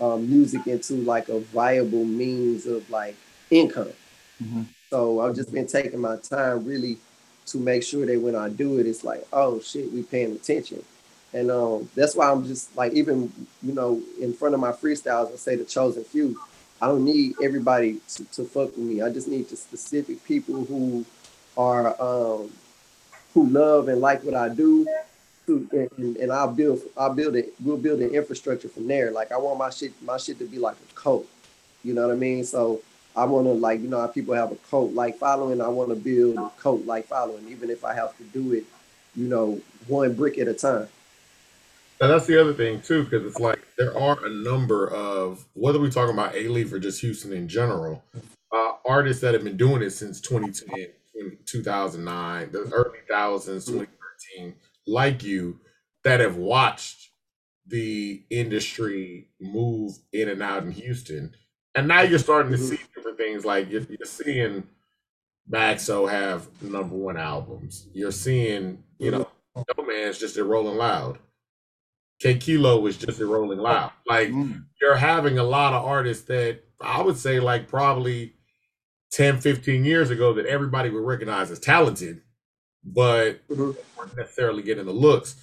um, 0.01 0.29
music 0.29 0.67
into 0.67 0.95
like 0.95 1.29
a 1.29 1.41
viable 1.41 2.05
means 2.05 2.67
of 2.67 2.89
like 2.91 3.17
income. 3.51 3.93
Mm-hmm. 4.43 4.63
So 4.91 5.21
I've 5.21 5.35
just 5.35 5.53
been 5.53 5.67
taking 5.67 6.01
my 6.01 6.17
time 6.17 6.65
really 6.65 6.99
to 7.47 7.59
make 7.59 7.83
sure 7.83 8.05
that 8.07 8.21
when 8.21 8.35
I 8.35 8.49
do 8.49 8.79
it, 8.79 8.87
it's 8.87 9.05
like, 9.05 9.27
oh 9.33 9.61
shit, 9.61 9.93
we 9.93 10.03
paying 10.03 10.33
attention. 10.33 10.83
And 11.33 11.51
um, 11.51 11.89
that's 11.95 12.15
why 12.15 12.31
I'm 12.31 12.47
just 12.47 12.75
like, 12.77 12.93
even, 12.93 13.33
you 13.63 13.73
know, 13.73 14.01
in 14.21 14.33
front 14.33 14.55
of 14.55 14.61
my 14.61 14.73
freestyles, 14.73 15.33
I 15.33 15.37
say 15.37 15.57
the 15.57 15.65
chosen 15.65 16.05
few. 16.05 16.41
I 16.81 16.89
don't 16.89 17.05
need 17.05 17.35
everybody 17.43 18.01
to, 18.09 18.25
to 18.25 18.45
fuck 18.45 18.77
with 18.77 18.79
me. 18.79 19.03
I 19.03 19.11
just 19.11 19.29
need 19.29 19.49
the 19.49 19.57
specific 19.57 20.23
people 20.25 20.65
who 20.65 21.05
are 21.57 22.01
um, 22.01 22.51
who 23.33 23.49
love 23.49 23.89
and 23.89 24.01
like 24.01 24.23
what 24.25 24.35
I 24.35 24.49
do. 24.49 24.87
And, 25.49 26.17
and 26.17 26.33
I'll 26.33 26.53
build 26.53 26.83
I'll 26.97 27.15
build 27.15 27.37
it 27.37 27.55
we'll 27.63 27.77
build 27.77 28.01
an 28.01 28.11
infrastructure 28.11 28.69
from 28.69 28.89
there. 28.89 29.13
Like 29.13 29.31
I 29.31 29.39
want 29.39 29.59
my 29.59 29.71
shit 29.71 29.93
my 30.03 30.17
shit 30.17 30.39
to 30.41 30.45
be 30.45 30.59
like 30.59 30.75
a 30.75 30.95
cult. 30.95 31.27
You 31.85 31.95
know 31.95 32.09
what 32.09 32.15
I 32.15 32.19
mean? 32.19 32.43
So 32.45 32.83
I 33.15 33.25
want 33.25 33.47
to 33.47 33.53
like 33.53 33.81
you 33.81 33.89
know 33.89 34.01
how 34.01 34.09
people 34.09 34.35
have 34.35 34.51
a 34.51 34.57
cult 34.71 34.93
like 34.93 35.19
following. 35.19 35.61
I 35.61 35.69
want 35.69 35.91
to 35.91 35.95
build 35.95 36.37
a 36.37 36.51
cult 36.61 36.85
like 36.85 37.07
following, 37.07 37.49
even 37.49 37.71
if 37.71 37.85
I 37.85 37.95
have 37.95 38.17
to 38.19 38.25
do 38.25 38.55
it, 38.55 38.65
you 39.15 39.29
know, 39.29 39.61
one 39.87 40.15
brick 40.15 40.37
at 40.39 40.49
a 40.49 40.55
time. 40.55 40.89
And 42.01 42.11
that's 42.11 42.27
the 42.27 42.39
other 42.41 42.53
thing 42.53 42.81
too, 42.83 43.05
because 43.05 43.25
it's 43.27 43.41
like 43.41 43.59
there 43.79 43.97
are 43.99 44.25
a 44.25 44.29
number 44.31 44.89
of 44.89 45.47
whether 45.55 45.81
we're 45.81 45.91
talking 45.91 46.13
about 46.15 46.35
Alief 46.35 46.73
or 46.73 46.79
just 46.79 47.01
Houston 47.01 47.33
in 47.33 47.49
general, 47.49 48.03
uh, 48.53 48.73
artists 48.85 49.23
that 49.23 49.33
have 49.35 49.45
been 49.45 49.57
doing 49.57 49.83
it 49.83 49.91
since 49.91 50.21
2010, 50.21 51.39
2009, 51.47 52.53
the 52.53 52.59
early 52.73 52.99
thousands, 53.09 53.65
2013, 53.65 54.55
like 54.87 55.23
you, 55.23 55.59
that 56.05 56.21
have 56.21 56.37
watched 56.37 57.11
the 57.67 58.23
industry 58.31 59.29
move 59.41 59.93
in 60.13 60.29
and 60.29 60.43
out 60.43 60.63
in 60.65 60.71
Houston. 60.73 61.35
And 61.75 61.89
now 61.89 62.03
you're 62.03 62.19
starting 62.19 62.53
to 62.53 62.59
Mhm. 62.59 62.69
see 62.69 62.79
different 62.95 63.19
things 63.19 63.45
like 63.45 63.71
you're, 63.71 63.83
you're 63.89 64.07
seeing 64.07 64.69
Maxo 65.51 66.09
have 66.11 66.49
number 66.63 66.95
one 66.95 67.17
albums. 67.17 67.87
You're 67.93 68.13
seeing, 68.13 68.83
you 68.99 69.11
know, 69.11 69.29
No 69.57 69.85
Man's 69.87 70.19
just 70.19 70.37
a 70.37 70.45
Rolling 70.45 70.77
Loud. 70.77 71.19
K 72.21 72.39
Kilo 72.39 72.81
was 72.81 72.97
just 72.97 73.21
a 73.21 73.27
Rolling 73.27 73.59
Loud. 73.59 73.93
Like 74.07 74.31
Mm. 74.31 74.65
you're 74.81 74.97
having 74.97 75.39
a 75.39 75.45
lot 75.45 75.75
of 75.75 75.85
artists 75.85 76.25
that 76.27 76.61
I 76.81 77.03
would 77.03 77.17
say 77.19 77.41
like 77.41 77.69
probably 77.69 78.35
10, 79.13 79.41
15 79.41 79.85
years 79.85 80.11
ago 80.11 80.33
that 80.35 80.47
everybody 80.47 80.91
would 80.91 81.05
recognize 81.05 81.51
as 81.51 81.61
talented, 81.61 82.23
but 82.85 83.47
Mhm. 83.49 83.77
weren't 83.97 84.17
necessarily 84.17 84.63
getting 84.63 84.87
the 84.87 84.93
looks. 84.93 85.37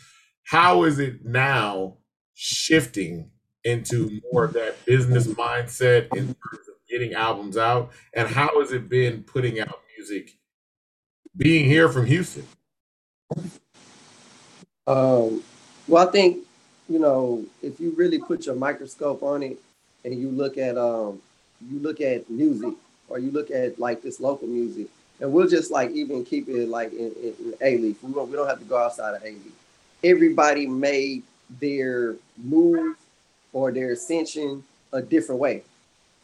How 0.46 0.84
is 0.84 1.00
it 1.00 1.26
now 1.26 1.98
shifting 2.34 3.32
into 3.64 4.22
more 4.32 4.44
of 4.46 4.54
that 4.54 4.84
business 4.86 5.28
mindset 5.28 6.08
in 6.16 6.28
terms 6.28 6.68
of 6.68 6.76
getting 6.90 7.14
albums 7.14 7.58
out? 7.58 7.92
And 8.14 8.28
how 8.28 8.60
has 8.60 8.72
it 8.72 8.90
been 8.90 9.24
putting 9.24 9.60
out 9.60 9.82
music 9.98 10.38
being 11.38 11.66
here 11.66 11.90
from 11.90 12.06
Houston? 12.08 12.48
Um, 14.88 15.44
well, 15.88 16.08
I 16.08 16.12
think 16.12 16.46
you 16.90 17.00
know 17.00 17.44
if 17.62 17.80
you 17.80 17.92
really 17.92 18.20
put 18.20 18.46
your 18.46 18.56
microscope 18.56 19.24
on 19.24 19.44
it 19.44 19.58
and 20.06 20.20
you 20.20 20.30
look 20.30 20.58
at 20.58 20.78
um, 20.78 21.22
you 21.70 21.80
look 21.80 22.02
at 22.02 22.30
music 22.30 22.74
or 23.10 23.20
you 23.20 23.32
look 23.32 23.52
at 23.52 23.80
like 23.80 24.02
this 24.02 24.20
local 24.20 24.48
music, 24.48 24.88
and 25.20 25.32
we'll 25.32 25.48
just 25.48 25.72
like 25.72 25.92
even 25.92 26.26
keep 26.26 26.48
it 26.50 26.68
like 26.68 26.92
in, 26.94 27.12
in, 27.22 27.34
in 27.40 27.54
Alief. 27.62 27.96
We 28.02 28.14
don't 28.14 28.30
we 28.30 28.36
don't 28.36 28.48
have 28.48 28.60
to 28.60 28.66
go 28.66 28.78
outside 28.78 29.16
of 29.16 29.24
Alief. 29.24 29.52
Everybody 30.04 30.68
made 30.68 31.24
their 31.60 32.16
move 32.38 32.98
or 33.54 33.72
their 33.72 33.92
ascension 33.92 34.64
a 34.92 35.02
different 35.02 35.40
way. 35.40 35.64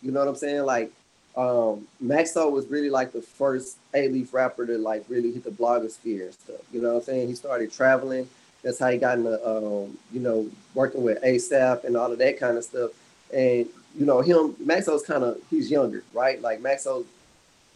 You 0.01 0.11
know 0.11 0.19
what 0.19 0.29
I'm 0.29 0.35
saying? 0.35 0.63
Like 0.63 0.91
um 1.37 1.87
Maxo 2.03 2.51
was 2.51 2.67
really 2.67 2.89
like 2.89 3.11
the 3.11 3.21
first 3.21 3.77
Alief 3.93 4.33
rapper 4.33 4.65
to 4.65 4.77
like 4.77 5.05
really 5.07 5.31
hit 5.31 5.43
the 5.43 5.51
blogosphere 5.51 6.25
and 6.25 6.33
stuff. 6.33 6.61
You 6.71 6.81
know 6.81 6.89
what 6.89 6.99
I'm 6.99 7.03
saying? 7.03 7.27
He 7.27 7.35
started 7.35 7.71
traveling. 7.71 8.29
That's 8.63 8.79
how 8.79 8.89
he 8.89 8.97
got 8.97 9.17
into 9.17 9.35
um, 9.47 9.97
you 10.11 10.19
know, 10.19 10.49
working 10.73 11.03
with 11.03 11.21
ASAP 11.23 11.83
and 11.83 11.95
all 11.95 12.11
of 12.11 12.17
that 12.19 12.39
kind 12.39 12.57
of 12.57 12.63
stuff. 12.63 12.91
And 13.33 13.67
you 13.95 14.05
know, 14.05 14.21
him 14.21 14.53
Maxo's 14.55 15.03
kind 15.03 15.23
of 15.23 15.39
he's 15.49 15.71
younger, 15.71 16.03
right? 16.13 16.41
Like 16.41 16.61
Maxo's 16.61 17.05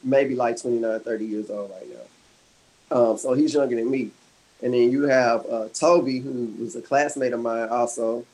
maybe 0.04 0.36
like 0.36 0.62
29, 0.62 1.00
30 1.00 1.26
years 1.26 1.50
old 1.50 1.72
right 1.72 1.88
now. 1.90 2.98
Um, 2.98 3.18
so 3.18 3.34
he's 3.34 3.54
younger 3.54 3.76
than 3.76 3.90
me. 3.90 4.12
And 4.62 4.74
then 4.74 4.92
you 4.92 5.04
have 5.04 5.46
uh, 5.46 5.68
Tobe, 5.74 6.22
who 6.24 6.54
was 6.60 6.76
a 6.76 6.82
classmate 6.82 7.34
of 7.34 7.42
mine 7.42 7.68
also, 7.70 8.26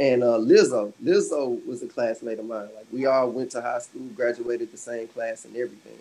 and 0.00 0.22
uh, 0.22 0.38
Lizzo. 0.38 0.92
Lizzo 1.02 1.64
was 1.66 1.82
a 1.82 1.86
classmate 1.86 2.38
of 2.38 2.46
mine. 2.46 2.68
Like 2.74 2.86
we 2.92 3.06
all 3.06 3.30
went 3.30 3.52
to 3.52 3.60
high 3.60 3.78
school, 3.78 4.02
graduated 4.14 4.72
the 4.72 4.78
same 4.78 5.06
class, 5.08 5.44
and 5.44 5.56
everything. 5.56 5.98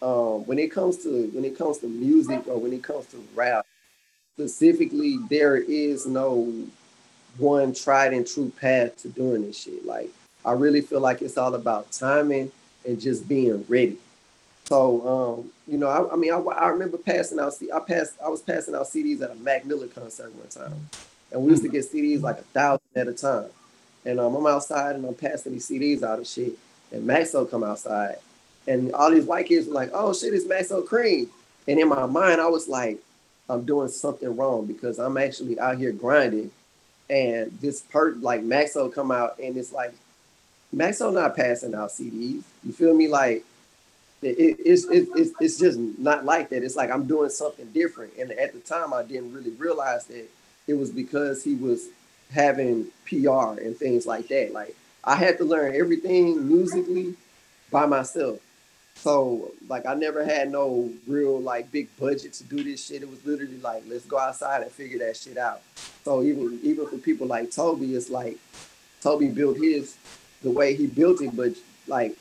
Um, 0.00 0.44
when 0.46 0.58
it 0.58 0.72
comes 0.72 0.98
to 1.04 1.30
when 1.32 1.44
it 1.44 1.56
comes 1.56 1.78
to 1.78 1.86
music 1.86 2.42
or 2.48 2.58
when 2.58 2.72
it 2.72 2.82
comes 2.82 3.06
to 3.06 3.24
rap, 3.34 3.64
specifically, 4.34 5.18
there 5.28 5.56
is 5.56 6.06
no 6.06 6.52
one 7.38 7.74
tried 7.74 8.12
and 8.12 8.26
true 8.26 8.52
path 8.60 8.96
to 9.02 9.08
doing 9.08 9.42
this 9.42 9.62
shit. 9.62 9.84
Like 9.84 10.10
I 10.44 10.52
really 10.52 10.80
feel 10.80 11.00
like 11.00 11.22
it's 11.22 11.38
all 11.38 11.54
about 11.54 11.92
timing 11.92 12.50
and 12.86 13.00
just 13.00 13.28
being 13.28 13.64
ready. 13.68 13.98
So, 14.64 15.06
um, 15.06 15.50
you 15.66 15.76
know, 15.76 15.88
I, 15.88 16.12
I 16.12 16.16
mean, 16.16 16.32
I, 16.32 16.38
I 16.38 16.68
remember 16.68 16.96
passing 16.96 17.38
out. 17.38 17.54
I 17.74 17.78
passed. 17.80 18.14
I 18.24 18.28
was 18.28 18.42
passing 18.42 18.74
out 18.74 18.86
CDs 18.86 19.20
at 19.20 19.30
a 19.30 19.34
Mac 19.36 19.66
Miller 19.66 19.88
concert 19.88 20.34
one 20.34 20.48
time, 20.48 20.88
and 21.30 21.42
we 21.42 21.50
used 21.50 21.62
to 21.62 21.68
get 21.68 21.90
CDs 21.90 22.22
like 22.22 22.38
a 22.38 22.42
thousand 22.42 22.80
at 22.94 23.08
a 23.08 23.12
time. 23.12 23.50
And 24.04 24.18
um, 24.18 24.34
I'm 24.34 24.46
outside 24.46 24.96
and 24.96 25.04
I'm 25.04 25.14
passing 25.14 25.52
these 25.52 25.68
CDs 25.68 26.02
out 26.02 26.18
and 26.18 26.26
shit. 26.26 26.54
And 26.90 27.08
Maxo 27.08 27.48
come 27.48 27.62
outside, 27.64 28.16
and 28.66 28.92
all 28.92 29.10
these 29.10 29.24
white 29.24 29.46
kids 29.46 29.66
were 29.66 29.74
like, 29.74 29.90
"Oh 29.92 30.14
shit, 30.14 30.34
it's 30.34 30.46
Maxo 30.46 30.86
Kream." 30.86 31.28
And 31.68 31.78
in 31.78 31.88
my 31.88 32.06
mind, 32.06 32.40
I 32.40 32.48
was 32.48 32.68
like, 32.68 32.98
"I'm 33.48 33.64
doing 33.64 33.88
something 33.88 34.36
wrong 34.36 34.66
because 34.66 34.98
I'm 34.98 35.16
actually 35.16 35.58
out 35.58 35.78
here 35.78 35.92
grinding." 35.92 36.50
And 37.10 37.56
this 37.60 37.80
part, 37.80 38.20
like 38.20 38.42
Maxo 38.42 38.92
come 38.92 39.10
out, 39.10 39.38
and 39.38 39.56
it's 39.56 39.72
like, 39.72 39.92
Maxo 40.74 41.12
not 41.12 41.36
passing 41.36 41.74
out 41.74 41.90
CDs. 41.90 42.42
You 42.64 42.72
feel 42.72 42.94
me? 42.94 43.08
Like 43.08 43.44
it, 44.22 44.56
it's, 44.64 44.84
it, 44.86 45.08
it's 45.14 45.32
it's 45.40 45.58
just 45.58 45.78
not 45.78 46.24
like 46.24 46.48
that. 46.50 46.62
It's 46.62 46.76
like 46.76 46.90
I'm 46.90 47.06
doing 47.06 47.30
something 47.30 47.66
different. 47.72 48.14
And 48.18 48.30
at 48.32 48.52
the 48.52 48.60
time, 48.60 48.92
I 48.92 49.02
didn't 49.02 49.32
really 49.32 49.50
realize 49.50 50.06
that 50.06 50.28
it 50.66 50.74
was 50.74 50.90
because 50.90 51.42
he 51.42 51.54
was 51.54 51.88
having 52.32 52.86
PR 53.04 53.60
and 53.60 53.76
things 53.76 54.06
like 54.06 54.28
that. 54.28 54.52
Like 54.52 54.74
I 55.04 55.16
had 55.16 55.38
to 55.38 55.44
learn 55.44 55.74
everything 55.74 56.48
musically 56.48 57.14
by 57.70 57.86
myself. 57.86 58.40
So 59.02 59.50
like 59.68 59.84
I 59.84 59.94
never 59.94 60.24
had 60.24 60.52
no 60.52 60.88
real 61.08 61.40
like 61.40 61.72
big 61.72 61.88
budget 61.98 62.34
to 62.34 62.44
do 62.44 62.62
this 62.62 62.86
shit. 62.86 63.02
It 63.02 63.10
was 63.10 63.26
literally 63.26 63.58
like 63.58 63.82
let's 63.88 64.04
go 64.04 64.16
outside 64.16 64.62
and 64.62 64.70
figure 64.70 65.00
that 65.00 65.16
shit 65.16 65.36
out. 65.36 65.60
So 66.04 66.22
even 66.22 66.60
even 66.62 66.86
for 66.86 66.98
people 66.98 67.26
like 67.26 67.50
Tobe, 67.50 67.82
it's 67.82 68.10
like 68.10 68.38
Tobe 69.00 69.34
built 69.34 69.56
his 69.56 69.96
the 70.42 70.52
way 70.52 70.76
he 70.76 70.86
built 70.86 71.20
it, 71.20 71.34
but 71.36 71.52
like 71.88 72.16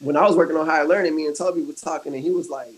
when 0.00 0.16
I 0.16 0.26
was 0.26 0.34
working 0.34 0.56
on 0.56 0.66
higher 0.66 0.84
learning, 0.84 1.14
me 1.14 1.26
and 1.26 1.36
Tobe 1.36 1.64
was 1.64 1.80
talking, 1.80 2.12
and 2.12 2.22
he 2.22 2.30
was 2.30 2.48
like, 2.48 2.72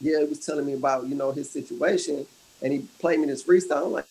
"Yeah," 0.00 0.18
he 0.18 0.24
was 0.24 0.44
telling 0.44 0.66
me 0.66 0.72
about 0.72 1.06
you 1.06 1.14
know 1.14 1.30
his 1.30 1.48
situation, 1.48 2.26
and 2.62 2.72
he 2.72 2.80
played 2.98 3.20
me 3.20 3.26
this 3.26 3.44
freestyle. 3.44 3.86
I'm 3.86 3.92
like, 3.92 4.06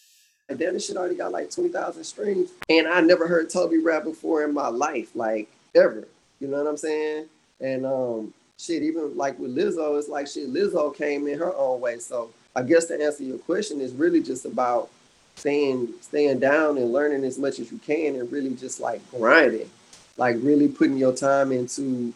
"Damn, 0.47 0.74
this 0.76 0.88
shit 0.88 0.95
already 0.95 1.15
got 1.15 1.34
like 1.34 1.51
twenty 1.51 1.69
thousand 1.69 2.05
streams," 2.05 2.51
and 2.69 2.88
I 2.88 3.01
never 3.01 3.28
heard 3.28 3.49
Tobe 3.49 3.74
rap 3.84 4.05
before 4.05 4.45
in 4.45 4.53
my 4.53 4.69
life, 4.69 5.13
like 5.13 5.49
ever. 5.76 6.07
You 6.39 6.47
know 6.47 6.57
what 6.57 6.67
I'm 6.67 6.78
saying? 6.78 7.26
And 7.59 7.86
um, 7.86 8.34
shit, 8.62 8.84
even 8.84 9.18
like 9.18 9.38
with 9.39 9.55
Lizzo, 9.55 9.97
it's 9.97 10.09
like 10.09 10.28
shit. 10.28 10.53
Lizzo 10.53 10.95
came 10.95 11.28
in 11.28 11.39
her 11.39 11.55
own 11.55 11.82
way. 11.82 11.99
So 11.99 12.32
I 12.55 12.64
guess 12.64 12.86
to 12.86 13.01
answer 13.01 13.24
your 13.24 13.39
question 13.39 13.82
is 13.82 13.93
really 13.93 14.22
just 14.22 14.45
about 14.45 14.89
staying 15.36 15.89
staying 16.01 16.39
down 16.39 16.78
and 16.78 16.91
learning 16.91 17.24
as 17.24 17.38
much 17.38 17.59
as 17.59 17.72
you 17.72 17.80
can, 17.80 18.16
and 18.16 18.32
really 18.32 18.53
just 18.55 18.80
like 18.80 19.01
grinding, 19.12 19.70
like 20.18 20.36
really 20.39 20.68
putting 20.68 20.97
your 20.97 21.14
time 21.14 21.51
into 21.51 22.14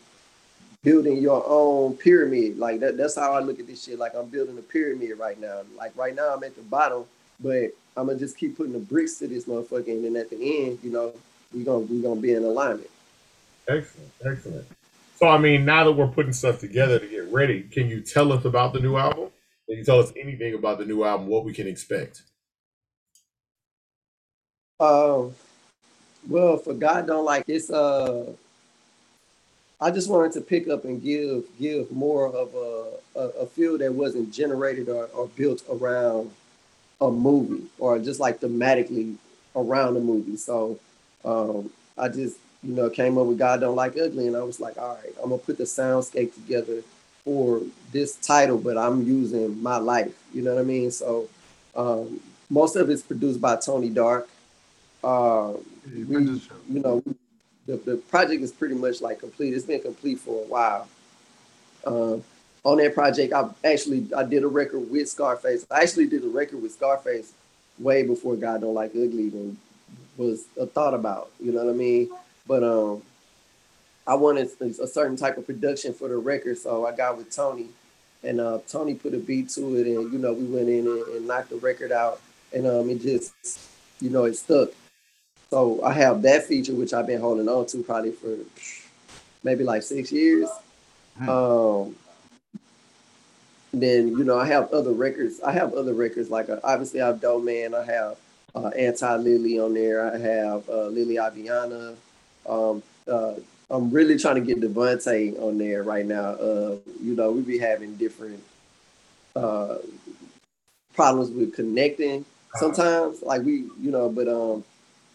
building 0.83 1.17
your 1.17 1.43
own 1.47 1.97
pyramid. 1.97 2.57
Like 2.59 2.79
that, 2.81 2.97
that's 2.97 3.15
how 3.15 3.33
I 3.33 3.39
look 3.39 3.59
at 3.59 3.67
this 3.67 3.83
shit. 3.83 3.97
Like 3.97 4.13
I'm 4.15 4.27
building 4.27 4.57
a 4.57 4.61
pyramid 4.61 5.17
right 5.17 5.39
now. 5.39 5.61
Like 5.75 5.97
right 5.97 6.15
now 6.15 6.33
I'm 6.33 6.43
at 6.43 6.55
the 6.55 6.61
bottom, 6.63 7.05
but 7.39 7.71
I'm 7.97 8.07
gonna 8.07 8.19
just 8.19 8.37
keep 8.37 8.55
putting 8.55 8.73
the 8.73 8.79
bricks 8.79 9.15
to 9.19 9.27
this 9.27 9.45
motherfucker, 9.45 9.87
and 9.87 10.05
then 10.05 10.15
at 10.15 10.29
the 10.29 10.67
end, 10.67 10.79
you 10.83 10.91
know, 10.91 11.13
we 11.53 11.63
gonna 11.63 11.79
we 11.79 12.01
gonna 12.01 12.21
be 12.21 12.33
in 12.33 12.43
alignment. 12.43 12.89
Excellent, 13.67 14.11
excellent. 14.23 14.67
So, 15.15 15.27
I 15.27 15.37
mean, 15.37 15.63
now 15.63 15.85
that 15.85 15.93
we're 15.93 16.07
putting 16.07 16.33
stuff 16.33 16.59
together 16.59 16.99
to 16.99 17.07
get 17.07 17.31
ready, 17.31 17.63
can 17.63 17.87
you 17.89 18.01
tell 18.01 18.33
us 18.33 18.43
about 18.43 18.73
the 18.73 18.81
new 18.81 18.97
album? 18.97 19.29
Can 19.67 19.77
you 19.77 19.83
tell 19.83 19.99
us 19.99 20.11
anything 20.17 20.53
about 20.53 20.77
the 20.77 20.85
new 20.85 21.03
album? 21.03 21.27
What 21.27 21.45
we 21.45 21.53
can 21.53 21.67
expect? 21.67 22.21
Um, 24.79 25.33
well, 26.27 26.57
for 26.57 26.73
God 26.73 27.07
don't 27.07 27.25
like 27.25 27.45
this. 27.45 27.69
uh 27.69 28.33
I 29.79 29.91
just 29.91 30.09
wanted 30.09 30.31
to 30.33 30.41
pick 30.41 30.67
up 30.69 30.85
and 30.85 31.01
give 31.01 31.45
give 31.59 31.91
more 31.91 32.27
of 32.27 32.55
a, 32.55 33.19
a, 33.19 33.23
a 33.41 33.45
feel 33.45 33.77
that 33.77 33.93
wasn't 33.93 34.33
generated 34.33 34.89
or, 34.89 35.05
or 35.07 35.27
built 35.27 35.63
around 35.69 36.31
a 37.01 37.11
movie 37.11 37.65
or 37.77 37.99
just 37.99 38.19
like 38.19 38.39
thematically 38.39 39.15
around 39.55 39.97
a 39.97 39.99
movie. 39.99 40.37
So 40.37 40.79
um, 41.25 41.69
I 41.97 42.07
just 42.07 42.37
you 42.65 42.73
know 42.73 42.89
came 42.89 43.17
up 43.17 43.27
with 43.27 43.37
God 43.37 43.61
Don't 43.61 43.75
Like 43.75 43.97
Ugly 43.97 44.27
and 44.27 44.35
I 44.35 44.43
was 44.43 44.59
like, 44.59 44.77
all 44.77 44.95
right, 44.95 45.13
I'm 45.21 45.29
gonna 45.29 45.37
put 45.37 45.57
the 45.57 45.63
soundscape 45.63 46.33
together 46.33 46.81
for 47.23 47.61
this 47.91 48.15
title, 48.17 48.57
but 48.57 48.77
I'm 48.77 49.03
using 49.03 49.61
my 49.61 49.77
life. 49.77 50.13
You 50.33 50.41
know 50.43 50.55
what 50.55 50.61
I 50.61 50.65
mean? 50.65 50.91
So 50.91 51.27
um, 51.75 52.19
most 52.49 52.75
of 52.75 52.89
it's 52.89 53.01
produced 53.01 53.41
by 53.41 53.55
Tony 53.57 53.89
Dark. 53.89 54.29
Uh, 55.03 55.53
we, 55.85 56.17
you 56.17 56.41
know, 56.69 57.03
the, 57.67 57.77
the 57.77 57.97
project 57.97 58.41
is 58.41 58.51
pretty 58.51 58.75
much 58.75 59.01
like 59.01 59.19
complete. 59.19 59.53
It's 59.53 59.65
been 59.65 59.81
complete 59.81 60.19
for 60.19 60.43
a 60.43 60.47
while. 60.47 60.87
Um, 61.85 62.23
on 62.63 62.77
that 62.77 62.95
project, 62.95 63.31
I 63.31 63.47
actually 63.63 64.07
I 64.15 64.23
did 64.23 64.43
a 64.43 64.47
record 64.47 64.89
with 64.89 65.07
Scarface. 65.07 65.65
I 65.69 65.81
actually 65.81 66.07
did 66.07 66.23
a 66.23 66.27
record 66.27 66.61
with 66.61 66.73
Scarface 66.73 67.31
way 67.77 68.03
before 68.03 68.35
God 68.35 68.61
Don't 68.61 68.73
Like 68.73 68.91
Ugly 68.91 69.23
even 69.23 69.57
was 70.17 70.45
a 70.59 70.65
thought 70.65 70.93
about. 70.93 71.29
You 71.39 71.51
know 71.51 71.65
what 71.65 71.73
I 71.73 71.77
mean? 71.77 72.09
But 72.47 72.63
um, 72.63 73.01
I 74.07 74.15
wanted 74.15 74.49
a 74.61 74.87
certain 74.87 75.17
type 75.17 75.37
of 75.37 75.45
production 75.45 75.93
for 75.93 76.07
the 76.07 76.17
record, 76.17 76.57
so 76.57 76.85
I 76.85 76.95
got 76.95 77.17
with 77.17 77.35
Tony, 77.35 77.67
and 78.23 78.39
uh, 78.39 78.59
Tony 78.67 78.93
put 78.93 79.13
a 79.13 79.17
beat 79.17 79.49
to 79.51 79.75
it, 79.75 79.87
and 79.87 80.13
you 80.13 80.19
know 80.19 80.33
we 80.33 80.45
went 80.45 80.69
in 80.69 80.85
and, 80.85 81.01
and 81.07 81.27
knocked 81.27 81.49
the 81.49 81.57
record 81.57 81.91
out, 81.91 82.21
and 82.53 82.67
um, 82.67 82.89
it 82.89 83.01
just 83.01 83.59
you 83.99 84.09
know 84.09 84.25
it 84.25 84.35
stuck. 84.35 84.69
So 85.49 85.83
I 85.83 85.93
have 85.93 86.21
that 86.23 86.45
feature, 86.45 86.73
which 86.73 86.93
I've 86.93 87.07
been 87.07 87.21
holding 87.21 87.47
on 87.47 87.65
to 87.67 87.83
probably 87.83 88.11
for 88.11 88.37
maybe 89.43 89.63
like 89.63 89.83
six 89.83 90.11
years. 90.11 90.49
Um, 91.27 91.95
then 93.73 94.09
you 94.09 94.23
know 94.23 94.37
I 94.37 94.45
have 94.47 94.71
other 94.71 94.91
records. 94.91 95.41
I 95.41 95.51
have 95.51 95.73
other 95.73 95.93
records 95.93 96.29
like 96.29 96.49
uh, 96.49 96.59
obviously 96.63 97.01
I 97.01 97.07
have 97.07 97.21
Dope 97.21 97.43
Man. 97.43 97.73
I 97.73 97.85
have 97.85 98.17
uh, 98.53 98.67
Anti 98.67 99.15
Lily 99.17 99.59
on 99.59 99.73
there. 99.73 100.13
I 100.13 100.17
have 100.17 100.69
uh, 100.69 100.87
Lily 100.87 101.15
Aviana. 101.15 101.95
Um, 102.47 102.83
uh, 103.07 103.35
I'm 103.69 103.89
really 103.89 104.17
trying 104.17 104.35
to 104.35 104.41
get 104.41 104.61
Devontae 104.61 105.41
on 105.41 105.57
there 105.57 105.83
right 105.83 106.05
now. 106.05 106.31
Uh, 106.33 106.77
you 107.01 107.15
know, 107.15 107.31
we 107.31 107.41
be 107.41 107.57
having 107.57 107.95
different 107.95 108.41
uh, 109.35 109.77
problems 110.93 111.31
with 111.31 111.53
connecting 111.53 112.25
sometimes. 112.55 113.21
Like 113.21 113.43
we, 113.43 113.65
you 113.79 113.91
know, 113.91 114.09
but 114.09 114.27
um, 114.27 114.63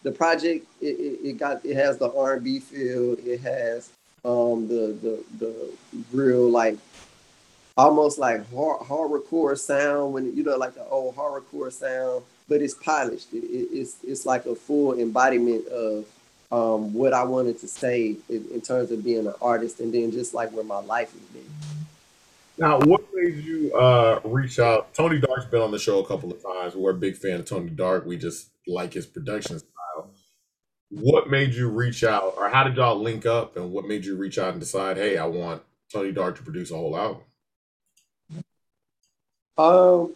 the 0.03 0.11
project 0.11 0.65
it, 0.81 0.99
it, 0.99 1.19
it 1.23 1.37
got 1.37 1.65
it 1.65 1.75
has 1.75 1.97
the 1.97 2.11
R&B 2.11 2.59
feel. 2.59 3.13
It 3.25 3.41
has 3.41 3.89
um 4.23 4.67
the 4.67 4.95
the 5.01 5.23
the 5.39 5.71
real 6.11 6.47
like 6.49 6.77
almost 7.77 8.19
like 8.19 8.47
hard, 8.53 8.81
horrorcore 8.81 9.57
sound 9.57 10.13
when 10.13 10.35
you 10.35 10.43
know 10.43 10.57
like 10.57 10.75
the 10.75 10.85
old 10.85 11.15
horrorcore 11.15 11.71
sound, 11.71 12.23
but 12.47 12.61
it's 12.61 12.73
polished. 12.73 13.33
It, 13.33 13.37
it's 13.37 13.97
it's 14.03 14.25
like 14.25 14.45
a 14.45 14.55
full 14.55 14.99
embodiment 14.99 15.67
of 15.67 16.05
um, 16.51 16.93
what 16.93 17.13
I 17.13 17.23
wanted 17.23 17.59
to 17.61 17.67
say 17.67 18.17
in, 18.29 18.45
in, 18.53 18.61
terms 18.61 18.91
of 18.91 19.03
being 19.03 19.25
an 19.25 19.33
artist, 19.41 19.79
and 19.79 19.93
then 19.93 20.11
just 20.11 20.33
like 20.33 20.51
where 20.51 20.65
my 20.65 20.79
life 20.79 21.13
has 21.13 21.21
been. 21.21 21.45
Now, 22.57 22.79
what 22.79 23.01
made 23.13 23.35
you 23.35 23.73
uh, 23.73 24.19
reach 24.25 24.59
out? 24.59 24.93
Tony 24.93 25.19
Dark's 25.19 25.45
been 25.45 25.61
on 25.61 25.71
the 25.71 25.79
show 25.79 25.99
a 25.99 26.05
couple 26.05 26.31
of 26.31 26.43
times. 26.43 26.75
We're 26.75 26.91
a 26.91 26.95
big 26.95 27.15
fan 27.15 27.39
of 27.39 27.45
Tony 27.45 27.69
Dark. 27.69 28.05
We 28.05 28.17
just 28.17 28.49
like 28.67 28.93
his 28.93 29.05
production 29.05 29.59
style. 29.59 30.11
What 30.89 31.29
made 31.29 31.53
you 31.53 31.69
reach 31.69 32.03
out, 32.03 32.33
or 32.37 32.49
how 32.49 32.65
did 32.65 32.75
y'all 32.75 32.99
link 32.99 33.25
up, 33.25 33.55
and 33.55 33.71
what 33.71 33.87
made 33.87 34.03
you 34.03 34.17
reach 34.17 34.37
out 34.37 34.51
and 34.51 34.59
decide, 34.59 34.97
hey, 34.97 35.17
I 35.17 35.25
want 35.25 35.61
Tony 35.91 36.11
Dark 36.11 36.35
to 36.37 36.43
produce 36.43 36.69
a 36.71 36.75
whole 36.75 36.97
album? 36.97 37.23
Um, 39.57 40.13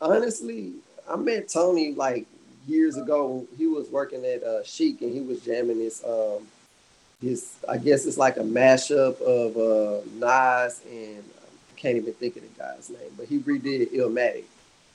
honestly, 0.00 0.72
I 1.08 1.16
met 1.16 1.48
Tony 1.48 1.92
like 1.92 2.26
years 2.66 2.96
ago. 2.96 3.46
He 3.56 3.66
was 3.66 3.88
working 3.88 4.24
at 4.24 4.42
uh, 4.42 4.62
Chic 4.64 5.00
and 5.02 5.12
he 5.12 5.20
was 5.20 5.40
jamming 5.40 5.78
this 5.78 6.04
um 6.04 6.46
his 7.20 7.54
I 7.68 7.78
guess 7.78 8.06
it's 8.06 8.18
like 8.18 8.36
a 8.36 8.40
mashup 8.40 9.20
of 9.20 9.56
uh 9.56 10.04
Nas 10.18 10.80
and 10.90 11.24
I 11.38 11.80
can't 11.80 11.96
even 11.96 12.12
think 12.14 12.36
of 12.36 12.42
the 12.42 12.58
guy's 12.58 12.90
name, 12.90 13.12
but 13.16 13.26
he 13.26 13.38
redid 13.38 13.92
Illmatic. 13.92 14.44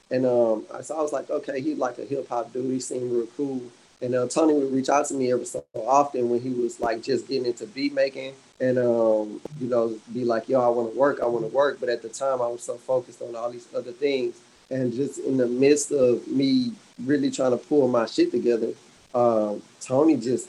And 0.09 0.25
um 0.25 0.65
so 0.81 0.97
I 0.97 1.01
was 1.01 1.13
like, 1.13 1.29
okay, 1.29 1.61
he's 1.61 1.77
like 1.77 1.97
a 1.97 2.05
hip 2.05 2.27
hop 2.29 2.53
dude. 2.53 2.71
He 2.71 2.79
seemed 2.79 3.11
real 3.11 3.27
cool. 3.37 3.61
And 4.01 4.15
uh, 4.15 4.27
Tony 4.27 4.55
would 4.55 4.73
reach 4.73 4.89
out 4.89 5.05
to 5.07 5.13
me 5.13 5.31
every 5.31 5.45
so 5.45 5.63
often 5.75 6.29
when 6.29 6.41
he 6.41 6.49
was 6.49 6.79
like 6.79 7.03
just 7.03 7.27
getting 7.27 7.45
into 7.45 7.67
beat 7.67 7.93
making 7.93 8.33
and 8.59 8.79
um, 8.79 9.39
you 9.59 9.67
know, 9.67 9.95
be 10.11 10.25
like, 10.25 10.49
yo, 10.49 10.59
I 10.59 10.69
want 10.69 10.91
to 10.91 10.99
work, 10.99 11.19
I 11.21 11.25
want 11.27 11.45
to 11.45 11.55
work. 11.55 11.79
But 11.79 11.89
at 11.89 12.01
the 12.01 12.09
time 12.09 12.41
I 12.41 12.47
was 12.47 12.63
so 12.63 12.77
focused 12.77 13.21
on 13.21 13.35
all 13.35 13.51
these 13.51 13.67
other 13.75 13.91
things. 13.91 14.39
And 14.71 14.93
just 14.93 15.19
in 15.19 15.37
the 15.37 15.47
midst 15.47 15.91
of 15.91 16.27
me 16.27 16.71
really 17.03 17.29
trying 17.29 17.51
to 17.51 17.57
pull 17.57 17.87
my 17.87 18.05
shit 18.05 18.31
together, 18.31 18.73
um, 19.13 19.61
Tony 19.81 20.15
just 20.17 20.47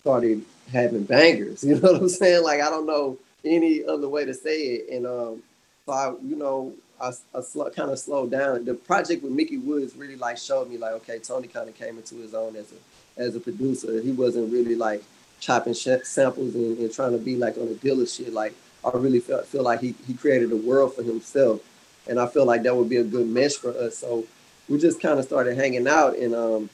started 0.00 0.44
having 0.70 1.04
bangers. 1.04 1.64
You 1.68 1.80
know 1.80 1.92
what 1.92 2.02
I'm 2.02 2.08
saying? 2.08 2.44
Like 2.44 2.60
I 2.60 2.70
don't 2.70 2.86
know 2.86 3.18
any 3.44 3.84
other 3.84 4.08
way 4.08 4.24
to 4.24 4.34
say 4.34 4.62
it. 4.62 4.94
And 4.94 5.06
um, 5.06 5.42
so 5.86 5.92
I, 5.92 6.12
you 6.22 6.36
know, 6.36 6.72
I, 7.00 7.12
I 7.34 7.40
sl- 7.40 7.68
kind 7.74 7.90
of 7.90 7.98
slowed 7.98 8.30
down. 8.30 8.64
The 8.64 8.74
project 8.74 9.22
with 9.22 9.32
Mickey 9.32 9.58
Woods 9.58 9.96
really 9.96 10.16
like 10.16 10.38
showed 10.38 10.70
me 10.70 10.78
like, 10.78 10.92
okay, 10.92 11.18
Tony 11.18 11.48
kind 11.48 11.68
of 11.68 11.74
came 11.74 11.96
into 11.96 12.16
his 12.16 12.34
own 12.34 12.56
as 12.56 12.72
a 12.72 13.20
as 13.20 13.36
a 13.36 13.40
producer. 13.40 14.00
He 14.00 14.12
wasn't 14.12 14.52
really 14.52 14.74
like 14.74 15.02
chopping 15.40 15.74
sh- 15.74 16.04
samples 16.04 16.54
and, 16.54 16.78
and, 16.78 16.92
trying 16.92 17.12
to 17.12 17.18
be 17.18 17.36
like 17.36 17.56
on 17.56 17.64
a 17.64 17.74
Dilla 17.74 18.06
shit. 18.06 18.32
Like 18.32 18.54
I 18.84 18.90
really 18.96 19.20
felt 19.20 19.46
feel 19.46 19.62
like 19.62 19.80
he 19.80 19.94
he 20.06 20.14
created 20.14 20.52
a 20.52 20.56
world 20.56 20.94
for 20.94 21.02
himself, 21.02 21.60
and 22.08 22.18
I 22.18 22.26
feel 22.26 22.44
like 22.44 22.62
that 22.64 22.76
would 22.76 22.88
be 22.88 22.96
a 22.96 23.04
good 23.04 23.26
mesh 23.26 23.54
for 23.54 23.70
us. 23.70 23.98
So 23.98 24.24
we 24.68 24.78
just 24.78 25.00
kind 25.00 25.18
of 25.18 25.24
started 25.24 25.56
hanging 25.56 25.86
out, 25.86 26.16
and 26.16 26.34
um, 26.34 26.70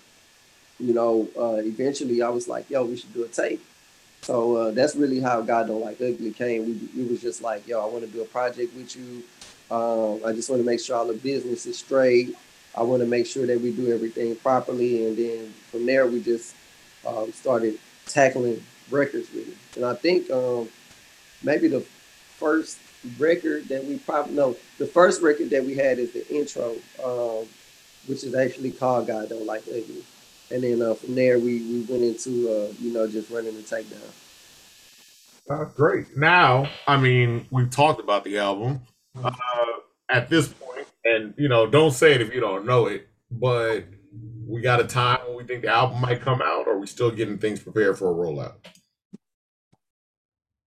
you 0.78 0.94
know, 0.94 1.28
uh, 1.38 1.56
eventually 1.56 2.22
I 2.22 2.28
was 2.28 2.48
like, 2.48 2.70
yo, 2.70 2.84
we 2.84 2.96
should 2.96 3.12
do 3.12 3.24
a 3.24 3.28
tape. 3.28 3.64
So 4.22 4.56
uh, 4.56 4.70
that's 4.72 4.96
really 4.96 5.20
how 5.20 5.40
God 5.42 5.68
Don't 5.68 5.80
Like 5.80 6.00
Ugly 6.00 6.32
came. 6.32 6.66
We, 6.66 7.02
we 7.02 7.08
was 7.08 7.22
just 7.22 7.40
like, 7.40 7.66
yo, 7.66 7.80
I 7.80 7.86
want 7.90 8.04
to 8.04 8.10
do 8.10 8.22
a 8.22 8.26
project 8.26 8.74
with 8.74 8.94
you. 8.96 9.22
Um, 9.70 10.20
I 10.24 10.32
just 10.32 10.50
want 10.50 10.60
to 10.60 10.66
make 10.66 10.80
sure 10.80 10.96
all 10.96 11.06
the 11.06 11.14
business 11.14 11.66
is 11.66 11.78
straight. 11.78 12.36
I 12.74 12.82
want 12.82 13.00
to 13.02 13.06
make 13.06 13.26
sure 13.26 13.46
that 13.46 13.60
we 13.60 13.72
do 13.72 13.92
everything 13.92 14.36
properly, 14.36 15.06
and 15.06 15.16
then 15.16 15.52
from 15.70 15.86
there 15.86 16.06
we 16.06 16.22
just 16.22 16.54
um, 17.06 17.32
started 17.32 17.78
tackling 18.06 18.62
records 18.90 19.32
with 19.32 19.48
it. 19.48 19.76
And 19.76 19.84
I 19.84 19.94
think 19.94 20.30
um, 20.30 20.68
maybe 21.42 21.68
the 21.68 21.80
first 21.80 22.78
record 23.18 23.68
that 23.68 23.84
we 23.84 23.98
probably 23.98 24.34
know, 24.34 24.56
the 24.78 24.86
first 24.86 25.22
record 25.22 25.50
that 25.50 25.64
we 25.64 25.74
had 25.74 25.98
is 25.98 26.12
the 26.12 26.26
intro, 26.34 26.76
um, 27.04 27.46
which 28.06 28.24
is 28.24 28.34
actually 28.34 28.72
called 28.72 29.06
God 29.06 29.28
Don't 29.28 29.46
Like 29.46 29.62
Ugly. 29.68 30.04
And 30.50 30.62
then 30.62 30.80
uh, 30.80 30.94
from 30.94 31.14
there 31.14 31.38
we 31.38 31.60
we 31.60 31.80
went 31.82 32.02
into 32.02 32.48
uh, 32.48 32.72
you 32.80 32.92
know 32.92 33.06
just 33.06 33.30
running 33.30 33.54
the 33.54 33.62
takedown. 33.62 34.12
Uh, 35.50 35.64
great. 35.64 36.16
Now, 36.16 36.68
I 36.86 36.96
mean, 36.96 37.46
we've 37.50 37.70
talked 37.70 38.00
about 38.00 38.24
the 38.24 38.38
album 38.38 38.82
uh, 39.22 39.30
at 40.08 40.28
this 40.28 40.48
point, 40.48 40.86
and 41.04 41.34
you 41.36 41.48
know, 41.48 41.66
don't 41.66 41.92
say 41.92 42.14
it 42.14 42.20
if 42.20 42.34
you 42.34 42.40
don't 42.40 42.66
know 42.66 42.86
it, 42.86 43.08
but 43.30 43.84
we 44.46 44.62
got 44.62 44.80
a 44.80 44.84
time 44.84 45.20
when 45.26 45.36
we 45.36 45.44
think 45.44 45.62
the 45.62 45.68
album 45.68 46.00
might 46.00 46.20
come 46.20 46.40
out, 46.42 46.66
or 46.66 46.74
are 46.74 46.78
we 46.78 46.86
still 46.86 47.10
getting 47.10 47.38
things 47.38 47.60
prepared 47.60 47.98
for 47.98 48.10
a 48.10 48.14
rollout? 48.14 48.54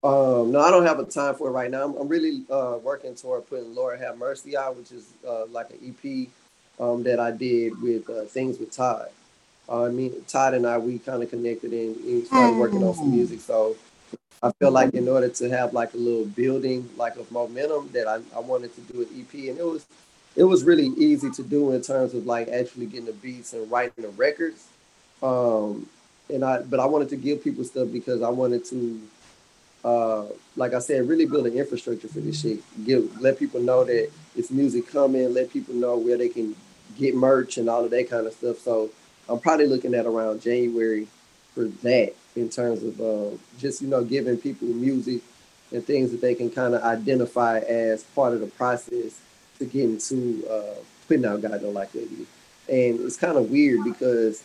Um, 0.04 0.50
no, 0.50 0.60
I 0.60 0.70
don't 0.70 0.84
have 0.84 0.98
a 0.98 1.04
time 1.04 1.34
for 1.36 1.48
it 1.48 1.52
right 1.52 1.70
now. 1.70 1.84
I'm, 1.84 1.94
I'm 1.96 2.08
really 2.08 2.42
uh, 2.50 2.78
working 2.82 3.14
toward 3.14 3.48
putting 3.48 3.74
Lord 3.74 4.00
Have 4.00 4.18
Mercy 4.18 4.56
out, 4.56 4.76
which 4.76 4.90
is 4.90 5.12
uh, 5.26 5.46
like 5.46 5.70
an 5.70 5.78
EP 6.04 6.28
um, 6.80 7.04
that 7.04 7.20
I 7.20 7.30
did 7.30 7.80
with 7.80 8.10
uh, 8.10 8.24
Things 8.24 8.58
with 8.58 8.72
Todd. 8.72 9.08
Uh, 9.68 9.84
I 9.84 9.90
mean, 9.90 10.12
Todd 10.26 10.54
and 10.54 10.66
I, 10.66 10.78
we 10.78 10.98
kind 10.98 11.22
of 11.22 11.30
connected 11.30 11.72
and, 11.72 11.96
and 11.96 12.26
started 12.26 12.56
working 12.56 12.82
on 12.82 12.94
some 12.94 13.12
mm. 13.12 13.14
music. 13.14 13.40
So 13.40 13.76
I 14.42 14.50
feel 14.52 14.72
like 14.72 14.92
in 14.94 15.08
order 15.08 15.28
to 15.28 15.50
have 15.50 15.72
like 15.72 15.94
a 15.94 15.98
little 15.98 16.26
building, 16.26 16.90
like 16.96 17.16
of 17.16 17.30
momentum, 17.30 17.90
that 17.92 18.08
I, 18.08 18.18
I 18.36 18.40
wanted 18.40 18.74
to 18.74 18.80
do 18.80 19.02
an 19.02 19.08
EP, 19.16 19.50
and 19.50 19.58
it 19.58 19.64
was 19.64 19.86
it 20.34 20.44
was 20.44 20.64
really 20.64 20.86
easy 20.96 21.30
to 21.30 21.42
do 21.42 21.72
in 21.72 21.82
terms 21.82 22.14
of 22.14 22.26
like 22.26 22.48
actually 22.48 22.86
getting 22.86 23.06
the 23.06 23.12
beats 23.12 23.52
and 23.52 23.70
writing 23.70 24.02
the 24.02 24.08
records. 24.08 24.66
Um, 25.22 25.88
and 26.32 26.44
I, 26.44 26.62
but 26.62 26.80
I 26.80 26.86
wanted 26.86 27.10
to 27.10 27.16
give 27.16 27.44
people 27.44 27.64
stuff 27.64 27.88
because 27.92 28.22
I 28.22 28.30
wanted 28.30 28.64
to, 28.66 29.00
uh, 29.84 30.24
like 30.56 30.74
I 30.74 30.78
said, 30.78 31.08
really 31.08 31.26
build 31.26 31.46
an 31.46 31.54
infrastructure 31.54 32.08
for 32.08 32.20
this 32.20 32.40
shit. 32.40 32.60
Give, 32.84 33.20
let 33.20 33.38
people 33.38 33.60
know 33.60 33.84
that 33.84 34.10
it's 34.36 34.50
music 34.50 34.88
coming. 34.88 35.32
Let 35.34 35.50
people 35.50 35.74
know 35.74 35.96
where 35.96 36.16
they 36.16 36.28
can 36.28 36.54
get 36.98 37.14
merch 37.14 37.58
and 37.58 37.68
all 37.68 37.84
of 37.84 37.90
that 37.90 38.08
kind 38.08 38.26
of 38.26 38.32
stuff. 38.32 38.58
So 38.58 38.90
I'm 39.28 39.40
probably 39.40 39.66
looking 39.66 39.94
at 39.94 40.06
around 40.06 40.42
January 40.42 41.08
for 41.54 41.64
that 41.64 42.14
in 42.36 42.48
terms 42.48 42.82
of 42.82 43.00
uh, 43.00 43.36
just 43.58 43.82
you 43.82 43.88
know 43.88 44.04
giving 44.04 44.36
people 44.36 44.68
music 44.68 45.22
and 45.72 45.84
things 45.84 46.10
that 46.10 46.20
they 46.20 46.34
can 46.34 46.50
kind 46.50 46.74
of 46.74 46.82
identify 46.82 47.58
as 47.60 48.04
part 48.04 48.34
of 48.34 48.40
the 48.40 48.46
process 48.46 49.20
to 49.58 49.64
get 49.64 49.84
into 49.84 50.46
uh, 50.48 50.74
putting 51.08 51.24
out 51.24 51.40
God 51.40 51.60
Don't 51.60 51.74
Like 51.74 51.92
that. 51.92 52.08
And 52.68 53.00
it's 53.00 53.16
kind 53.16 53.36
of 53.36 53.50
weird 53.50 53.84
because 53.84 54.42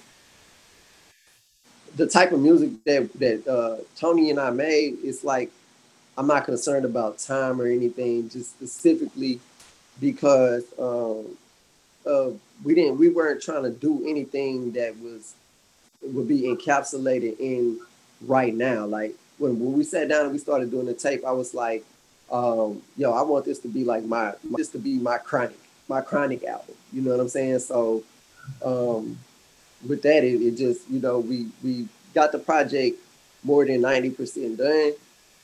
the 1.98 2.08
type 2.08 2.32
of 2.32 2.40
music 2.40 2.72
that 2.86 3.12
that 3.14 3.48
uh, 3.48 3.78
Tony 3.96 4.30
and 4.30 4.40
I 4.40 4.52
made, 4.52 4.98
it's 5.04 5.24
like 5.24 5.52
I'm 6.18 6.28
not 6.28 6.46
concerned 6.46 6.86
about 6.86 7.18
time 7.18 7.60
or 7.60 7.68
anything, 7.68 8.30
just 8.30 8.52
specifically 8.52 9.40
because 10.00 10.64
um, 10.80 11.38
uh, 12.06 12.30
we 12.64 12.76
didn't 12.76 12.98
we 12.98 13.10
weren't 13.10 13.42
trying 13.42 13.64
to 13.64 13.72
do 13.72 14.08
anything 14.08 14.72
that 14.74 14.96
was 15.00 15.34
would 16.02 16.28
be 16.28 16.44
encapsulated 16.44 17.40
in 17.40 17.80
right 18.22 18.54
now. 18.54 18.86
Like 18.86 19.16
when, 19.40 19.60
when 19.60 19.74
we 19.74 19.84
sat 19.84 20.08
down 20.08 20.24
and 20.24 20.32
we 20.32 20.38
started 20.38 20.70
doing 20.72 20.86
the 20.86 20.94
tape, 20.94 21.26
I 21.26 21.32
was 21.32 21.54
like, 21.54 21.84
um, 22.32 22.82
yo, 22.96 23.12
I 23.12 23.24
want 23.24 23.46
this 23.46 23.60
to 23.60 23.68
be 23.68 23.84
like 23.84 24.04
my 24.04 24.34
this 24.56 24.70
to 24.70 24.78
be 24.80 24.98
my 24.98 25.18
chronic, 25.18 25.58
my 25.88 26.02
chronic 26.02 26.44
album. 26.44 26.76
You 26.94 27.02
know 27.02 27.12
what 27.12 27.20
I'm 27.20 27.30
saying? 27.30 27.60
So 27.60 28.04
um, 28.64 29.18
with 29.86 30.02
that, 30.04 30.24
it, 30.24 30.42
it 30.42 30.58
just 30.58 30.90
you 30.90 31.00
know 31.00 31.20
we 31.20 31.48
we 31.64 31.88
got 32.14 32.32
the 32.32 32.40
project 32.40 32.98
more 33.44 33.66
than 33.66 33.82
ninety 33.82 34.10
percent 34.10 34.58
done. 34.58 34.94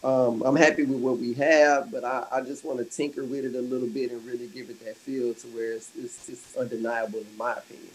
Um, 0.03 0.43
I'm 0.45 0.57
happy 0.57 0.83
with 0.83 0.99
what 0.99 1.17
we 1.17 1.33
have, 1.35 1.89
but 1.89 2.03
I, 2.03 2.25
I 2.29 2.41
just 2.41 2.65
want 2.65 2.79
to 2.79 2.85
tinker 2.85 3.23
with 3.23 3.45
it 3.45 3.55
a 3.55 3.61
little 3.61 3.87
bit 3.87 4.11
and 4.11 4.25
really 4.25 4.47
give 4.47 4.69
it 4.69 4.83
that 4.83 4.97
feel 4.97 5.33
to 5.33 5.47
where 5.47 5.71
it's, 5.71 5.91
it's, 5.97 6.27
it's 6.27 6.57
undeniable 6.57 7.19
in 7.19 7.37
my 7.37 7.53
opinion. 7.53 7.87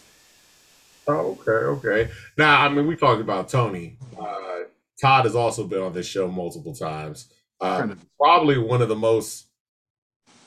Oh, 1.07 1.37
okay, 1.39 1.51
okay. 1.51 2.11
Now, 2.35 2.65
I 2.65 2.69
mean, 2.69 2.87
we 2.87 2.95
talked 2.95 3.21
about 3.21 3.49
Tony. 3.49 3.95
Uh, 4.19 4.61
Todd 4.99 5.25
has 5.25 5.35
also 5.35 5.67
been 5.67 5.83
on 5.83 5.93
this 5.93 6.07
show 6.07 6.27
multiple 6.27 6.73
times. 6.73 7.31
Uh, 7.61 7.89
probably 8.17 8.57
one 8.57 8.81
of 8.81 8.89
the 8.89 8.95
most, 8.95 9.45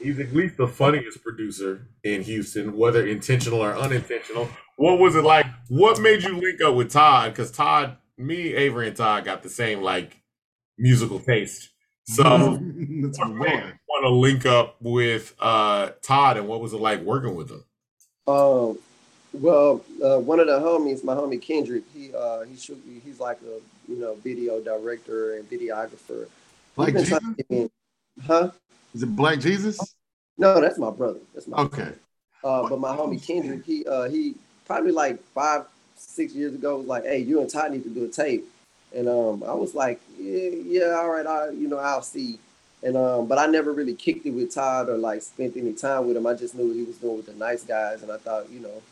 he's 0.02 0.18
at 0.18 0.34
least 0.34 0.56
the 0.56 0.66
funniest 0.66 1.22
producer 1.22 1.86
in 2.04 2.22
Houston, 2.22 2.76
whether 2.76 3.06
intentional 3.06 3.60
or 3.60 3.76
unintentional. 3.76 4.48
What 4.76 4.98
was 4.98 5.14
it 5.14 5.24
like? 5.24 5.46
What 5.68 6.00
made 6.00 6.22
you 6.22 6.38
link 6.38 6.60
up 6.60 6.74
with 6.74 6.90
Todd? 6.90 7.32
Because 7.32 7.50
Todd, 7.50 7.96
me, 8.16 8.54
Avery, 8.54 8.88
and 8.88 8.96
Todd 8.96 9.24
got 9.24 9.42
the 9.42 9.48
same 9.48 9.82
like 9.82 10.20
musical 10.78 11.20
taste. 11.20 11.70
So 12.04 12.22
That's 13.02 13.18
want 13.18 14.04
to 14.04 14.08
link 14.08 14.46
up 14.46 14.76
with 14.80 15.34
uh, 15.38 15.90
Todd, 16.02 16.36
and 16.36 16.48
what 16.48 16.60
was 16.60 16.72
it 16.72 16.80
like 16.80 17.00
working 17.02 17.34
with 17.34 17.50
him? 17.50 17.64
Um, 18.26 18.78
Well, 19.32 19.84
uh, 20.02 20.18
one 20.18 20.40
of 20.40 20.46
the 20.46 20.58
homies, 20.58 21.04
my 21.04 21.14
homie 21.14 21.40
Kendrick, 21.40 21.84
he 21.94 22.12
uh, 22.14 22.42
he 22.42 22.56
should 22.56 22.84
be, 22.84 23.00
he's 23.04 23.20
like 23.20 23.38
a 23.42 23.60
you 23.90 23.98
know 23.98 24.14
video 24.16 24.60
director 24.60 25.36
and 25.36 25.48
videographer. 25.48 26.26
Black 26.76 26.94
Jesus? 26.94 27.18
In, 27.50 27.70
huh? 28.26 28.50
Is 28.94 29.02
it 29.02 29.16
Black 29.16 29.40
Jesus? 29.40 29.94
No, 30.38 30.60
that's 30.60 30.78
my 30.78 30.90
brother. 30.90 31.20
That's 31.34 31.46
my 31.46 31.58
okay. 31.58 31.92
Uh, 32.44 32.68
but 32.68 32.80
my 32.80 32.94
homie 32.96 33.24
Kendrick, 33.24 33.64
he 33.64 33.86
uh, 33.86 34.08
he 34.08 34.34
probably 34.66 34.92
like 34.92 35.22
five 35.34 35.64
six 35.96 36.34
years 36.34 36.54
ago 36.54 36.78
was 36.78 36.86
like, 36.86 37.04
"Hey, 37.04 37.18
you 37.18 37.40
and 37.40 37.48
Todd 37.48 37.72
need 37.72 37.84
to 37.84 37.90
do 37.90 38.04
a 38.04 38.08
tape," 38.08 38.44
and 38.94 39.08
um, 39.08 39.42
I 39.44 39.54
was 39.54 39.74
like, 39.74 40.00
"Yeah, 40.18 40.50
yeah, 40.50 40.96
all 40.98 41.10
right, 41.10 41.26
I 41.26 41.50
you 41.50 41.68
know 41.68 41.78
I'll 41.78 42.02
see." 42.02 42.38
And 42.82 42.96
um, 42.96 43.28
but 43.28 43.38
I 43.38 43.46
never 43.46 43.72
really 43.72 43.94
kicked 43.94 44.26
it 44.26 44.30
with 44.30 44.52
Todd 44.52 44.88
or 44.88 44.98
like 44.98 45.22
spent 45.22 45.56
any 45.56 45.72
time 45.72 46.08
with 46.08 46.16
him. 46.16 46.26
I 46.26 46.34
just 46.34 46.54
knew 46.54 46.72
he 46.72 46.82
was 46.82 46.96
doing 46.96 47.18
with 47.18 47.26
the 47.26 47.34
nice 47.34 47.62
guys, 47.62 48.02
and 48.02 48.10
I 48.10 48.16
thought, 48.16 48.50
you 48.50 48.58
know, 48.58 48.82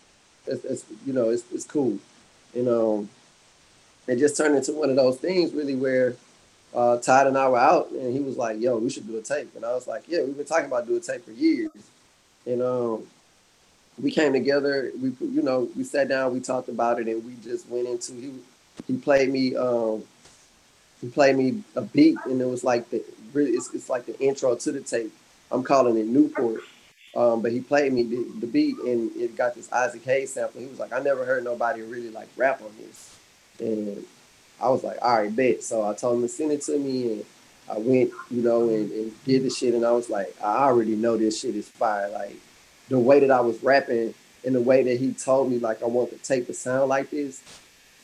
it's, 0.46 0.64
it's 0.64 0.84
you 1.04 1.12
know, 1.12 1.30
it's, 1.30 1.42
it's 1.52 1.64
cool. 1.64 1.98
You 2.54 2.62
know, 2.62 3.08
it 4.06 4.16
just 4.16 4.36
turned 4.36 4.56
into 4.56 4.72
one 4.72 4.90
of 4.90 4.96
those 4.96 5.16
things 5.16 5.52
really 5.52 5.74
where 5.74 6.14
uh, 6.74 6.98
Todd 6.98 7.26
and 7.26 7.36
I 7.36 7.48
were 7.48 7.58
out, 7.58 7.90
and 7.90 8.12
he 8.12 8.20
was 8.20 8.36
like, 8.36 8.60
"Yo, 8.60 8.76
we 8.78 8.90
should 8.90 9.06
do 9.06 9.18
a 9.18 9.22
tape," 9.22 9.54
and 9.56 9.64
I 9.64 9.72
was 9.74 9.86
like, 9.86 10.04
"Yeah, 10.06 10.22
we've 10.22 10.36
been 10.36 10.46
talking 10.46 10.66
about 10.66 10.86
doing 10.86 10.98
a 10.98 11.02
tape 11.02 11.24
for 11.24 11.32
years." 11.32 11.70
And 12.46 12.62
um, 12.62 13.06
we 14.00 14.10
came 14.10 14.32
together. 14.32 14.92
We 15.00 15.12
you 15.20 15.42
know 15.42 15.68
we 15.76 15.84
sat 15.84 16.08
down, 16.08 16.32
we 16.32 16.40
talked 16.40 16.68
about 16.68 17.00
it, 17.00 17.08
and 17.08 17.24
we 17.24 17.34
just 17.42 17.68
went 17.68 17.88
into 17.88 18.12
he 18.12 18.32
he 18.86 18.96
played 18.98 19.30
me 19.30 19.56
um, 19.56 20.04
he 21.00 21.08
played 21.08 21.36
me 21.36 21.62
a 21.74 21.82
beat, 21.82 22.18
and 22.26 22.40
it 22.40 22.46
was 22.46 22.64
like 22.64 22.88
the 22.90 23.04
it's, 23.34 23.74
it's 23.74 23.88
like 23.88 24.06
the 24.06 24.18
intro 24.20 24.54
to 24.54 24.72
the 24.72 24.80
tape. 24.80 25.12
I'm 25.50 25.62
calling 25.62 25.96
it 25.96 26.06
Newport. 26.06 26.62
Um, 27.16 27.42
but 27.42 27.50
he 27.50 27.60
played 27.60 27.92
me 27.92 28.04
the, 28.04 28.24
the, 28.38 28.46
beat 28.46 28.78
and 28.78 29.10
it 29.16 29.36
got 29.36 29.56
this 29.56 29.72
Isaac 29.72 30.04
Hayes 30.04 30.32
sample. 30.32 30.60
He 30.60 30.68
was 30.68 30.78
like, 30.78 30.92
I 30.92 31.00
never 31.00 31.24
heard 31.24 31.42
nobody 31.42 31.82
really 31.82 32.10
like 32.10 32.28
rap 32.36 32.62
on 32.62 32.70
this. 32.78 33.18
And 33.58 34.04
I 34.60 34.68
was 34.68 34.84
like, 34.84 34.98
all 35.02 35.18
right, 35.18 35.34
bet. 35.34 35.62
So 35.62 35.88
I 35.88 35.94
told 35.94 36.16
him 36.16 36.22
to 36.22 36.28
send 36.28 36.52
it 36.52 36.62
to 36.62 36.78
me 36.78 37.12
and 37.12 37.24
I 37.70 37.78
went, 37.78 38.10
you 38.30 38.42
know, 38.42 38.68
and, 38.68 38.90
and 38.90 39.24
did 39.24 39.44
the 39.44 39.50
shit. 39.50 39.74
And 39.74 39.84
I 39.84 39.92
was 39.92 40.10
like, 40.10 40.34
I 40.42 40.64
already 40.64 40.96
know 40.96 41.16
this 41.16 41.40
shit 41.40 41.56
is 41.56 41.68
fire. 41.68 42.08
Like 42.10 42.36
the 42.88 42.98
way 42.98 43.20
that 43.20 43.30
I 43.30 43.40
was 43.40 43.62
rapping 43.62 44.14
and 44.44 44.54
the 44.54 44.60
way 44.60 44.82
that 44.82 44.98
he 44.98 45.12
told 45.12 45.50
me 45.50 45.58
like 45.58 45.82
I 45.82 45.86
want 45.86 46.10
the 46.10 46.16
tape 46.16 46.46
to 46.46 46.54
sound 46.54 46.88
like 46.88 47.10
this. 47.10 47.42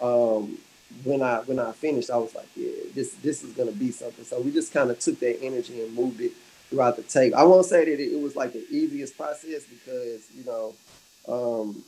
Um, 0.01 0.59
when 1.05 1.21
I 1.21 1.39
when 1.41 1.59
I 1.59 1.73
finished, 1.73 2.11
I 2.11 2.17
was 2.17 2.35
like, 2.35 2.49
yeah, 2.55 2.71
this 2.95 3.15
this 3.15 3.43
is 3.43 3.53
gonna 3.53 3.73
be 3.73 3.91
something. 3.91 4.25
So 4.25 4.41
we 4.41 4.53
just 4.53 4.73
kind 4.73 4.91
of 4.91 4.99
took 4.99 5.19
that 5.21 5.43
energy 5.43 5.83
and 5.83 5.95
moved 5.95 6.21
it 6.21 6.33
throughout 6.71 6.97
the 6.97 7.03
tape. 7.03 7.35
I 7.35 7.45
won't 7.45 7.67
say 7.67 7.85
that 7.85 8.01
it, 8.01 8.21
was 8.21 8.37
like 8.37 8.53
the 8.53 8.65
easiest 8.71 9.17
process 9.17 9.65
because 9.65 10.27
you 10.35 10.45
know, 10.45 10.75
um, 11.29 11.83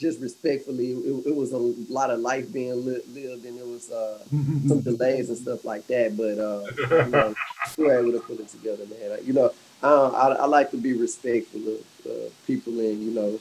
just 0.00 0.20
respectfully, 0.20 0.92
it, 0.92 1.26
it, 1.26 1.36
was 1.36 1.52
a 1.52 1.58
lot 1.92 2.10
of 2.10 2.20
life 2.20 2.50
being 2.50 2.86
li- 2.86 3.02
lived, 3.12 3.44
and 3.44 3.58
it 3.58 3.66
was 3.66 3.90
uh, 3.90 4.18
some 4.66 4.80
delays 4.80 5.28
and 5.28 5.36
stuff 5.36 5.64
like 5.64 5.86
that. 5.88 6.16
But 6.16 6.38
uh, 6.38 7.04
you 7.04 7.10
know, 7.10 7.34
we 7.76 7.84
were 7.84 8.00
able 8.00 8.12
to 8.12 8.20
put 8.20 8.40
it 8.40 8.48
together, 8.48 8.84
man. 8.86 9.18
You 9.24 9.34
know, 9.34 9.52
I, 9.82 9.88
I, 9.88 10.28
I 10.32 10.44
like 10.46 10.70
to 10.70 10.78
be 10.78 10.94
respectful 10.94 11.60
of 11.60 12.06
uh, 12.06 12.30
people 12.46 12.72
and 12.80 13.02
you 13.02 13.10
know, 13.10 13.38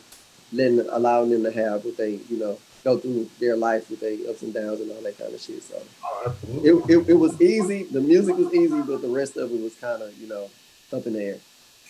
letting 0.51 0.85
allowing 0.89 1.29
them 1.29 1.43
to 1.43 1.51
have 1.51 1.85
what 1.85 1.95
they 1.95 2.19
you 2.29 2.37
know 2.37 2.59
go 2.83 2.97
through 2.97 3.29
their 3.39 3.55
life 3.55 3.89
with 3.89 4.01
their 4.01 4.17
ups 4.29 4.41
and 4.41 4.53
downs 4.53 4.81
and 4.81 4.91
all 4.91 5.01
that 5.01 5.17
kind 5.17 5.33
of 5.33 5.39
shit. 5.39 5.63
So 5.63 5.81
oh, 6.03 6.35
it, 6.63 6.89
it, 6.89 7.09
it, 7.09 7.13
was 7.13 7.41
easy. 7.41 7.83
The 7.83 8.01
music 8.01 8.37
was 8.37 8.53
easy, 8.53 8.81
but 8.81 9.01
the 9.01 9.09
rest 9.09 9.37
of 9.37 9.51
it 9.51 9.61
was 9.61 9.75
kind 9.75 10.01
of, 10.01 10.17
you 10.17 10.27
know, 10.27 10.49
up 10.93 11.05
in 11.05 11.13
the 11.13 11.23
air. 11.23 11.37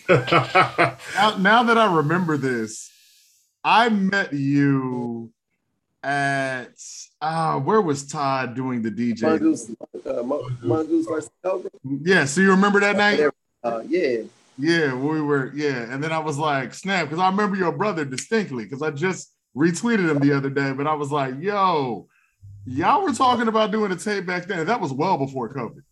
now, 1.14 1.36
now 1.36 1.62
that 1.62 1.78
I 1.78 1.94
remember 1.94 2.36
this, 2.36 2.90
I 3.64 3.88
met 3.88 4.32
you 4.32 5.32
at 6.02 6.72
uh 7.20 7.58
where 7.58 7.82
was 7.82 8.06
Todd 8.06 8.54
doing 8.54 8.80
the 8.82 8.90
DJ? 8.90 9.22
Mongoose, 9.22 9.70
uh, 10.06 10.22
Mongoose 10.62 11.06
versus 11.06 11.30
Cobra. 11.42 11.70
Yeah, 11.84 12.24
so 12.24 12.40
you 12.40 12.50
remember 12.50 12.80
that 12.80 12.96
night? 12.96 13.20
Uh, 13.62 13.82
yeah. 13.86 14.22
Yeah, 14.58 14.94
we 14.94 15.22
were, 15.22 15.52
yeah. 15.54 15.90
And 15.90 16.04
then 16.04 16.12
I 16.12 16.18
was 16.18 16.36
like, 16.36 16.74
snap, 16.74 17.06
because 17.06 17.18
I 17.18 17.30
remember 17.30 17.56
your 17.56 17.72
brother 17.72 18.04
distinctly, 18.04 18.64
because 18.64 18.82
I 18.82 18.90
just 18.90 19.32
retweeted 19.56 20.10
him 20.10 20.18
the 20.18 20.32
other 20.36 20.50
day, 20.50 20.72
but 20.72 20.86
I 20.86 20.92
was 20.92 21.10
like, 21.10 21.34
yo, 21.40 22.06
y'all 22.66 23.02
were 23.02 23.12
talking 23.12 23.48
about 23.48 23.70
doing 23.70 23.90
a 23.90 23.96
tape 23.96 24.26
back 24.26 24.46
then. 24.46 24.66
That 24.66 24.80
was 24.80 24.92
well 24.92 25.16
before 25.16 25.48
COVID. 25.48 25.82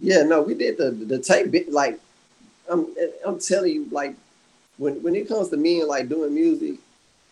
Yeah, 0.00 0.22
no, 0.22 0.42
we 0.42 0.54
did 0.54 0.78
the 0.78 0.92
the 0.92 1.18
tape 1.18 1.66
like 1.70 1.98
I'm 2.70 2.86
I'm 3.26 3.40
telling 3.40 3.72
you, 3.72 3.88
like 3.90 4.14
when 4.76 5.02
when 5.02 5.16
it 5.16 5.26
comes 5.26 5.48
to 5.48 5.56
me 5.56 5.80
and 5.80 5.88
like 5.88 6.08
doing 6.08 6.32
music, 6.32 6.76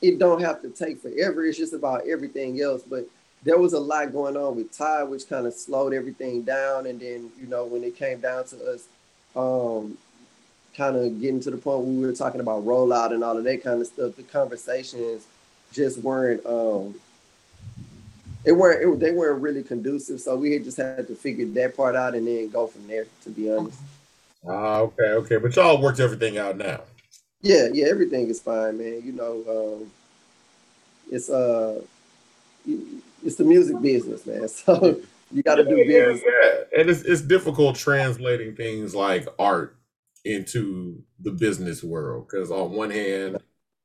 it 0.02 0.18
don't 0.18 0.40
have 0.40 0.62
to 0.62 0.70
take 0.70 1.00
forever. 1.00 1.44
It's 1.44 1.58
just 1.58 1.72
about 1.72 2.06
everything 2.06 2.60
else. 2.60 2.82
But 2.82 3.06
there 3.42 3.58
was 3.58 3.72
a 3.72 3.80
lot 3.80 4.12
going 4.12 4.36
on 4.36 4.56
with 4.56 4.76
Ty, 4.76 5.04
which 5.04 5.28
kind 5.28 5.46
of 5.46 5.54
slowed 5.54 5.94
everything 5.94 6.42
down. 6.42 6.86
And 6.86 7.00
then, 7.00 7.30
you 7.40 7.46
know, 7.46 7.64
when 7.64 7.84
it 7.84 7.96
came 7.96 8.20
down 8.20 8.44
to 8.46 8.72
us 8.72 8.84
um 9.34 9.98
kind 10.76 10.96
of 10.96 11.20
getting 11.20 11.40
to 11.40 11.50
the 11.50 11.56
point 11.56 11.80
where 11.80 11.88
we 11.88 12.06
were 12.06 12.12
talking 12.12 12.40
about 12.40 12.64
rollout 12.64 13.12
and 13.12 13.22
all 13.24 13.36
of 13.36 13.44
that 13.44 13.62
kind 13.62 13.80
of 13.80 13.86
stuff, 13.86 14.16
the 14.16 14.22
conversations 14.22 15.26
just 15.72 15.98
weren't 15.98 16.44
um 16.46 16.94
it 18.44 18.52
weren't 18.52 18.82
it, 18.82 19.00
they 19.00 19.12
weren't 19.12 19.40
really 19.40 19.62
conducive. 19.62 20.20
So 20.20 20.36
we 20.36 20.58
just 20.58 20.76
had 20.76 21.06
to 21.08 21.14
figure 21.14 21.46
that 21.46 21.76
part 21.76 21.96
out 21.96 22.14
and 22.14 22.26
then 22.26 22.50
go 22.50 22.66
from 22.66 22.86
there. 22.86 23.06
To 23.24 23.30
be 23.30 23.50
honest. 23.52 23.78
Ah, 24.48 24.78
okay, 24.78 25.10
okay, 25.10 25.36
but 25.38 25.56
y'all 25.56 25.80
worked 25.80 25.98
everything 25.98 26.38
out 26.38 26.56
now. 26.56 26.80
Yeah, 27.46 27.68
yeah, 27.72 27.86
everything 27.86 28.28
is 28.28 28.40
fine, 28.40 28.78
man. 28.78 29.02
You 29.04 29.12
know, 29.12 29.44
um, 29.82 29.90
it's 31.10 31.30
uh, 31.30 31.80
it's 33.24 33.36
the 33.36 33.44
music 33.44 33.80
business, 33.80 34.26
man. 34.26 34.48
So 34.48 35.00
you 35.32 35.42
got 35.42 35.56
to 35.56 35.64
do 35.64 35.76
business. 35.76 36.22
Yeah, 36.24 36.50
yeah, 36.72 36.80
and 36.80 36.90
it's 36.90 37.02
it's 37.02 37.22
difficult 37.22 37.76
translating 37.76 38.56
things 38.56 38.94
like 38.94 39.28
art 39.38 39.76
into 40.24 41.02
the 41.20 41.32
business 41.32 41.82
world 41.82 42.28
because 42.28 42.50
on 42.50 42.72
one 42.72 42.90
hand, 42.90 43.38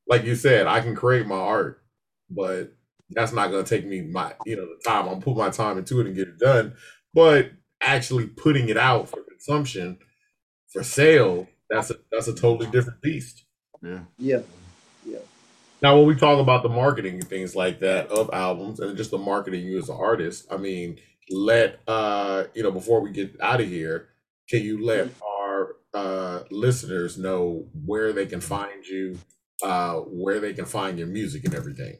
like 0.08 0.24
you 0.24 0.34
said, 0.34 0.66
I 0.66 0.80
can 0.80 0.94
create 0.94 1.26
my 1.26 1.36
art 1.36 1.82
but 2.30 2.74
that's 3.10 3.32
not 3.32 3.50
going 3.50 3.64
to 3.64 3.68
take 3.68 3.86
me 3.86 4.00
my 4.02 4.34
you 4.46 4.56
know 4.56 4.66
the 4.66 4.80
time. 4.84 5.08
I'll 5.08 5.16
put 5.20 5.36
my 5.36 5.50
time 5.50 5.78
into 5.78 6.00
it 6.00 6.06
and 6.06 6.16
get 6.16 6.28
it 6.28 6.38
done. 6.38 6.74
But 7.14 7.52
actually 7.82 8.26
putting 8.26 8.68
it 8.68 8.76
out 8.78 9.08
for 9.08 9.22
consumption, 9.22 9.98
for 10.72 10.82
sale, 10.82 11.48
that's 11.70 11.90
a 11.90 11.96
that's 12.10 12.28
a 12.28 12.34
totally 12.34 12.70
different 12.70 13.02
beast. 13.02 13.44
Yeah. 13.82 14.00
Yeah. 14.18 14.42
Yeah. 15.04 15.18
Now, 15.82 15.96
when 15.96 16.06
we 16.06 16.14
talk 16.14 16.38
about 16.38 16.62
the 16.62 16.68
marketing 16.68 17.14
and 17.14 17.28
things 17.28 17.56
like 17.56 17.80
that 17.80 18.06
of 18.08 18.30
albums 18.32 18.78
and 18.78 18.96
just 18.96 19.10
the 19.10 19.18
marketing 19.18 19.64
you 19.64 19.78
as 19.78 19.88
an 19.88 19.96
artist, 19.98 20.46
I 20.50 20.56
mean, 20.56 20.98
let 21.30 21.80
uh, 21.88 22.44
you 22.54 22.62
know, 22.62 22.70
before 22.70 23.00
we 23.00 23.10
get 23.10 23.36
out 23.40 23.60
of 23.60 23.68
here, 23.68 24.08
can 24.48 24.62
you 24.62 24.84
let 24.84 25.10
our 25.22 25.76
uh 25.94 26.44
listeners 26.50 27.18
know 27.18 27.66
where 27.84 28.12
they 28.12 28.26
can 28.26 28.40
find 28.40 28.86
you, 28.86 29.18
uh, 29.62 29.96
where 29.96 30.40
they 30.40 30.52
can 30.54 30.66
find 30.66 30.98
your 30.98 31.08
music 31.08 31.44
and 31.44 31.54
everything? 31.54 31.96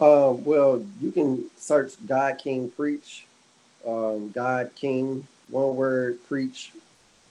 Um, 0.00 0.44
well, 0.44 0.84
you 1.00 1.12
can 1.12 1.48
search 1.56 1.94
God 2.06 2.38
King 2.38 2.70
Preach, 2.70 3.26
um, 3.86 4.30
God 4.30 4.70
King, 4.74 5.26
one 5.48 5.76
word, 5.76 6.18
preach, 6.28 6.72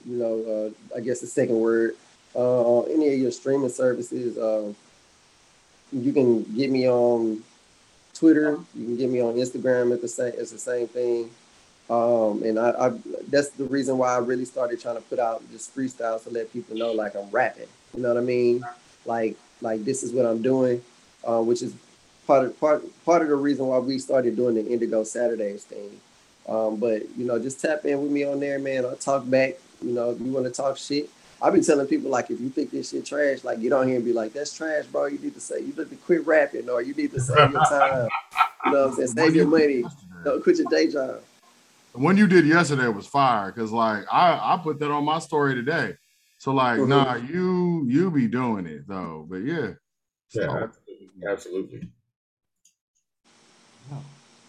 you 0.04 0.16
know, 0.16 0.72
uh, 0.92 0.96
I 0.96 1.00
guess 1.00 1.20
the 1.20 1.26
second 1.26 1.58
word. 1.58 1.94
Uh, 2.36 2.82
any 2.82 3.14
of 3.14 3.18
your 3.18 3.30
streaming 3.30 3.70
services, 3.70 4.36
uh, 4.36 4.72
you 5.92 6.12
can 6.12 6.42
get 6.54 6.70
me 6.70 6.88
on 6.88 7.42
Twitter. 8.14 8.58
You 8.74 8.84
can 8.84 8.96
get 8.96 9.10
me 9.10 9.20
on 9.20 9.34
Instagram 9.34 9.92
at 9.92 10.02
the 10.02 10.08
same. 10.08 10.32
It's 10.36 10.52
the 10.52 10.58
same 10.58 10.86
thing. 10.88 11.30
Um, 11.88 12.42
and 12.42 12.58
I, 12.58 12.70
I, 12.70 12.92
that's 13.28 13.50
the 13.50 13.64
reason 13.64 13.96
why 13.96 14.14
I 14.14 14.18
really 14.18 14.44
started 14.44 14.80
trying 14.80 14.96
to 14.96 15.02
put 15.02 15.18
out 15.18 15.42
just 15.52 15.74
freestyles 15.74 16.24
to 16.24 16.30
let 16.30 16.52
people 16.52 16.76
know 16.76 16.92
like 16.92 17.14
I'm 17.14 17.30
rapping. 17.30 17.68
You 17.94 18.02
know 18.02 18.08
what 18.08 18.18
I 18.18 18.22
mean? 18.22 18.62
Like 19.04 19.36
like 19.62 19.84
this 19.84 20.02
is 20.02 20.12
what 20.12 20.26
I'm 20.26 20.42
doing, 20.42 20.82
uh, 21.24 21.40
which 21.40 21.62
is 21.62 21.74
part 22.26 22.44
of 22.44 22.58
part 22.58 22.82
part 23.04 23.22
of 23.22 23.28
the 23.28 23.36
reason 23.36 23.66
why 23.66 23.78
we 23.78 23.98
started 23.98 24.36
doing 24.36 24.56
the 24.56 24.66
Indigo 24.66 25.04
Saturdays 25.04 25.64
thing. 25.64 26.00
Um, 26.48 26.76
but 26.76 27.02
you 27.16 27.24
know, 27.24 27.38
just 27.38 27.60
tap 27.60 27.84
in 27.84 28.02
with 28.02 28.10
me 28.10 28.24
on 28.24 28.40
there, 28.40 28.58
man. 28.58 28.84
I'll 28.84 28.96
talk 28.96 29.28
back. 29.28 29.54
You 29.80 29.92
know, 29.92 30.10
if 30.10 30.20
you 30.20 30.32
want 30.32 30.46
to 30.46 30.52
talk 30.52 30.76
shit, 30.76 31.08
I've 31.40 31.52
been 31.52 31.62
telling 31.62 31.86
people 31.86 32.10
like, 32.10 32.30
if 32.30 32.40
you 32.40 32.48
think 32.48 32.70
this 32.70 32.90
shit 32.90 33.04
trash, 33.04 33.44
like 33.44 33.60
get 33.60 33.72
on 33.72 33.86
here 33.86 33.96
and 33.96 34.04
be 34.04 34.12
like, 34.12 34.32
that's 34.32 34.56
trash, 34.56 34.86
bro. 34.86 35.06
You 35.06 35.18
need 35.18 35.34
to 35.34 35.40
say, 35.40 35.60
you 35.60 35.66
need 35.66 35.90
to 35.90 35.96
quit 36.04 36.26
rapping, 36.26 36.68
or 36.70 36.80
you 36.80 36.94
need 36.94 37.12
to 37.12 37.20
save 37.20 37.52
your 37.52 37.64
time. 37.64 38.08
You 38.64 38.72
know, 38.72 38.86
what 38.86 38.88
I'm 38.88 38.94
saying, 38.94 39.08
save 39.08 39.36
your 39.36 39.46
money. 39.46 39.84
Don't 40.24 40.42
quit 40.42 40.56
your 40.58 40.68
day 40.70 40.90
job. 40.90 41.20
The 41.92 41.98
one 41.98 42.16
you 42.16 42.26
did 42.26 42.46
yesterday 42.46 42.88
was 42.88 43.06
fire, 43.06 43.52
cause 43.52 43.70
like 43.70 44.04
I 44.12 44.54
I 44.54 44.60
put 44.62 44.78
that 44.80 44.90
on 44.90 45.04
my 45.04 45.18
story 45.18 45.54
today. 45.54 45.94
So 46.38 46.52
like, 46.52 46.78
mm-hmm. 46.78 46.90
nah, 46.90 47.14
you 47.14 47.86
you 47.86 48.10
be 48.10 48.28
doing 48.28 48.66
it 48.66 48.86
though. 48.86 49.26
But 49.28 49.38
yeah. 49.38 49.72
So. 50.28 50.70
Yeah, 51.18 51.30
absolutely. 51.30 51.88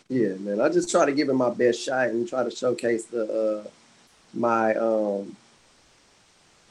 Yeah, 0.10 0.36
man. 0.36 0.62
I 0.62 0.70
just 0.70 0.90
try 0.90 1.06
to 1.06 1.12
give 1.12 1.30
it 1.30 1.34
my 1.34 1.50
best 1.50 1.82
shot 1.82 2.08
and 2.08 2.28
try 2.28 2.44
to 2.44 2.52
showcase 2.52 3.06
the 3.06 3.64
uh 3.66 3.70
my 4.34 4.74
um 4.76 5.36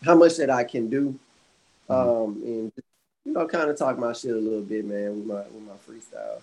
how 0.05 0.15
much 0.15 0.37
that 0.37 0.51
I 0.51 0.65
can 0.65 0.89
do. 0.89 1.19
Mm-hmm. 1.89 1.93
Um 1.93 2.43
and 2.45 2.73
you 3.25 3.33
know, 3.33 3.47
kind 3.47 3.69
of 3.69 3.77
talk 3.77 3.99
my 3.99 4.13
shit 4.13 4.31
a 4.31 4.39
little 4.39 4.63
bit, 4.63 4.85
man, 4.85 5.17
with 5.17 5.27
my 5.27 5.43
with 5.43 5.63
my 5.67 5.75
freestyles. 5.89 6.43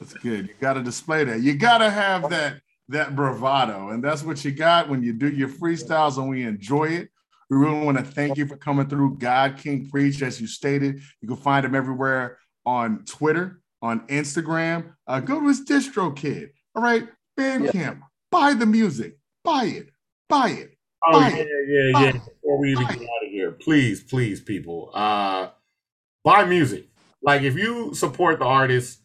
That's 0.00 0.14
good. 0.14 0.48
You 0.48 0.54
got 0.60 0.74
to 0.74 0.82
display 0.82 1.24
that. 1.24 1.42
You 1.42 1.54
got 1.54 1.78
to 1.78 1.90
have 1.90 2.28
that 2.30 2.60
that 2.88 3.14
bravado, 3.14 3.90
and 3.90 4.02
that's 4.02 4.24
what 4.24 4.44
you 4.44 4.50
got 4.50 4.88
when 4.88 5.02
you 5.02 5.12
do 5.12 5.28
your 5.30 5.48
freestyles, 5.48 6.18
and 6.18 6.28
we 6.28 6.42
enjoy 6.42 6.86
it. 6.86 7.10
We 7.48 7.56
really 7.56 7.84
want 7.84 7.98
to 7.98 8.04
thank 8.04 8.36
you 8.36 8.46
for 8.46 8.56
coming 8.56 8.88
through. 8.88 9.18
God 9.18 9.58
King 9.58 9.88
Preach, 9.88 10.22
as 10.22 10.40
you 10.40 10.46
stated, 10.46 11.00
you 11.20 11.28
can 11.28 11.36
find 11.36 11.64
him 11.64 11.74
everywhere 11.74 12.38
on 12.66 13.04
Twitter, 13.04 13.60
on 13.80 14.06
Instagram. 14.08 14.94
Uh, 15.06 15.20
go 15.20 15.40
to 15.40 15.48
his 15.48 15.64
DistroKid. 15.64 16.50
All 16.74 16.82
right, 16.82 17.06
Bandcamp. 17.38 17.74
Yep. 17.74 17.98
Buy 18.30 18.54
the 18.54 18.66
music. 18.66 19.18
Buy 19.44 19.64
it. 19.64 19.90
Buy 20.28 20.50
it. 20.50 20.76
Oh 21.06 21.20
yeah, 21.20 21.44
yeah, 21.66 22.00
yeah. 22.00 22.12
Before 22.12 22.58
we 22.58 22.72
even 22.72 22.86
get 22.86 22.96
out 23.02 23.24
of 23.24 23.30
here, 23.30 23.52
please, 23.52 24.02
please, 24.02 24.40
people, 24.40 24.90
uh, 24.94 25.48
buy 26.24 26.44
music. 26.44 26.88
Like 27.22 27.42
if 27.42 27.56
you 27.56 27.94
support 27.94 28.38
the 28.38 28.44
artist, 28.44 29.00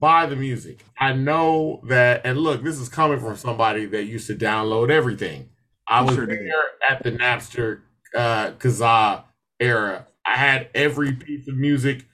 buy 0.00 0.26
the 0.26 0.36
music. 0.36 0.84
I 0.98 1.12
know 1.12 1.80
that, 1.88 2.22
and 2.24 2.38
look, 2.38 2.62
this 2.62 2.78
is 2.78 2.88
coming 2.88 3.20
from 3.20 3.36
somebody 3.36 3.86
that 3.86 4.04
used 4.04 4.26
to 4.28 4.34
download 4.34 4.90
everything. 4.90 5.50
I 5.86 6.02
was 6.02 6.14
sure 6.14 6.26
there 6.26 6.52
at 6.88 7.02
the 7.02 7.12
Napster 7.12 7.80
uh, 8.14 8.52
Kazaa 8.52 9.24
era. 9.60 10.06
I 10.26 10.36
had 10.36 10.68
every 10.74 11.12
piece 11.12 11.46
of 11.48 11.56
music 11.56 12.06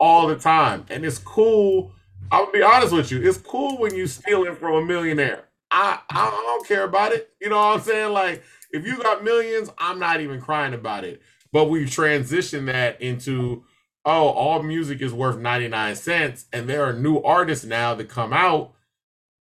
all 0.00 0.26
the 0.26 0.36
time, 0.36 0.86
and 0.90 1.04
it's 1.04 1.18
cool. 1.18 1.92
I'll 2.30 2.50
be 2.52 2.62
honest 2.62 2.92
with 2.92 3.10
you. 3.10 3.26
It's 3.26 3.38
cool 3.38 3.78
when 3.78 3.94
you 3.94 4.06
steal 4.06 4.44
it 4.44 4.58
from 4.58 4.74
a 4.74 4.84
millionaire. 4.84 5.47
I 5.70 6.00
I 6.10 6.30
don't 6.30 6.66
care 6.66 6.84
about 6.84 7.12
it. 7.12 7.30
You 7.40 7.50
know 7.50 7.56
what 7.56 7.76
I'm 7.76 7.80
saying? 7.80 8.12
Like 8.12 8.42
if 8.70 8.86
you 8.86 9.02
got 9.02 9.24
millions, 9.24 9.70
I'm 9.78 9.98
not 9.98 10.20
even 10.20 10.40
crying 10.40 10.74
about 10.74 11.04
it. 11.04 11.22
But 11.52 11.70
we've 11.70 11.88
transitioned 11.88 12.66
that 12.66 13.00
into 13.00 13.64
oh, 14.04 14.28
all 14.28 14.62
music 14.62 15.02
is 15.02 15.12
worth 15.12 15.38
99 15.38 15.94
cents, 15.96 16.46
and 16.52 16.68
there 16.68 16.84
are 16.84 16.92
new 16.94 17.18
artists 17.20 17.64
now 17.64 17.94
that 17.94 18.08
come 18.08 18.32
out 18.32 18.72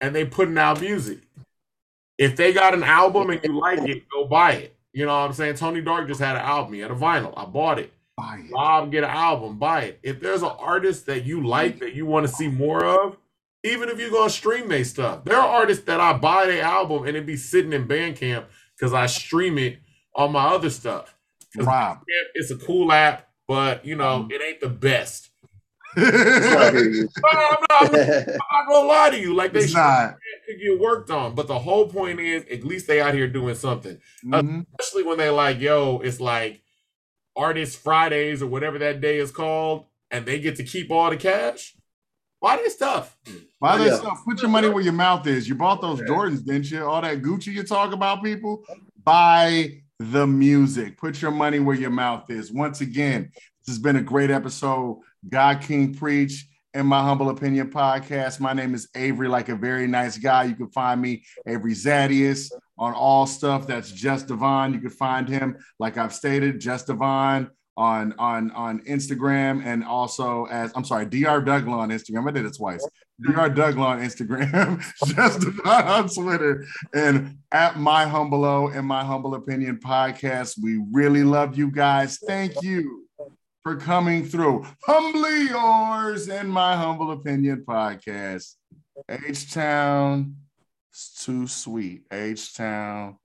and 0.01 0.15
they 0.15 0.26
putting 0.26 0.57
out 0.57 0.82
music. 0.82 1.19
If 2.17 2.36
they 2.36 2.53
got 2.53 2.73
an 2.73 2.84
album 2.84 3.30
and 3.30 3.41
you 3.43 3.59
like 3.59 3.80
it, 3.88 4.03
go 4.09 4.26
buy 4.26 4.53
it. 4.53 4.76
You 4.93 5.05
know 5.05 5.19
what 5.19 5.26
I'm 5.26 5.34
saying? 5.34 5.55
Tony 5.55 5.82
Dark 5.82 6.07
just 6.07 6.21
had 6.21 6.36
an 6.36 6.41
album. 6.41 6.73
He 6.73 6.80
had 6.80 6.91
a 6.91 6.95
vinyl. 6.95 7.34
I 7.36 7.45
bought 7.45 7.80
it. 7.80 7.91
Buy 8.15 8.41
it. 8.45 8.51
Bob 8.51 8.91
get 8.91 9.03
an 9.03 9.09
album. 9.09 9.59
Buy 9.59 9.82
it. 9.82 9.99
If 10.01 10.21
there's 10.21 10.41
an 10.41 10.53
artist 10.57 11.05
that 11.07 11.26
you 11.26 11.45
like 11.45 11.80
that 11.80 11.93
you 11.93 12.05
want 12.05 12.26
to 12.26 12.32
see 12.32 12.47
more 12.47 12.86
of, 12.86 13.17
even 13.66 13.89
if 13.89 13.99
you're 13.99 14.11
gonna 14.11 14.30
stream 14.30 14.68
their 14.70 14.84
stuff, 14.84 15.26
there 15.26 15.38
are 15.38 15.47
artists 15.47 15.86
that 15.86 15.99
I 15.99 16.13
buy 16.13 16.45
their 16.45 16.63
album 16.63 17.05
and 17.05 17.18
it 17.18 17.26
be 17.26 17.38
sitting 17.38 17.74
in 17.74 17.88
Bandcamp 17.88 18.45
because 18.78 18.93
I 18.93 19.07
stream 19.07 19.57
it 19.57 19.80
on 20.16 20.32
my 20.32 20.45
other 20.47 20.70
stuff. 20.70 21.18
Wow. 21.57 22.01
It's 22.34 22.51
a 22.51 22.57
cool 22.57 22.91
app, 22.91 23.30
but 23.47 23.86
you 23.86 23.95
know, 23.95 24.28
mm. 24.30 24.32
it 24.32 24.41
ain't 24.41 24.61
the 24.61 24.70
best. 24.70 25.30
no, 25.97 26.03
I'm, 26.03 26.11
not, 26.11 26.76
I'm, 27.24 27.57
not, 27.70 27.93
I'm, 27.93 28.26
not, 28.28 28.68
gonna 28.68 28.88
lie 28.88 29.09
to 29.11 29.20
you. 29.20 29.34
Like 29.34 29.53
they 29.53 29.66
should 29.66 29.78
get 29.78 30.80
worked 30.80 31.09
on, 31.09 31.36
but 31.36 31.47
the 31.47 31.57
whole 31.57 31.88
point 31.88 32.20
is 32.20 32.43
at 32.51 32.66
least 32.66 32.88
they 32.88 32.99
out 32.99 33.13
here 33.13 33.30
doing 33.30 33.55
something. 33.55 33.97
Mm-hmm. 34.26 34.61
Especially 34.78 35.03
when 35.03 35.18
they 35.18 35.30
like, 35.30 35.61
yo, 35.61 36.01
it's 36.03 36.20
like 36.20 36.61
Artist 37.36 37.78
Fridays 37.78 38.41
or 38.41 38.47
whatever 38.47 38.78
that 38.80 38.99
day 38.99 39.20
is 39.20 39.32
called, 39.32 39.86
and 40.11 40.26
they 40.26 40.39
get 40.39 40.57
to 40.57 40.63
keep 40.63 40.91
all 40.91 41.09
the 41.09 41.18
cash. 41.18 41.76
Buy 42.42 42.58
this 42.58 42.74
stuff. 42.74 43.18
Buy 43.60 43.76
oh, 43.76 43.78
this 43.78 43.94
yeah. 43.94 43.98
stuff. 43.98 44.20
Put 44.26 44.42
your 44.42 44.52
money 44.52 44.70
where 44.70 44.84
your 44.84 44.94
mouth 44.94 45.26
is. 45.28 45.48
You 45.48 45.56
bought 45.56 45.82
those 45.82 46.02
Jordans, 46.02 46.46
didn't 46.46 46.70
you? 46.70 46.86
All 46.86 47.02
that 47.02 47.22
Gucci 47.22 47.48
you 47.48 47.64
talk 47.64 47.94
about, 47.94 48.24
people. 48.24 48.64
Buy 49.04 49.82
the 50.00 50.28
music. 50.28 50.98
Put 50.98 51.22
your 51.22 51.32
money 51.32 51.60
where 51.60 51.76
your 51.76 51.90
mouth 51.90 52.30
is. 52.30 52.52
Once 52.52 52.82
again, 52.82 53.32
this 53.34 53.76
has 53.76 53.80
been 53.80 53.96
a 53.96 54.02
great 54.02 54.30
episode. 54.30 55.00
God 55.28 55.62
King 55.62 55.96
Preach 55.96 56.46
in 56.74 56.86
my 56.86 57.02
humble 57.02 57.30
opinion 57.30 57.72
podcast. 57.72 58.40
My 58.40 58.54
name 58.54 58.76
is 58.76 58.90
Avery, 58.96 59.30
like 59.30 59.50
a 59.50 59.56
very 59.56 59.88
nice 59.88 60.18
guy. 60.18 60.44
You 60.44 60.56
can 60.56 60.70
find 60.70 61.02
me 61.02 61.24
Avery 61.48 61.74
Zadius 61.74 62.52
on 62.78 62.94
all 62.94 63.26
stuff. 63.26 63.66
That's 63.66 63.92
Just 63.92 64.28
Devon. 64.28 64.74
You 64.74 64.82
can 64.82 64.90
find 64.90 65.28
him, 65.28 65.58
like 65.80 65.98
I've 65.98 66.14
stated, 66.14 66.60
Just 66.60 66.88
Devon 66.88 67.50
on 67.78 68.13
on 68.17 68.51
on 68.51 68.80
Instagram 68.82 69.65
and 69.65 69.84
also 69.84 70.45
as 70.45 70.71
I'm 70.76 70.86
sorry, 70.86 71.05
Dr. 71.05 71.41
Douglas 71.41 71.73
on 71.73 71.89
Instagram. 71.89 72.28
I 72.28 72.32
did 72.32 72.45
it 72.45 72.55
twice. 72.55 72.88
Dr. 73.21 73.53
Douglas 73.53 73.86
on 73.86 73.99
Instagram, 74.01 74.84
just 75.15 75.65
on 75.65 76.09
Twitter, 76.09 76.65
and 76.93 77.38
at 77.51 77.78
my 77.78 78.05
humble 78.05 78.45
o 78.45 78.67
and 78.67 78.86
my 78.86 79.03
humble 79.03 79.36
opinion 79.36 79.80
podcast. 79.84 80.57
We 80.61 80.82
really 80.91 81.23
love 81.23 81.57
you 81.57 81.69
guys. 81.69 82.17
Thank 82.26 82.61
you 82.61 83.07
for 83.63 83.76
coming 83.76 84.26
through. 84.26 84.65
Humbly 84.84 85.47
yours 85.47 86.30
and 86.30 86.49
my 86.49 86.76
humble 86.76 87.11
opinion 87.11 87.65
podcast. 87.67 88.53
H 89.09 89.53
Town, 89.53 90.36
it's 90.91 91.26
too 91.26 91.47
sweet. 91.47 92.03
H 92.11 92.53
Town, 92.53 93.17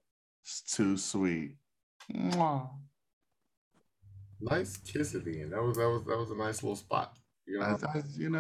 it's 0.42 0.62
too 0.62 0.96
sweet. 0.96 1.56
Mwah. 2.12 2.68
Nice 4.40 4.76
kiss 4.78 5.14
at 5.14 5.24
the 5.24 5.40
end. 5.42 5.52
That 5.52 5.62
was 5.62 5.76
that 5.76 5.88
was 5.88 6.04
that 6.04 6.18
was 6.18 6.30
a 6.30 6.36
nice 6.36 6.62
little 6.62 6.76
spot. 6.76 7.16
You 7.46 7.58
know, 7.58 7.64
I, 7.64 7.98
I, 7.98 8.02
you 8.16 8.30
know. 8.30 8.38